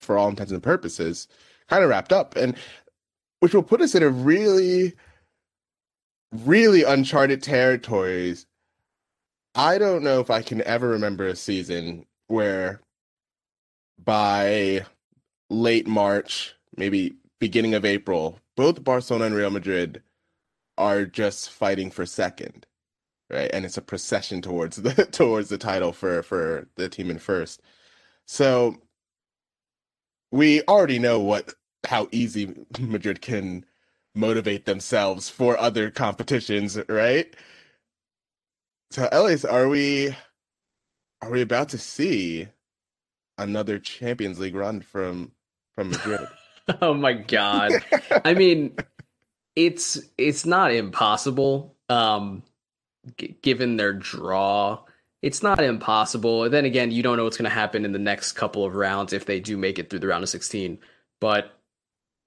for 0.02 0.18
all 0.18 0.30
intents 0.30 0.52
and 0.52 0.64
purposes, 0.64 1.28
kind 1.68 1.84
of 1.84 1.90
wrapped 1.90 2.14
up, 2.14 2.36
and 2.36 2.56
which 3.40 3.54
will 3.54 3.64
put 3.64 3.82
us 3.82 3.96
in 3.96 4.04
a 4.04 4.10
really, 4.10 4.94
really 6.32 6.84
uncharted 6.84 7.42
territories. 7.44 8.46
I 9.56 9.78
don't 9.78 10.04
know 10.04 10.20
if 10.20 10.30
I 10.30 10.42
can 10.42 10.62
ever 10.64 10.90
remember 10.90 11.28
a 11.28 11.36
season 11.36 12.06
where 12.28 12.82
by 14.04 14.86
late 15.50 15.88
March, 15.88 16.56
maybe 16.78 17.16
beginning 17.40 17.74
of 17.74 17.86
April, 17.86 18.40
both 18.56 18.84
Barcelona 18.84 19.26
and 19.26 19.36
Real 19.36 19.50
Madrid 19.50 20.02
are 20.80 21.05
just 21.05 21.51
fighting 21.51 21.91
for 21.91 22.07
second 22.07 22.65
right? 23.32 23.49
And 23.53 23.65
it's 23.65 23.77
a 23.77 23.82
procession 23.82 24.41
towards 24.41 24.77
the 24.77 25.05
towards 25.11 25.49
the 25.49 25.59
title 25.59 25.93
for 25.93 26.23
for 26.23 26.67
the 26.75 26.89
team 26.89 27.09
in 27.11 27.19
first. 27.19 27.61
So 28.27 28.77
we 30.32 30.63
already 30.63 30.99
know 30.99 31.19
what 31.19 31.53
how 31.88 32.07
easy 32.11 32.55
Madrid 32.80 33.21
can 33.21 33.65
motivate 34.15 34.65
themselves 34.65 35.30
for 35.30 35.57
other 35.59 35.91
competitions, 35.91 36.80
right? 36.89 37.36
So, 38.91 39.09
Elias, 39.11 39.45
are 39.45 39.69
we 39.69 40.15
are 41.21 41.32
we 41.32 41.41
about 41.41 41.69
to 41.69 41.77
see 41.77 42.47
another 43.38 43.80
Champions 43.80 44.39
League 44.39 44.55
run 44.55 44.82
from 44.82 45.34
from 45.75 45.91
Madrid? 45.91 46.27
oh 46.82 46.93
my 46.93 47.13
god! 47.13 47.73
I 48.25 48.34
mean, 48.34 48.75
it's 49.60 49.99
it's 50.18 50.45
not 50.45 50.72
impossible. 50.72 51.76
Um, 51.89 52.43
g- 53.18 53.36
given 53.41 53.76
their 53.76 53.91
draw, 53.91 54.86
it's 55.22 55.43
not 55.43 55.62
impossible. 55.62 56.49
then 56.49 56.64
again, 56.64 56.91
you 56.91 57.03
don't 57.03 57.18
know 57.18 57.26
what's 57.26 57.38
going 57.38 57.49
to 57.49 57.55
happen 57.55 57.84
in 57.84 57.91
the 57.91 57.99
next 57.99 58.34
couple 58.34 58.64
of 58.64 58.76
rounds 58.76 59.12
if 59.12 59.26
they 59.26 59.41
do 59.41 59.57
make 59.57 59.78
it 59.78 59.89
through 59.89 59.99
the 59.99 60.07
round 60.07 60.24
of 60.24 60.30
16. 60.30 60.80
But 61.20 61.53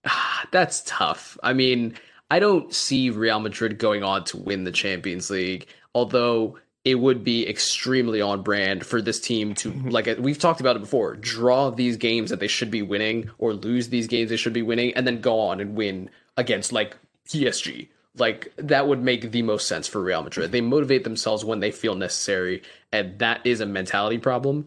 ah, 0.05 0.47
that's 0.51 0.83
tough. 0.85 1.39
I 1.43 1.55
mean, 1.55 1.95
I 2.31 2.39
don't 2.39 2.73
see 2.75 3.09
Real 3.09 3.41
Madrid 3.41 3.79
going 3.79 4.03
on 4.05 4.25
to 4.25 4.37
win 4.37 4.65
the 4.65 4.71
Champions 4.71 5.31
League, 5.31 5.67
although 5.95 6.59
it 6.85 6.97
would 6.97 7.25
be 7.25 7.49
extremely 7.49 8.21
on 8.21 8.43
brand 8.43 8.85
for 8.85 9.01
this 9.01 9.21
team 9.21 9.55
to 9.55 9.71
mm-hmm. 9.71 9.89
like 9.89 10.09
we've 10.19 10.39
talked 10.39 10.61
about 10.61 10.75
it 10.75 10.81
before 10.81 11.15
draw 11.15 11.71
these 11.71 11.97
games 11.97 12.31
that 12.31 12.41
they 12.41 12.49
should 12.49 12.73
be 12.73 12.83
winning 12.83 13.31
or 13.39 13.55
lose 13.55 13.89
these 13.89 14.09
games 14.09 14.31
they 14.31 14.37
should 14.37 14.53
be 14.53 14.63
winning 14.63 14.93
and 14.95 15.07
then 15.07 15.21
go 15.21 15.39
on 15.39 15.61
and 15.61 15.77
win 15.77 16.11
against 16.37 16.73
like 16.73 16.97
PSG 17.29 17.89
like 18.17 18.53
that 18.57 18.89
would 18.89 19.03
make 19.03 19.31
the 19.31 19.43
most 19.43 19.67
sense 19.67 19.89
for 19.89 20.03
Real 20.03 20.23
Madrid. 20.23 20.53
They 20.53 20.61
motivate 20.61 21.05
themselves 21.05 21.45
when 21.45 21.61
they 21.61 21.71
feel 21.71 21.95
necessary, 21.95 22.63
and 22.93 23.19
that 23.19 23.41
is 23.45 23.61
a 23.61 23.67
mentality 23.67 24.19
problem. 24.19 24.67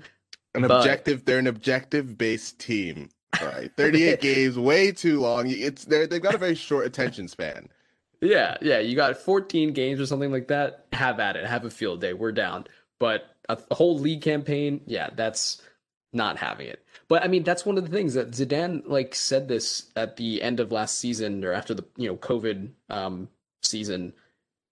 An 0.54 0.64
but... 0.64 0.72
objective. 0.72 1.26
They're 1.26 1.40
an 1.40 1.48
objective 1.48 2.18
based 2.18 2.60
team. 2.60 3.10
All 3.40 3.48
right, 3.48 3.72
thirty-eight 3.76 4.22
games, 4.22 4.58
way 4.58 4.92
too 4.92 5.20
long. 5.20 5.46
It's 5.48 5.86
they 5.86 6.06
they've 6.08 6.22
got 6.22 6.36
a 6.36 6.40
very 6.40 6.56
short 6.56 6.86
attention 6.86 7.28
span. 7.28 7.70
Yeah, 8.22 8.58
yeah. 8.62 8.80
You 8.80 8.96
got 8.96 9.18
fourteen 9.18 9.74
games 9.74 10.00
or 10.00 10.06
something 10.06 10.32
like 10.32 10.48
that. 10.48 10.86
Have 10.94 11.20
at 11.20 11.36
it. 11.36 11.46
Have 11.46 11.66
a 11.66 11.70
field 11.70 12.02
day. 12.02 12.14
We're 12.14 12.32
down. 12.32 12.66
But 12.98 13.36
a, 13.50 13.58
a 13.70 13.76
whole 13.76 14.00
league 14.00 14.22
campaign, 14.22 14.82
yeah, 14.86 15.10
that's 15.16 15.62
not 16.14 16.38
having 16.38 16.68
it. 16.68 16.84
But 17.08 17.24
I 17.24 17.28
mean, 17.28 17.44
that's 17.44 17.66
one 17.66 17.78
of 17.78 17.90
the 17.90 17.96
things 17.96 18.16
that 18.16 18.32
Zidane 18.32 18.84
like 18.88 19.14
said 19.14 19.48
this 19.48 19.92
at 19.96 20.18
the 20.18 20.42
end 20.42 20.60
of 20.60 20.72
last 20.72 20.98
season 20.98 21.44
or 21.46 21.54
after 21.54 21.74
the 21.74 21.86
you 21.98 22.08
know 22.08 22.18
COVID 22.18 22.70
um, 22.90 23.30
season, 23.62 24.14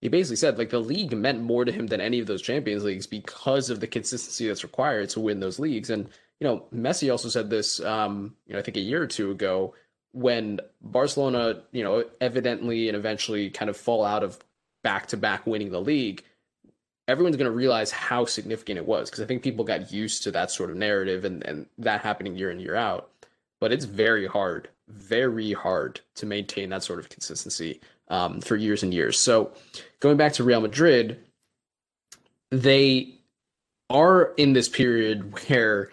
he 0.00 0.08
basically 0.08 0.36
said 0.36 0.58
like 0.58 0.70
the 0.70 0.80
league 0.80 1.16
meant 1.16 1.42
more 1.42 1.64
to 1.64 1.72
him 1.72 1.86
than 1.86 2.00
any 2.00 2.18
of 2.18 2.26
those 2.26 2.42
Champions 2.42 2.84
Leagues 2.84 3.06
because 3.06 3.70
of 3.70 3.80
the 3.80 3.86
consistency 3.86 4.48
that's 4.48 4.64
required 4.64 5.10
to 5.10 5.20
win 5.20 5.40
those 5.40 5.58
leagues. 5.58 5.90
And 5.90 6.08
you 6.40 6.48
know, 6.48 6.64
Messi 6.74 7.10
also 7.10 7.28
said 7.28 7.50
this, 7.50 7.80
um, 7.80 8.34
you 8.46 8.54
know, 8.54 8.58
I 8.58 8.62
think 8.62 8.76
a 8.76 8.80
year 8.80 9.02
or 9.02 9.06
two 9.06 9.30
ago 9.30 9.74
when 10.12 10.60
Barcelona, 10.80 11.62
you 11.72 11.82
know, 11.82 12.04
evidently 12.20 12.88
and 12.88 12.96
eventually 12.96 13.50
kind 13.50 13.68
of 13.68 13.76
fall 13.76 14.04
out 14.04 14.22
of 14.22 14.38
back 14.82 15.08
to 15.08 15.16
back 15.16 15.46
winning 15.46 15.70
the 15.70 15.80
league. 15.80 16.24
Everyone's 17.06 17.36
going 17.36 17.50
to 17.50 17.56
realize 17.56 17.90
how 17.90 18.24
significant 18.24 18.78
it 18.78 18.86
was 18.86 19.10
because 19.10 19.22
I 19.22 19.26
think 19.26 19.42
people 19.42 19.64
got 19.64 19.92
used 19.92 20.22
to 20.24 20.30
that 20.32 20.50
sort 20.50 20.70
of 20.70 20.76
narrative 20.76 21.24
and, 21.24 21.44
and 21.44 21.66
that 21.78 22.00
happening 22.00 22.36
year 22.36 22.50
in, 22.50 22.60
year 22.60 22.76
out. 22.76 23.10
But 23.60 23.72
it's 23.72 23.84
very 23.84 24.26
hard, 24.26 24.68
very 24.88 25.52
hard 25.52 26.00
to 26.16 26.26
maintain 26.26 26.70
that 26.70 26.82
sort 26.82 26.98
of 26.98 27.08
consistency 27.08 27.80
um, 28.08 28.40
for 28.40 28.56
years 28.56 28.82
and 28.82 28.92
years. 28.92 29.18
So 29.18 29.52
going 30.00 30.16
back 30.16 30.32
to 30.34 30.44
Real 30.44 30.60
Madrid, 30.60 31.18
they 32.50 33.14
are 33.90 34.32
in 34.36 34.52
this 34.52 34.68
period 34.68 35.34
where 35.48 35.90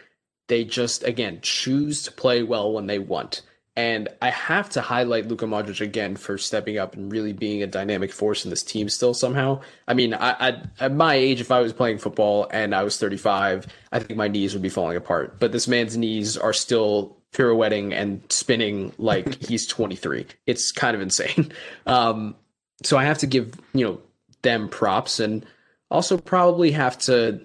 they 0.47 0.63
just 0.63 1.03
again 1.03 1.39
choose 1.41 2.03
to 2.03 2.11
play 2.11 2.43
well 2.43 2.71
when 2.73 2.87
they 2.87 2.99
want. 2.99 3.41
And 3.75 4.09
I 4.21 4.31
have 4.31 4.69
to 4.71 4.81
highlight 4.81 5.27
Luka 5.27 5.45
Modric 5.45 5.79
again 5.79 6.17
for 6.17 6.37
stepping 6.37 6.77
up 6.77 6.95
and 6.95 7.09
really 7.09 7.31
being 7.31 7.63
a 7.63 7.67
dynamic 7.67 8.11
force 8.11 8.43
in 8.43 8.49
this 8.49 8.63
team 8.63 8.89
still 8.89 9.13
somehow. 9.13 9.61
I 9.87 9.93
mean, 9.93 10.13
I, 10.13 10.49
I, 10.49 10.61
at 10.81 10.93
my 10.93 11.15
age, 11.15 11.39
if 11.39 11.51
I 11.51 11.61
was 11.61 11.71
playing 11.71 11.99
football 11.99 12.49
and 12.51 12.75
I 12.75 12.83
was 12.83 12.97
35, 12.97 13.67
I 13.93 13.99
think 13.99 14.17
my 14.17 14.27
knees 14.27 14.53
would 14.53 14.61
be 14.61 14.69
falling 14.69 14.97
apart. 14.97 15.39
But 15.39 15.53
this 15.53 15.69
man's 15.69 15.95
knees 15.95 16.37
are 16.37 16.51
still 16.51 17.15
pirouetting 17.31 17.93
and 17.93 18.21
spinning 18.29 18.91
like 18.97 19.41
he's 19.47 19.65
23. 19.67 20.25
It's 20.45 20.71
kind 20.71 20.95
of 20.95 21.01
insane. 21.01 21.51
Um, 21.87 22.35
so 22.83 22.97
I 22.97 23.05
have 23.05 23.19
to 23.19 23.27
give, 23.27 23.53
you 23.73 23.85
know, 23.85 23.99
them 24.43 24.69
props 24.69 25.19
and 25.19 25.45
also 25.89 26.17
probably 26.17 26.71
have 26.71 26.97
to 26.99 27.41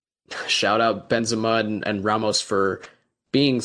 shout 0.46 0.80
out 0.80 1.08
Benzema 1.10 1.60
and, 1.60 1.86
and 1.86 2.04
Ramos 2.04 2.40
for 2.40 2.82
being 3.32 3.60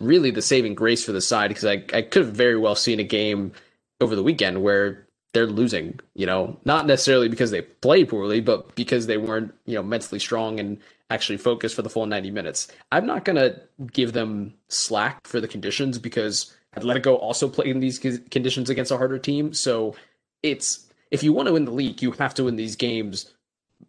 really 0.00 0.30
the 0.30 0.42
saving 0.42 0.74
grace 0.74 1.04
for 1.04 1.12
the 1.12 1.20
side 1.20 1.48
because 1.48 1.64
I, 1.64 1.84
I 1.92 2.02
could 2.02 2.26
have 2.26 2.34
very 2.34 2.56
well 2.56 2.74
seen 2.74 3.00
a 3.00 3.04
game 3.04 3.52
over 4.00 4.16
the 4.16 4.22
weekend 4.22 4.62
where 4.62 5.06
they're 5.32 5.46
losing, 5.46 5.98
you 6.14 6.26
know, 6.26 6.58
not 6.64 6.86
necessarily 6.86 7.28
because 7.28 7.50
they 7.50 7.62
played 7.62 8.08
poorly, 8.08 8.40
but 8.40 8.74
because 8.74 9.06
they 9.06 9.16
weren't, 9.16 9.54
you 9.64 9.74
know, 9.74 9.82
mentally 9.82 10.18
strong 10.18 10.60
and 10.60 10.78
actually 11.10 11.38
focused 11.38 11.74
for 11.74 11.82
the 11.82 11.90
full 11.90 12.06
90 12.06 12.30
minutes. 12.30 12.68
I'm 12.90 13.06
not 13.06 13.24
going 13.24 13.36
to 13.36 13.60
give 13.92 14.12
them 14.12 14.54
slack 14.68 15.26
for 15.26 15.40
the 15.40 15.48
conditions 15.48 15.98
because 15.98 16.54
Atletico 16.76 17.18
also 17.18 17.48
played 17.48 17.68
in 17.68 17.80
these 17.80 17.98
conditions 17.98 18.70
against 18.70 18.90
a 18.90 18.96
harder 18.96 19.18
team. 19.18 19.52
So 19.54 19.94
it's 20.42 20.86
if 21.10 21.22
you 21.22 21.32
want 21.32 21.46
to 21.46 21.52
win 21.52 21.64
the 21.64 21.70
league, 21.70 22.02
you 22.02 22.12
have 22.12 22.34
to 22.34 22.44
win 22.44 22.56
these 22.56 22.76
games, 22.76 23.32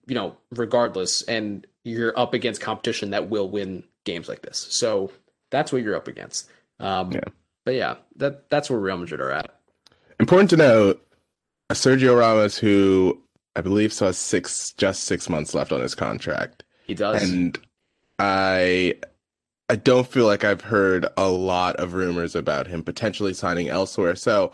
you 0.05 0.15
know, 0.15 0.35
regardless. 0.51 1.23
And 1.23 1.65
you're 1.83 2.17
up 2.17 2.33
against 2.33 2.61
competition 2.61 3.11
that 3.11 3.29
will 3.29 3.49
win 3.49 3.83
games 4.05 4.27
like 4.29 4.41
this. 4.41 4.67
So 4.69 5.11
that's 5.53 5.71
what 5.71 5.83
you're 5.83 5.95
up 5.95 6.07
against. 6.07 6.49
Um, 6.79 7.11
yeah. 7.11 7.21
But 7.63 7.75
yeah, 7.75 7.95
that 8.17 8.49
that's 8.49 8.69
where 8.69 8.79
Real 8.79 8.97
Madrid 8.97 9.21
are 9.21 9.31
at. 9.31 9.55
Important 10.19 10.49
to 10.49 10.57
note, 10.57 11.07
Sergio 11.71 12.19
Ramos, 12.19 12.57
who 12.57 13.21
I 13.55 13.61
believe 13.61 13.93
still 13.93 14.07
has 14.07 14.17
six, 14.17 14.73
just 14.73 15.03
six 15.03 15.29
months 15.29 15.53
left 15.53 15.71
on 15.71 15.79
his 15.79 15.95
contract. 15.95 16.63
He 16.85 16.95
does, 16.95 17.23
and 17.29 17.57
I, 18.19 18.95
I 19.69 19.75
don't 19.75 20.07
feel 20.07 20.25
like 20.25 20.43
I've 20.43 20.61
heard 20.61 21.05
a 21.15 21.29
lot 21.29 21.77
of 21.77 21.93
rumors 21.93 22.35
about 22.35 22.67
him 22.67 22.83
potentially 22.83 23.33
signing 23.33 23.69
elsewhere. 23.69 24.15
So, 24.15 24.51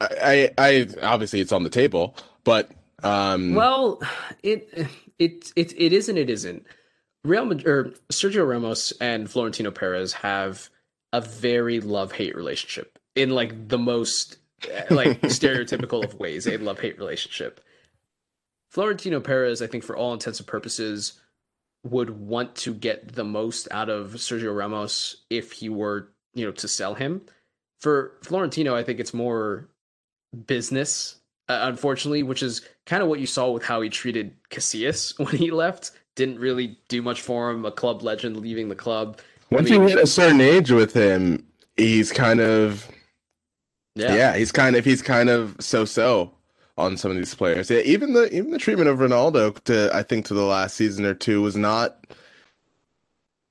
I, 0.00 0.50
I, 0.56 0.56
I 0.58 0.88
obviously 1.02 1.40
it's 1.40 1.52
on 1.52 1.64
the 1.64 1.70
table, 1.70 2.16
but 2.44 2.70
um, 3.02 3.54
well, 3.54 4.00
it, 4.42 4.88
it, 5.18 5.52
it, 5.56 5.74
it 5.76 5.92
isn't. 5.92 6.16
It 6.16 6.30
isn't. 6.30 6.64
Real 7.26 7.44
Madrid, 7.44 7.66
or 7.66 7.84
Sergio 8.10 8.48
Ramos 8.48 8.92
and 9.00 9.30
Florentino 9.30 9.70
Perez 9.70 10.12
have 10.14 10.70
a 11.12 11.20
very 11.20 11.80
love 11.80 12.12
hate 12.12 12.36
relationship 12.36 12.98
in 13.14 13.30
like 13.30 13.68
the 13.68 13.78
most 13.78 14.38
like 14.90 15.20
stereotypical 15.22 16.04
of 16.04 16.14
ways 16.14 16.46
a 16.46 16.56
love 16.58 16.78
hate 16.78 16.98
relationship. 16.98 17.60
Florentino 18.70 19.20
Perez, 19.20 19.62
I 19.62 19.66
think, 19.66 19.84
for 19.84 19.96
all 19.96 20.12
intents 20.12 20.38
and 20.38 20.46
purposes, 20.46 21.14
would 21.84 22.10
want 22.10 22.54
to 22.56 22.74
get 22.74 23.14
the 23.14 23.24
most 23.24 23.68
out 23.70 23.88
of 23.88 24.12
Sergio 24.14 24.56
Ramos 24.56 25.24
if 25.30 25.52
he 25.52 25.68
were, 25.68 26.12
you 26.34 26.44
know, 26.44 26.52
to 26.52 26.68
sell 26.68 26.94
him. 26.94 27.22
For 27.80 28.12
Florentino, 28.22 28.74
I 28.74 28.82
think 28.82 29.00
it's 29.00 29.14
more 29.14 29.68
business, 30.46 31.16
uh, 31.48 31.60
unfortunately, 31.62 32.22
which 32.22 32.42
is 32.42 32.62
kind 32.86 33.02
of 33.02 33.08
what 33.08 33.20
you 33.20 33.26
saw 33.26 33.50
with 33.50 33.64
how 33.64 33.80
he 33.80 33.88
treated 33.88 34.34
Casillas 34.50 35.18
when 35.24 35.36
he 35.36 35.50
left. 35.50 35.92
Didn't 36.16 36.38
really 36.38 36.76
do 36.88 37.00
much 37.00 37.22
for 37.22 37.50
him. 37.50 37.64
A 37.64 37.70
club 37.70 38.02
legend 38.02 38.36
leaving 38.36 38.68
the 38.68 38.74
club. 38.74 39.20
Once 39.50 39.70
I 39.70 39.74
mean, 39.74 39.82
you 39.82 39.88
hit 39.88 39.98
a 39.98 40.06
certain 40.06 40.40
age 40.40 40.72
with 40.72 40.92
him, 40.92 41.46
he's 41.76 42.10
kind 42.10 42.40
of 42.40 42.90
yeah. 43.94 44.14
yeah, 44.14 44.36
he's 44.36 44.52
kind 44.52 44.76
of 44.76 44.84
he's 44.84 45.02
kind 45.02 45.28
of 45.30 45.56
so-so 45.60 46.32
on 46.76 46.96
some 46.96 47.10
of 47.10 47.16
these 47.16 47.34
players. 47.34 47.70
Yeah, 47.70 47.80
even 47.80 48.12
the 48.12 48.34
even 48.34 48.50
the 48.50 48.58
treatment 48.58 48.90
of 48.90 48.98
Ronaldo 48.98 49.62
to 49.64 49.90
I 49.94 50.02
think 50.02 50.26
to 50.26 50.34
the 50.34 50.44
last 50.44 50.76
season 50.76 51.04
or 51.04 51.14
two 51.14 51.42
was 51.42 51.56
not 51.56 52.04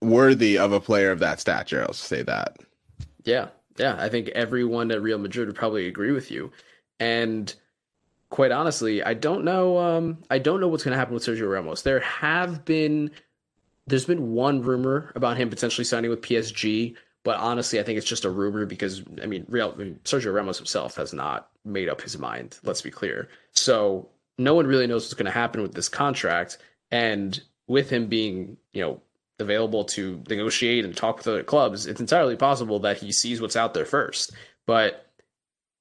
worthy 0.01 0.57
of 0.57 0.71
a 0.71 0.79
player 0.79 1.11
of 1.11 1.19
that 1.19 1.39
stature. 1.39 1.81
I'll 1.81 1.93
say 1.93 2.21
that. 2.23 2.57
Yeah, 3.23 3.47
yeah, 3.77 3.95
I 3.99 4.09
think 4.09 4.29
everyone 4.29 4.91
at 4.91 5.01
Real 5.01 5.17
Madrid 5.17 5.47
would 5.47 5.55
probably 5.55 5.87
agree 5.87 6.11
with 6.11 6.29
you. 6.29 6.51
And 6.99 7.53
quite 8.35 8.51
honestly, 8.51 9.01
I 9.01 9.13
don't 9.13 9.45
know. 9.45 9.77
Um, 9.77 10.17
I 10.29 10.39
don't 10.39 10.59
know 10.59 10.67
what's 10.67 10.83
going 10.83 10.91
to 10.91 10.97
happen 10.97 11.13
with 11.13 11.23
Sergio 11.23 11.49
Ramos. 11.49 11.83
There 11.83 12.01
have 12.01 12.65
been 12.65 13.11
there's 13.87 14.03
been 14.03 14.33
one 14.33 14.61
rumor 14.61 15.13
about 15.15 15.37
him 15.37 15.49
potentially 15.49 15.85
signing 15.85 16.09
with 16.09 16.21
PSG, 16.21 16.97
but 17.23 17.37
honestly, 17.37 17.79
I 17.79 17.83
think 17.83 17.97
it's 17.97 18.05
just 18.05 18.25
a 18.25 18.29
rumor 18.29 18.65
because 18.65 19.03
I 19.23 19.25
mean, 19.25 19.45
Real 19.47 19.71
I 19.73 19.77
mean, 19.77 19.99
Sergio 20.03 20.33
Ramos 20.33 20.57
himself 20.57 20.97
has 20.97 21.13
not 21.13 21.49
made 21.63 21.87
up 21.87 22.01
his 22.01 22.17
mind. 22.17 22.59
Let's 22.61 22.81
be 22.81 22.91
clear. 22.91 23.29
So 23.53 24.09
no 24.37 24.53
one 24.53 24.67
really 24.67 24.85
knows 24.85 25.05
what's 25.05 25.13
going 25.13 25.27
to 25.27 25.31
happen 25.31 25.61
with 25.61 25.73
this 25.73 25.87
contract, 25.87 26.57
and 26.91 27.41
with 27.67 27.89
him 27.89 28.07
being, 28.07 28.57
you 28.73 28.81
know, 28.81 29.01
available 29.39 29.85
to 29.85 30.21
negotiate 30.27 30.83
and 30.83 30.93
talk 30.93 31.19
with 31.19 31.27
other 31.29 31.43
clubs, 31.43 31.85
it's 31.85 32.01
entirely 32.01 32.35
possible 32.35 32.79
that 32.79 32.97
he 32.97 33.13
sees 33.13 33.39
what's 33.39 33.55
out 33.55 33.73
there 33.73 33.85
first. 33.85 34.33
But 34.65 35.09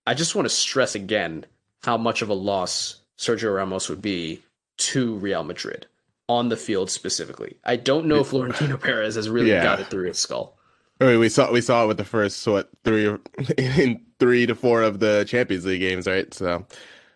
I 0.07 0.15
just 0.15 0.37
want 0.37 0.47
to 0.47 0.55
stress 0.55 0.95
again 0.95 1.47
how 1.85 1.97
much 1.99 2.22
of 2.22 2.30
a 2.30 2.35
loss 2.35 3.01
Sergio 3.18 3.55
Ramos 3.55 3.89
would 3.89 4.03
be 4.03 4.43
to 4.78 5.14
Real 5.16 5.45
Madrid 5.45 5.87
on 6.28 6.49
the 6.49 6.57
field 6.57 6.91
specifically. 6.91 7.57
I 7.64 7.76
don't 7.76 8.07
know 8.07 8.20
if 8.20 8.28
Florentino 8.28 8.76
Perez 8.78 9.16
has 9.16 9.28
really 9.28 9.51
yeah. 9.51 9.62
got 9.62 9.80
it 9.80 9.89
through 9.89 10.07
his 10.09 10.18
skull. 10.18 10.57
I 11.01 11.07
mean, 11.07 11.18
we 11.18 11.28
saw 11.28 11.53
we 11.53 11.61
saw 11.61 11.85
it 11.85 11.89
with 11.89 11.97
the 11.99 12.05
first 12.05 12.47
what 12.47 12.70
three 12.85 13.14
in 13.59 14.01
three 14.18 14.47
to 14.47 14.55
four 14.55 14.82
of 14.82 15.01
the 15.01 15.24
Champions 15.28 15.66
League 15.66 15.80
games, 15.80 16.07
right? 16.07 16.32
So, 16.32 16.66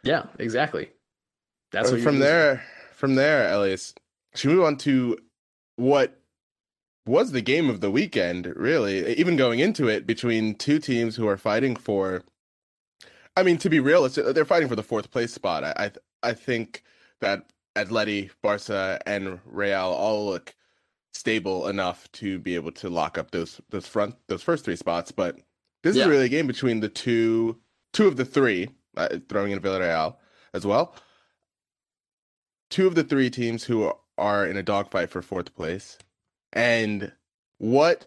yeah, 0.02 0.24
exactly. 0.38 0.90
That's 1.72 1.90
what 1.90 2.00
from 2.00 2.18
there. 2.18 2.64
From 2.92 3.14
there, 3.14 3.52
Elias, 3.52 3.94
should 4.34 4.50
we 4.50 4.56
move 4.56 4.64
on 4.64 4.76
to 4.78 5.16
what 5.76 6.20
was 7.06 7.30
the 7.30 7.40
game 7.40 7.70
of 7.70 7.80
the 7.80 7.90
weekend? 7.90 8.46
Really, 8.56 9.16
even 9.16 9.36
going 9.36 9.60
into 9.60 9.88
it 9.88 10.06
between 10.06 10.56
two 10.56 10.80
teams 10.80 11.16
who 11.16 11.28
are 11.28 11.38
fighting 11.38 11.76
for. 11.76 12.24
I 13.38 13.44
mean, 13.44 13.58
to 13.58 13.70
be 13.70 13.78
real, 13.78 14.08
they're 14.08 14.44
fighting 14.44 14.68
for 14.68 14.74
the 14.74 14.82
fourth 14.82 15.12
place 15.12 15.32
spot. 15.32 15.62
I 15.62 15.72
I, 15.76 16.30
I 16.30 16.32
think 16.32 16.82
that 17.20 17.52
Atleti, 17.76 18.30
Barca, 18.42 19.00
and 19.06 19.38
Real 19.44 19.94
all 19.96 20.26
look 20.26 20.56
stable 21.12 21.68
enough 21.68 22.10
to 22.12 22.40
be 22.40 22.56
able 22.56 22.72
to 22.72 22.88
lock 22.88 23.16
up 23.16 23.30
those 23.30 23.60
those 23.70 23.86
front 23.86 24.16
those 24.26 24.42
first 24.42 24.64
three 24.64 24.74
spots. 24.74 25.12
But 25.12 25.36
this 25.84 25.94
yeah. 25.94 26.02
is 26.02 26.08
really 26.08 26.26
a 26.26 26.28
game 26.28 26.48
between 26.48 26.80
the 26.80 26.88
two 26.88 27.60
two 27.92 28.08
of 28.08 28.16
the 28.16 28.24
three, 28.24 28.70
uh, 28.96 29.18
throwing 29.28 29.52
in 29.52 29.60
Villarreal 29.60 30.16
as 30.52 30.66
well. 30.66 30.96
Two 32.70 32.88
of 32.88 32.96
the 32.96 33.04
three 33.04 33.30
teams 33.30 33.64
who 33.64 33.92
are 34.18 34.46
in 34.46 34.56
a 34.56 34.64
dogfight 34.64 35.10
for 35.10 35.22
fourth 35.22 35.54
place, 35.54 35.96
and 36.52 37.12
what 37.58 38.06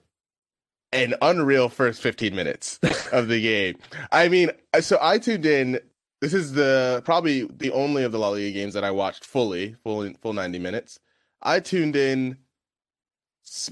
an 0.94 1.16
unreal 1.22 1.70
first 1.70 2.02
15 2.02 2.36
minutes 2.36 2.80
of 3.12 3.28
the 3.28 3.42
game. 3.42 3.78
I 4.12 4.28
mean, 4.28 4.52
so 4.80 4.98
I 5.02 5.18
tuned 5.18 5.46
in. 5.46 5.80
This 6.20 6.34
is 6.34 6.54
the 6.54 7.02
probably 7.06 7.46
the 7.46 7.72
only 7.72 8.04
of 8.04 8.12
the 8.12 8.20
La 8.20 8.30
Liga 8.30 8.52
games 8.52 8.74
that 8.76 8.84
I 8.84 8.92
watched 8.92 9.26
fully, 9.26 9.76
full 9.84 10.08
full 10.22 10.34
90 10.34 10.60
minutes. 10.60 11.00
I 11.42 11.60
tuned 11.60 11.96
in 11.96 12.38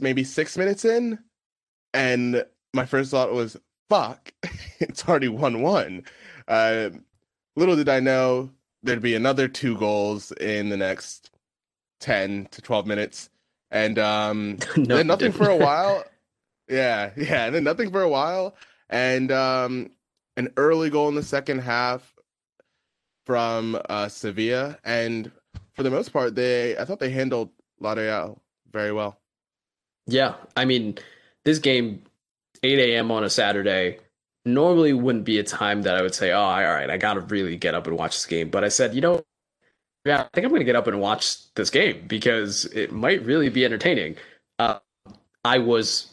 maybe 0.02 0.24
six 0.24 0.58
minutes 0.58 0.86
in, 0.86 1.20
and 1.94 2.44
my 2.74 2.86
first 2.86 3.12
thought 3.12 3.32
was, 3.32 3.58
"Fuck, 3.90 4.34
it's 4.80 5.08
already 5.08 5.28
one-one." 5.28 6.04
Uh, 6.48 6.90
little 7.56 7.76
did 7.76 7.90
I 7.90 8.00
know 8.00 8.50
there'd 8.82 9.02
be 9.02 9.16
another 9.16 9.48
two 9.48 9.78
goals 9.78 10.32
in 10.32 10.70
the 10.70 10.78
next 10.78 11.30
ten 12.00 12.48
to 12.52 12.62
twelve 12.62 12.88
minutes, 12.88 13.30
and 13.70 14.00
um, 14.00 14.58
no, 14.78 14.98
then 14.98 15.08
nothing 15.08 15.32
for 15.32 15.50
a 15.50 15.56
while. 15.56 16.04
Yeah, 16.70 17.12
yeah, 17.18 17.46
and 17.46 17.56
then 17.56 17.64
nothing 17.64 17.92
for 17.92 18.02
a 18.02 18.10
while, 18.10 18.56
and 18.90 19.32
um, 19.32 19.92
an 20.38 20.50
early 20.58 20.90
goal 20.90 21.10
in 21.10 21.16
the 21.16 21.24
second 21.24 21.60
half 21.60 22.16
from 23.26 23.80
uh, 23.90 24.08
Sevilla, 24.10 24.78
and 24.84 25.32
for 25.76 25.84
the 25.84 25.92
most 25.92 26.14
part, 26.14 26.36
they 26.36 26.78
I 26.78 26.86
thought 26.86 27.00
they 27.00 27.12
handled 27.12 27.52
La 27.80 27.94
Real 27.94 28.42
very 28.72 28.92
well. 28.92 29.20
Yeah, 30.08 30.36
I 30.56 30.66
mean, 30.66 30.98
this 31.46 31.60
game, 31.60 32.04
8 32.64 32.80
a.m. 32.80 33.12
on 33.12 33.24
a 33.24 33.30
Saturday, 33.30 34.00
normally 34.46 34.94
wouldn't 34.94 35.26
be 35.26 35.40
a 35.40 35.44
time 35.44 35.84
that 35.84 35.96
I 35.96 36.02
would 36.02 36.16
say, 36.16 36.32
"Oh, 36.32 36.40
all 36.40 36.62
right, 36.64 36.90
I 36.90 36.98
got 36.98 37.16
to 37.16 37.22
really 37.22 37.58
get 37.58 37.76
up 37.76 37.88
and 37.88 37.98
watch 37.98 38.16
this 38.18 38.26
game." 38.26 38.50
But 38.50 38.64
I 38.64 38.70
said, 38.70 38.96
you 38.96 39.02
know, 39.02 39.24
yeah, 40.06 40.22
I 40.24 40.30
think 40.34 40.46
I'm 40.46 40.52
going 40.52 40.62
to 40.62 40.66
get 40.66 40.76
up 40.76 40.88
and 40.88 41.00
watch 41.00 41.54
this 41.56 41.70
game 41.70 42.06
because 42.08 42.66
it 42.66 42.92
might 42.92 43.24
really 43.26 43.50
be 43.50 43.66
entertaining. 43.66 44.18
Uh, 44.60 44.80
I 45.46 45.60
was 45.60 46.09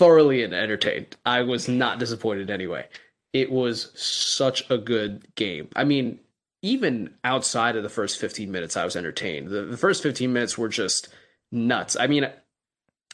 thoroughly 0.00 0.42
entertained. 0.42 1.14
I 1.26 1.42
was 1.42 1.68
not 1.68 1.98
disappointed 1.98 2.48
anyway. 2.48 2.86
It 3.34 3.52
was 3.52 3.92
such 3.94 4.68
a 4.70 4.78
good 4.78 5.26
game. 5.34 5.68
I 5.76 5.84
mean, 5.84 6.20
even 6.62 7.12
outside 7.22 7.76
of 7.76 7.82
the 7.82 7.90
first 7.90 8.18
15 8.18 8.50
minutes, 8.50 8.78
I 8.78 8.86
was 8.86 8.96
entertained. 8.96 9.48
The, 9.48 9.66
the 9.66 9.76
first 9.76 10.02
15 10.02 10.32
minutes 10.32 10.56
were 10.56 10.70
just 10.70 11.08
nuts. 11.52 11.98
I 12.00 12.06
mean, 12.06 12.26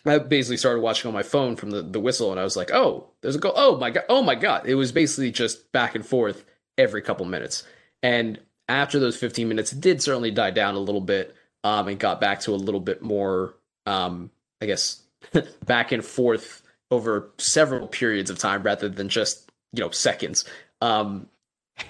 I 0.06 0.18
basically 0.18 0.58
started 0.58 0.80
watching 0.80 1.08
on 1.08 1.14
my 1.14 1.24
phone 1.24 1.56
from 1.56 1.70
the, 1.70 1.82
the 1.82 1.98
whistle 1.98 2.30
and 2.30 2.38
I 2.38 2.44
was 2.44 2.56
like, 2.56 2.70
oh, 2.70 3.08
there's 3.20 3.34
a 3.34 3.40
goal. 3.40 3.54
Oh 3.56 3.76
my 3.78 3.90
God. 3.90 4.04
Oh 4.08 4.22
my 4.22 4.36
God. 4.36 4.66
It 4.66 4.76
was 4.76 4.92
basically 4.92 5.32
just 5.32 5.72
back 5.72 5.96
and 5.96 6.06
forth 6.06 6.44
every 6.78 7.02
couple 7.02 7.26
minutes. 7.26 7.64
And 8.00 8.38
after 8.68 9.00
those 9.00 9.16
15 9.16 9.48
minutes, 9.48 9.72
it 9.72 9.80
did 9.80 10.00
certainly 10.00 10.30
die 10.30 10.52
down 10.52 10.76
a 10.76 10.80
little 10.80 11.00
bit 11.00 11.34
um, 11.64 11.88
and 11.88 11.98
got 11.98 12.20
back 12.20 12.38
to 12.42 12.54
a 12.54 12.56
little 12.56 12.80
bit 12.80 13.02
more, 13.02 13.56
um, 13.86 14.30
I 14.62 14.66
guess, 14.66 15.02
back 15.66 15.90
and 15.90 16.04
forth 16.04 16.62
over 16.90 17.30
several 17.38 17.86
periods 17.88 18.30
of 18.30 18.38
time 18.38 18.62
rather 18.62 18.88
than 18.88 19.08
just, 19.08 19.50
you 19.72 19.82
know, 19.82 19.90
seconds. 19.90 20.44
Um, 20.80 21.28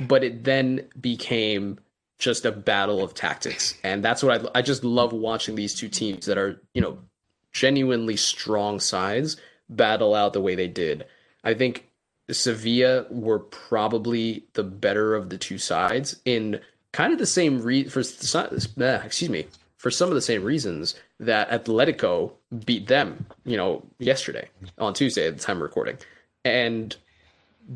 but 0.01 0.25
it 0.25 0.45
then 0.45 0.89
became 1.01 1.79
just 2.19 2.45
a 2.45 2.53
battle 2.53 3.03
of 3.03 3.15
tactics. 3.15 3.77
And 3.85 4.05
that's 4.05 4.23
what 4.23 4.47
I, 4.55 4.59
I 4.59 4.63
just 4.63 4.85
love 4.85 5.13
watching 5.13 5.55
these 5.55 5.75
two 5.75 5.89
teams 5.89 6.27
that 6.27 6.39
are, 6.39 6.61
you 6.73 6.81
know, 6.81 6.99
genuinely 7.53 8.17
strong 8.17 8.81
sides 8.81 9.37
battle 9.69 10.15
out 10.15 10.33
the 10.33 10.41
way 10.41 10.55
they 10.55 10.69
did. 10.69 11.07
I 11.45 11.55
think 11.55 11.89
Sevilla 12.31 13.07
were 13.11 13.39
probably 13.39 14.45
the 14.55 14.65
better 14.65 15.15
of 15.15 15.31
the 15.31 15.39
two 15.39 15.59
sides 15.59 16.21
in 16.25 16.61
kind 16.93 17.13
of 17.13 17.19
the 17.19 17.27
same 17.27 17.63
re- 17.63 17.89
for 17.89 18.01
uh, 18.01 19.01
excuse 19.05 19.31
me 19.31 19.47
for 19.77 19.91
some 19.91 20.09
of 20.09 20.15
the 20.15 20.23
same 20.23 20.43
reasons 20.43 20.95
that 21.21 21.51
Atletico 21.51 22.33
beat 22.65 22.87
them, 22.87 23.27
you 23.45 23.57
know, 23.57 23.83
yesterday 23.99 24.49
on 24.79 24.95
Tuesday 24.95 25.27
at 25.27 25.37
the 25.37 25.43
time 25.43 25.57
of 25.57 25.63
recording. 25.63 25.99
And 26.45 26.97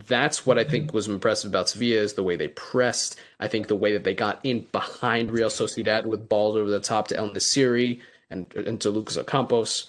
that's 0.07 0.47
what 0.47 0.59
I 0.59 0.65
think 0.65 0.95
was 0.95 1.09
impressive 1.09 1.51
about 1.51 1.69
Sevilla 1.69 2.01
is 2.01 2.15
the 2.15 2.23
way 2.23 2.37
they 2.37 2.49
pressed. 2.49 3.19
I 3.41 3.49
think 3.49 3.67
the 3.67 3.77
way 3.77 3.93
that 3.93 4.05
they 4.05 4.15
got 4.15 4.41
in 4.45 4.67
behind 4.73 5.31
Real 5.31 5.49
Sociedad 5.49 6.07
with 6.07 6.29
balls 6.29 6.57
over 6.57 6.71
the 6.71 6.81
top 6.81 7.09
to 7.09 7.17
El 7.17 7.31
Nesyri 7.31 8.01
and, 8.31 8.53
and 8.55 8.81
to 8.81 8.91
Lucas 8.91 9.17
Ocampos. 9.17 9.87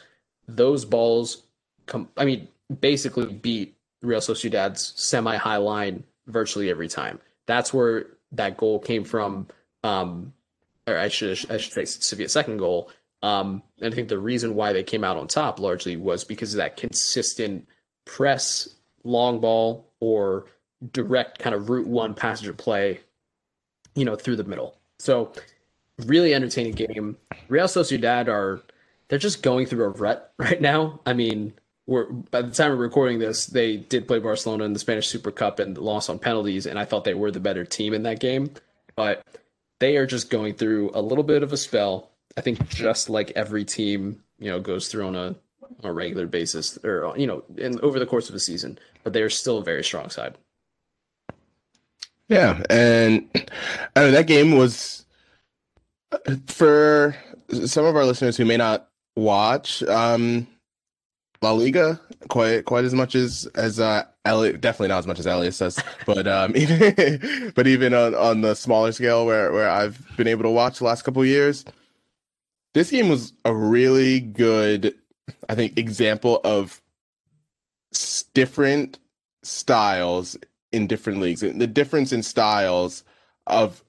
Those 0.47 0.85
balls, 0.85 1.43
come, 1.85 2.09
I 2.17 2.25
mean, 2.25 2.47
basically 2.79 3.31
beat 3.31 3.75
Real 4.01 4.19
Sociedad's 4.19 4.93
semi 4.95 5.37
high 5.37 5.57
line 5.57 6.03
virtually 6.27 6.69
every 6.69 6.87
time. 6.87 7.19
That's 7.45 7.73
where 7.73 8.07
that 8.31 8.57
goal 8.57 8.79
came 8.79 9.03
from. 9.03 9.47
Um, 9.83 10.33
or 10.87 10.97
I 10.97 11.07
should 11.07 11.31
I 11.49 11.57
should 11.57 11.73
say 11.73 11.85
Sevilla's 11.85 12.33
second 12.33 12.57
goal. 12.57 12.91
Um, 13.23 13.61
and 13.79 13.93
I 13.93 13.95
think 13.95 14.09
the 14.09 14.17
reason 14.17 14.55
why 14.55 14.73
they 14.73 14.83
came 14.83 15.03
out 15.03 15.17
on 15.17 15.27
top 15.27 15.59
largely 15.59 15.95
was 15.95 16.23
because 16.23 16.53
of 16.53 16.57
that 16.57 16.75
consistent 16.75 17.67
press, 18.05 18.67
long 19.03 19.39
ball, 19.39 19.91
or 19.99 20.45
direct 20.91 21.37
kind 21.37 21.53
of 21.53 21.69
route 21.69 21.87
one 21.87 22.15
passenger 22.15 22.53
play, 22.53 22.99
you 23.93 24.05
know, 24.05 24.15
through 24.15 24.37
the 24.37 24.43
middle. 24.43 24.75
So 24.97 25.33
really 26.05 26.33
entertaining 26.33 26.73
game. 26.73 27.17
Real 27.47 27.67
Sociedad 27.67 28.27
are 28.27 28.61
they're 29.07 29.19
just 29.19 29.43
going 29.43 29.65
through 29.65 29.85
a 29.85 29.89
rut 29.89 30.33
right 30.37 30.61
now. 30.61 30.99
I 31.05 31.13
mean, 31.13 31.53
we're 31.87 32.05
by 32.05 32.41
the 32.41 32.51
time 32.51 32.71
we're 32.71 32.77
recording 32.77 33.19
this, 33.19 33.47
they 33.47 33.77
did 33.77 34.07
play 34.07 34.19
Barcelona 34.19 34.63
in 34.63 34.73
the 34.73 34.79
Spanish 34.79 35.07
Super 35.07 35.31
Cup 35.31 35.59
and 35.59 35.77
lost 35.77 36.09
on 36.09 36.19
penalties, 36.19 36.65
and 36.65 36.79
I 36.79 36.85
thought 36.85 37.03
they 37.03 37.13
were 37.13 37.31
the 37.31 37.39
better 37.39 37.65
team 37.65 37.93
in 37.93 38.03
that 38.03 38.19
game. 38.19 38.51
But 38.95 39.23
they 39.81 39.97
are 39.97 40.05
just 40.05 40.29
going 40.29 40.53
through 40.53 40.91
a 40.93 41.01
little 41.01 41.23
bit 41.23 41.41
of 41.41 41.51
a 41.51 41.57
spell. 41.57 42.11
I 42.37 42.41
think 42.41 42.69
just 42.69 43.09
like 43.09 43.31
every 43.35 43.65
team, 43.65 44.23
you 44.39 44.49
know, 44.49 44.59
goes 44.59 44.87
through 44.87 45.07
on 45.07 45.15
a 45.15 45.35
on 45.61 45.89
a 45.89 45.91
regular 45.91 46.27
basis 46.27 46.77
or 46.83 47.13
you 47.17 47.27
know, 47.27 47.43
in 47.57 47.79
over 47.81 47.99
the 47.99 48.05
course 48.05 48.29
of 48.29 48.35
a 48.35 48.39
season, 48.39 48.77
but 49.03 49.11
they 49.11 49.23
are 49.23 49.29
still 49.29 49.57
a 49.57 49.63
very 49.63 49.83
strong 49.83 50.09
side. 50.09 50.37
Yeah, 52.29 52.61
and 52.69 53.27
I 53.95 54.03
mean 54.03 54.13
that 54.13 54.27
game 54.27 54.55
was 54.55 55.05
for 56.45 57.17
some 57.65 57.85
of 57.85 57.95
our 57.95 58.05
listeners 58.05 58.37
who 58.37 58.45
may 58.45 58.57
not 58.57 58.87
watch. 59.15 59.81
Um, 59.83 60.47
La 61.41 61.51
Liga 61.51 61.99
quite 62.27 62.65
quite 62.65 62.85
as 62.85 62.93
much 62.93 63.15
as 63.15 63.47
as 63.55 63.79
uh 63.79 64.03
Elliot 64.25 64.61
definitely 64.61 64.89
not 64.89 64.99
as 64.99 65.07
much 65.07 65.19
as 65.19 65.25
Elias 65.25 65.57
says, 65.57 65.79
but 66.05 66.27
um 66.27 66.53
even 66.55 67.51
but 67.55 67.67
even 67.67 67.93
on, 67.93 68.15
on 68.15 68.41
the 68.41 68.55
smaller 68.55 68.91
scale 68.91 69.25
where 69.25 69.51
where 69.51 69.69
I've 69.69 69.99
been 70.17 70.27
able 70.27 70.43
to 70.43 70.49
watch 70.49 70.79
the 70.79 70.85
last 70.85 71.03
couple 71.03 71.25
years, 71.25 71.65
this 72.73 72.91
game 72.91 73.09
was 73.09 73.33
a 73.45 73.53
really 73.53 74.19
good, 74.19 74.95
I 75.49 75.55
think, 75.55 75.77
example 75.77 76.41
of 76.43 76.81
different 78.33 78.99
styles 79.43 80.37
in 80.71 80.87
different 80.87 81.19
leagues. 81.19 81.41
The 81.41 81.67
difference 81.67 82.13
in 82.13 82.23
styles 82.23 83.03
of 83.47 83.83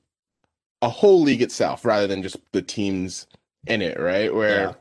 a 0.80 0.88
whole 0.88 1.22
league 1.22 1.42
itself 1.42 1.84
rather 1.84 2.07
than 2.07 2.22
just 2.22 2.36
the 2.53 2.62
teams 2.62 3.26
in 3.66 3.82
it, 3.82 4.00
right? 4.00 4.34
Where 4.34 4.62
yeah 4.62 4.72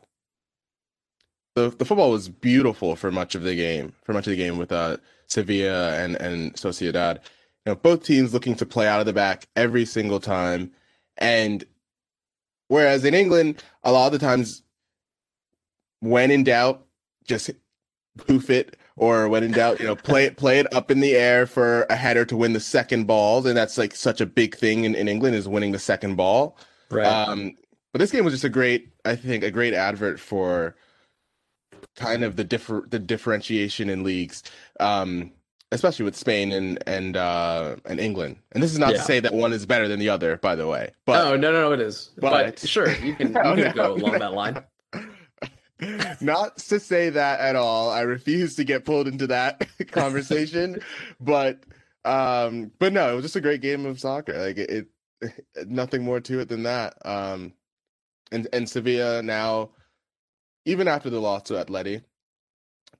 the 1.56 1.70
the 1.70 1.86
football 1.86 2.12
was 2.12 2.30
beautiful 2.30 2.96
for 2.96 3.12
much 3.12 3.36
of 3.36 3.44
the 3.44 3.56
game, 3.56 3.94
for 4.04 4.14
much 4.14 4.28
of 4.28 4.32
the 4.32 4.38
game 4.38 4.58
with 4.58 4.72
uh, 4.72 4.98
Sevilla 5.28 5.98
and 5.98 6.16
and 6.16 6.54
Sociedad. 6.54 7.16
You 7.66 7.72
know, 7.72 7.76
both 7.76 8.04
teams 8.04 8.34
looking 8.34 8.56
to 8.56 8.66
play 8.66 8.88
out 8.88 9.00
of 9.00 9.06
the 9.06 9.14
back 9.14 9.48
every 9.56 9.86
single 9.86 10.20
time, 10.20 10.72
and 11.18 11.64
whereas 12.68 13.06
in 13.06 13.14
England, 13.14 13.64
a 13.84 13.92
lot 13.92 14.08
of 14.08 14.20
the 14.20 14.26
times, 14.26 14.64
when 16.00 16.32
in 16.32 16.44
doubt, 16.44 16.86
just 17.26 17.52
poof 18.18 18.50
it, 18.50 18.78
or 18.96 19.28
when 19.28 19.44
in 19.44 19.52
doubt, 19.52 19.80
you 19.80 19.86
know, 19.86 19.96
play 19.96 20.26
it 20.26 20.38
play 20.38 20.60
it 20.60 20.74
up 20.74 20.90
in 20.90 21.02
the 21.02 21.16
air 21.16 21.46
for 21.46 21.84
a 21.90 21.96
header 21.96 22.26
to 22.26 22.38
win 22.38 22.54
the 22.54 22.60
second 22.60 23.06
ball, 23.06 23.46
and 23.46 23.58
that's 23.58 23.78
like 23.78 23.94
such 23.94 24.22
a 24.22 24.26
big 24.26 24.56
thing 24.56 24.86
in, 24.86 24.96
in 24.96 25.08
England 25.08 25.36
is 25.36 25.48
winning 25.48 25.72
the 25.72 25.80
second 25.80 26.16
ball. 26.16 26.58
Right. 26.90 27.06
Um, 27.06 27.56
but 27.92 28.00
this 28.00 28.12
game 28.12 28.24
was 28.24 28.34
just 28.34 28.44
a 28.46 28.50
great, 28.50 28.90
I 29.04 29.16
think, 29.16 29.44
a 29.44 29.52
great 29.52 29.74
advert 29.74 30.20
for 30.20 30.76
kind 31.96 32.24
of 32.24 32.36
the 32.36 32.44
differ 32.44 32.86
the 32.90 33.00
differentiation 33.00 33.90
in 33.90 34.04
leagues, 34.04 34.44
um, 34.80 35.32
especially 35.72 36.06
with 36.06 36.16
Spain 36.16 36.52
and 36.52 36.82
and 36.88 37.18
uh, 37.18 37.76
and 37.86 38.00
England. 38.00 38.38
And 38.52 38.64
this 38.64 38.72
is 38.72 38.80
not 38.80 38.92
yeah. 38.92 38.98
to 38.98 39.04
say 39.04 39.20
that 39.20 39.34
one 39.34 39.54
is 39.54 39.66
better 39.66 39.88
than 39.88 40.00
the 40.00 40.10
other, 40.10 40.38
by 40.38 40.56
the 40.56 40.68
way. 40.68 40.92
But 41.06 41.24
no, 41.24 41.36
no, 41.36 41.52
no, 41.52 41.62
no 41.62 41.72
it 41.74 41.80
is. 41.80 42.12
But, 42.18 42.32
but 42.32 42.60
sure, 42.60 42.90
you 42.98 43.16
can, 43.16 43.28
you 43.28 43.34
can 43.34 43.56
no, 43.56 43.74
go 43.74 43.94
along 43.96 44.20
that 44.20 44.34
line. 44.34 44.64
Not 46.22 46.58
to 46.58 46.80
say 46.80 47.10
that 47.10 47.40
at 47.40 47.56
all. 47.56 47.90
I 47.90 48.02
refuse 48.02 48.56
to 48.56 48.64
get 48.64 48.86
pulled 48.86 49.08
into 49.08 49.26
that 49.28 49.68
conversation, 49.92 50.80
but 51.20 51.64
um, 52.06 52.72
but 52.80 52.94
no, 52.94 53.12
it 53.12 53.16
was 53.16 53.24
just 53.24 53.36
a 53.36 53.42
great 53.42 53.62
game 53.62 53.86
of 53.86 54.00
soccer. 54.00 54.38
Like 54.38 54.58
it, 54.58 54.88
it 55.22 55.68
nothing 55.68 56.04
more 56.04 56.20
to 56.20 56.40
it 56.40 56.50
than 56.50 56.64
that. 56.64 56.96
Um, 57.06 57.54
and 58.32 58.48
and 58.54 58.70
Sevilla 58.70 59.22
now 59.22 59.72
even 60.66 60.88
after 60.88 61.10
the 61.10 61.20
loss 61.20 61.44
to 61.44 61.54
Atleti, 61.54 62.04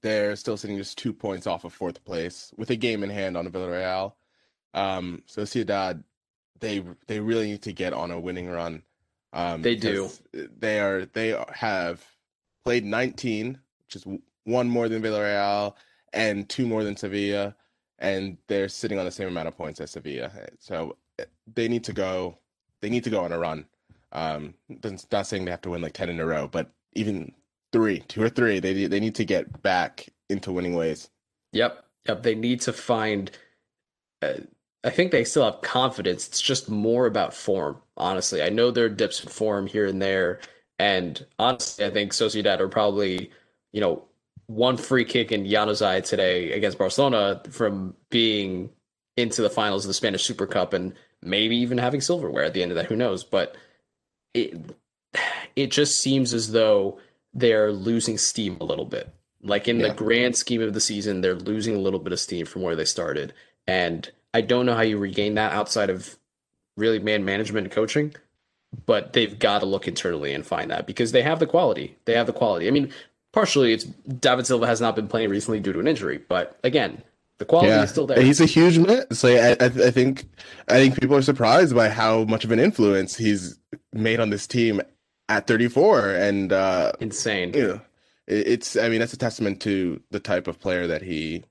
they're 0.02 0.36
still 0.36 0.58
sitting 0.58 0.78
just 0.78 0.98
two 0.98 1.14
points 1.14 1.48
off 1.48 1.64
of 1.64 1.74
fourth 1.74 2.04
place 2.04 2.52
with 2.58 2.70
a 2.70 2.76
game 2.76 3.04
in 3.04 3.10
hand 3.10 3.38
on 3.38 3.48
Villarreal. 3.48 4.14
Um, 4.74 5.24
so 5.26 5.44
Sociedad, 5.44 6.04
they 6.60 6.84
they 7.08 7.20
really 7.20 7.52
need 7.52 7.62
to 7.64 7.74
get 7.74 7.94
on 7.94 8.12
a 8.12 8.20
winning 8.20 8.50
run. 8.50 8.84
Um, 9.34 9.62
they 9.62 9.76
do. 9.76 10.10
They 10.34 10.80
are 10.80 11.06
they 11.06 11.38
have 11.54 12.04
played 12.64 12.86
19, 12.86 13.60
which 13.86 13.96
is 13.96 14.06
one 14.44 14.70
more 14.70 14.90
than 14.90 15.02
Villarreal 15.02 15.76
and 16.14 16.50
two 16.50 16.68
more 16.68 16.84
than 16.84 16.98
Sevilla, 16.98 17.56
and 18.00 18.38
they're 18.48 18.70
sitting 18.70 19.00
on 19.00 19.06
the 19.06 19.12
same 19.12 19.28
amount 19.28 19.48
of 19.48 19.58
points 19.58 19.80
as 19.80 19.92
Sevilla. 19.92 20.32
So 20.60 20.98
eh, 21.20 21.26
they 21.54 21.68
need 21.68 21.84
to 21.86 21.94
go. 21.94 22.38
They 22.82 22.90
need 22.90 23.04
to 23.04 23.10
go 23.10 23.24
on 23.24 23.32
a 23.32 23.40
run. 23.40 23.66
Um, 24.12 24.56
not 25.12 25.28
saying 25.28 25.46
they 25.46 25.52
have 25.52 25.62
to 25.62 25.70
win 25.70 25.82
like 25.82 25.94
10 25.94 26.10
in 26.10 26.20
a 26.20 26.26
row, 26.26 26.48
but 26.48 26.72
even 26.94 27.32
three, 27.72 28.00
two 28.08 28.22
or 28.22 28.30
three. 28.30 28.60
They 28.60 28.88
they 28.88 29.00
need 29.00 29.16
to 29.16 29.26
get 29.26 29.62
back 29.62 30.08
into 30.30 30.52
winning 30.52 30.76
ways. 30.76 31.10
Yep, 31.54 31.84
yep. 32.08 32.24
They 32.24 32.36
need 32.36 32.62
to 32.62 32.74
find. 32.74 33.32
Uh, 34.22 34.34
I 34.84 34.90
think 34.90 35.12
they 35.12 35.24
still 35.24 35.46
have 35.46 35.62
confidence. 35.62 36.28
It's 36.28 36.42
just 36.42 36.70
more 36.70 37.06
about 37.06 37.34
form. 37.34 37.78
Honestly, 37.98 38.42
I 38.42 38.50
know 38.50 38.72
there 38.72 38.86
are 38.86 38.90
dips 38.90 39.24
in 39.24 39.30
form 39.30 39.68
here 39.68 39.86
and 39.86 40.02
there, 40.02 40.40
and 40.80 41.24
honestly, 41.38 41.86
I 41.86 41.92
think 41.92 42.14
Sociedad 42.14 42.60
are 42.60 42.68
probably, 42.68 43.32
you 43.74 43.82
know, 43.82 44.04
one 44.48 44.78
free 44.78 45.06
kick 45.06 45.32
in 45.32 45.46
Januzaj 45.46 46.06
today 46.06 46.52
against 46.52 46.78
Barcelona 46.78 47.42
from 47.52 47.96
being 48.10 48.72
into 49.18 49.42
the 49.42 49.50
finals 49.50 49.86
of 49.86 49.90
the 49.90 49.94
Spanish 49.94 50.24
Super 50.24 50.48
Cup 50.48 50.74
and 50.74 50.94
maybe 51.22 51.58
even 51.58 51.78
having 51.78 52.02
silverware 52.02 52.44
at 52.44 52.54
the 52.54 52.64
end 52.64 52.72
of 52.72 52.76
that. 52.76 52.88
Who 52.88 52.96
knows? 52.96 53.24
But 53.24 53.56
it 54.34 54.54
it 55.56 55.68
just 55.72 56.02
seems 56.02 56.34
as 56.34 56.52
though 56.52 57.00
they're 57.34 57.72
losing 57.72 58.18
steam 58.18 58.58
a 58.60 58.66
little 58.66 58.86
bit. 58.86 59.14
Like 59.44 59.68
in 59.68 59.80
yeah. 59.80 59.88
the 59.88 59.94
grand 59.94 60.36
scheme 60.36 60.62
of 60.62 60.74
the 60.74 60.82
season, 60.82 61.22
they're 61.22 61.36
losing 61.36 61.76
a 61.76 61.80
little 61.80 62.00
bit 62.00 62.14
of 62.14 62.20
steam 62.20 62.46
from 62.46 62.62
where 62.62 62.76
they 62.76 62.86
started. 62.86 63.34
And 63.68 64.10
I 64.34 64.42
don't 64.42 64.66
know 64.66 64.76
how 64.76 64.82
you 64.82 64.98
regain 64.98 65.36
that 65.36 65.54
outside 65.54 65.90
of 65.90 66.18
really 66.78 67.00
man 67.00 67.26
management 67.26 67.66
and 67.66 67.74
coaching, 67.74 68.14
but 68.86 69.14
they've 69.14 69.38
got 69.38 69.60
to 69.60 69.66
look 69.66 69.88
internally 69.88 70.34
and 70.34 70.46
find 70.46 70.72
that 70.72 70.88
because 70.88 71.12
they 71.12 71.22
have 71.22 71.40
the 71.40 71.48
quality. 71.48 71.98
They 72.06 72.14
have 72.14 72.28
the 72.28 72.34
quality. 72.34 72.68
I 72.68 72.72
mean, 72.72 72.92
partially 73.32 73.74
it's 73.74 73.84
David 73.84 74.46
Silva 74.48 74.68
has 74.68 74.82
not 74.82 74.96
been 74.96 75.08
playing 75.08 75.30
recently 75.30 75.60
due 75.60 75.74
to 75.74 75.80
an 75.80 75.88
injury, 75.88 76.20
but 76.30 76.60
again, 76.64 77.02
the 77.38 77.46
quality 77.46 77.70
yeah. 77.70 77.84
is 77.84 77.90
still 77.90 78.06
there. 78.06 78.22
He's 78.22 78.40
a 78.40 78.46
huge 78.46 78.78
miss. 78.78 79.24
Like 79.24 79.62
I, 79.62 79.66
I, 79.66 79.70
think, 79.92 80.26
I 80.68 80.76
think 80.76 81.00
people 81.00 81.16
are 81.16 81.24
surprised 81.24 81.74
by 81.74 81.90
how 81.90 82.24
much 82.26 82.46
of 82.46 82.52
an 82.52 82.60
influence 82.60 83.18
he's 83.18 83.58
made 83.94 84.20
on 84.20 84.30
this 84.30 84.46
team 84.46 84.80
at 85.32 85.48
34 85.48 86.10
and 86.12 86.52
uh 86.52 86.92
insane. 87.00 87.54
you 87.54 87.68
know 87.68 87.82
it's 88.28 88.76
i 88.76 88.90
mean 88.90 89.00
that's 89.00 89.14
a 89.14 89.18
testament 89.18 89.62
to 89.62 90.02
the 90.12 90.20
type 90.20 90.48
of 90.48 90.60
player 90.60 90.88
that 90.88 91.02
he 91.02 91.44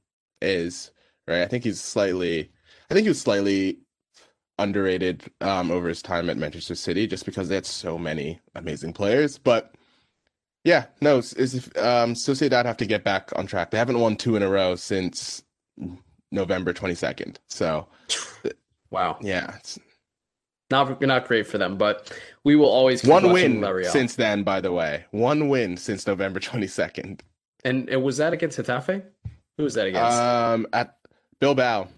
is 0.42 0.90
right? 1.26 1.40
I 1.42 1.46
think 1.46 1.64
he's 1.64 1.80
slightly 1.80 2.50
i 2.90 2.94
think 2.94 3.04
he 3.04 3.08
was 3.08 3.20
slightly 3.20 3.78
underrated 4.58 5.24
um 5.40 5.70
over 5.70 5.88
his 5.88 6.02
time 6.02 6.28
at 6.28 6.36
manchester 6.36 6.74
city 6.74 7.06
just 7.06 7.24
because 7.24 7.48
they 7.48 7.54
had 7.54 7.64
so 7.64 7.96
many 7.96 8.38
amazing 8.54 8.92
players 8.92 9.38
but 9.38 9.74
yeah 10.64 10.84
no 11.00 11.16
is 11.16 11.54
if 11.54 11.76
um 11.78 12.12
sociedad 12.12 12.66
have 12.66 12.76
to 12.76 12.86
get 12.86 13.02
back 13.02 13.30
on 13.34 13.46
track. 13.46 13.70
They 13.70 13.78
haven't 13.78 14.00
won 14.00 14.16
two 14.16 14.36
in 14.36 14.42
a 14.42 14.48
row 14.48 14.76
since 14.76 15.42
november 16.30 16.74
22nd 16.74 17.36
so 17.48 17.88
wow. 18.90 19.16
yeah 19.22 19.56
not 20.70 21.00
not 21.00 21.26
great 21.26 21.46
for 21.46 21.58
them, 21.58 21.76
but 21.76 22.12
we 22.44 22.56
will 22.56 22.68
always 22.68 23.04
one 23.04 23.32
win 23.32 23.64
since 23.84 24.14
then. 24.14 24.42
By 24.42 24.60
the 24.60 24.72
way, 24.72 25.04
one 25.10 25.48
win 25.48 25.76
since 25.76 26.06
November 26.06 26.40
twenty 26.40 26.66
second. 26.66 27.22
And, 27.64 27.90
and 27.90 28.02
was 28.02 28.16
that 28.16 28.32
against 28.32 28.58
Getafe? 28.58 29.02
Who 29.58 29.64
was 29.64 29.74
that 29.74 29.86
against? 29.86 30.18
Um, 30.18 30.66
at 30.72 30.96
Bilbao. 31.40 31.88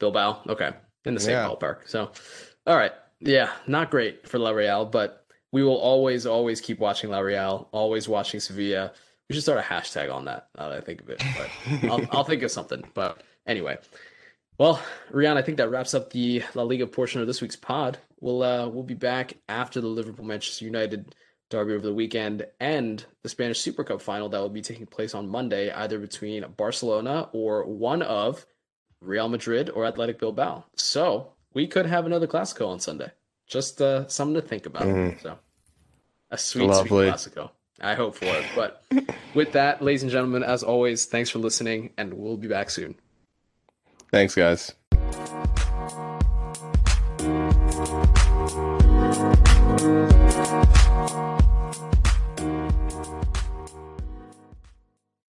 Bilbao. 0.00 0.42
Okay, 0.48 0.72
in 1.04 1.14
the 1.14 1.20
same 1.20 1.34
yeah. 1.34 1.46
ballpark. 1.46 1.88
So, 1.88 2.10
all 2.66 2.76
right, 2.76 2.92
yeah, 3.20 3.50
not 3.68 3.90
great 3.90 4.26
for 4.28 4.38
La 4.38 4.50
Real, 4.50 4.84
but 4.84 5.24
we 5.52 5.62
will 5.62 5.76
always 5.76 6.26
always 6.26 6.60
keep 6.60 6.80
watching 6.80 7.10
La 7.10 7.20
Real. 7.20 7.68
Always 7.72 8.08
watching 8.08 8.40
Sevilla. 8.40 8.92
We 9.28 9.34
should 9.34 9.44
start 9.44 9.60
a 9.60 9.62
hashtag 9.62 10.12
on 10.12 10.24
that. 10.24 10.48
Now 10.58 10.68
that 10.70 10.78
I 10.78 10.80
think 10.80 11.00
of 11.02 11.10
it, 11.10 11.22
but 11.36 11.90
I'll, 11.90 12.06
I'll 12.18 12.24
think 12.24 12.42
of 12.42 12.50
something. 12.50 12.82
But 12.94 13.22
anyway, 13.46 13.78
Well, 14.58 14.82
Rian, 15.12 15.36
I 15.36 15.42
think 15.42 15.58
that 15.58 15.70
wraps 15.70 15.94
up 15.94 16.10
the 16.10 16.42
La 16.54 16.64
Liga 16.64 16.86
portion 16.86 17.20
of 17.20 17.26
this 17.26 17.40
week's 17.40 17.56
pod. 17.56 17.98
We'll 18.22 18.42
uh, 18.44 18.68
we'll 18.68 18.84
be 18.84 18.94
back 18.94 19.34
after 19.48 19.80
the 19.80 19.88
Liverpool 19.88 20.24
Manchester 20.24 20.64
United 20.64 21.16
derby 21.50 21.74
over 21.74 21.84
the 21.84 21.92
weekend 21.92 22.46
and 22.60 23.04
the 23.22 23.28
Spanish 23.28 23.60
Super 23.60 23.82
Cup 23.82 24.00
final 24.00 24.28
that 24.28 24.38
will 24.38 24.48
be 24.48 24.62
taking 24.62 24.86
place 24.86 25.12
on 25.12 25.28
Monday, 25.28 25.72
either 25.72 25.98
between 25.98 26.44
Barcelona 26.56 27.28
or 27.32 27.66
one 27.66 28.00
of 28.00 28.46
Real 29.00 29.28
Madrid 29.28 29.70
or 29.70 29.84
Athletic 29.84 30.20
Bilbao. 30.20 30.64
So 30.76 31.32
we 31.52 31.66
could 31.66 31.84
have 31.86 32.06
another 32.06 32.28
Clasico 32.28 32.68
on 32.68 32.78
Sunday. 32.78 33.10
Just 33.48 33.82
uh, 33.82 34.06
something 34.06 34.40
to 34.40 34.48
think 34.48 34.66
about. 34.66 34.84
Mm. 34.84 35.20
So 35.20 35.36
a 36.30 36.38
sweet, 36.38 36.68
Lovely. 36.68 37.10
sweet 37.10 37.34
Clasico. 37.34 37.50
I 37.80 37.94
hope 37.94 38.14
for 38.14 38.26
it. 38.26 38.44
But 38.54 38.84
with 39.34 39.50
that, 39.52 39.82
ladies 39.82 40.04
and 40.04 40.12
gentlemen, 40.12 40.44
as 40.44 40.62
always, 40.62 41.06
thanks 41.06 41.28
for 41.28 41.40
listening, 41.40 41.90
and 41.98 42.14
we'll 42.14 42.36
be 42.36 42.46
back 42.46 42.70
soon. 42.70 42.94
Thanks, 44.12 44.36
guys. 44.36 44.72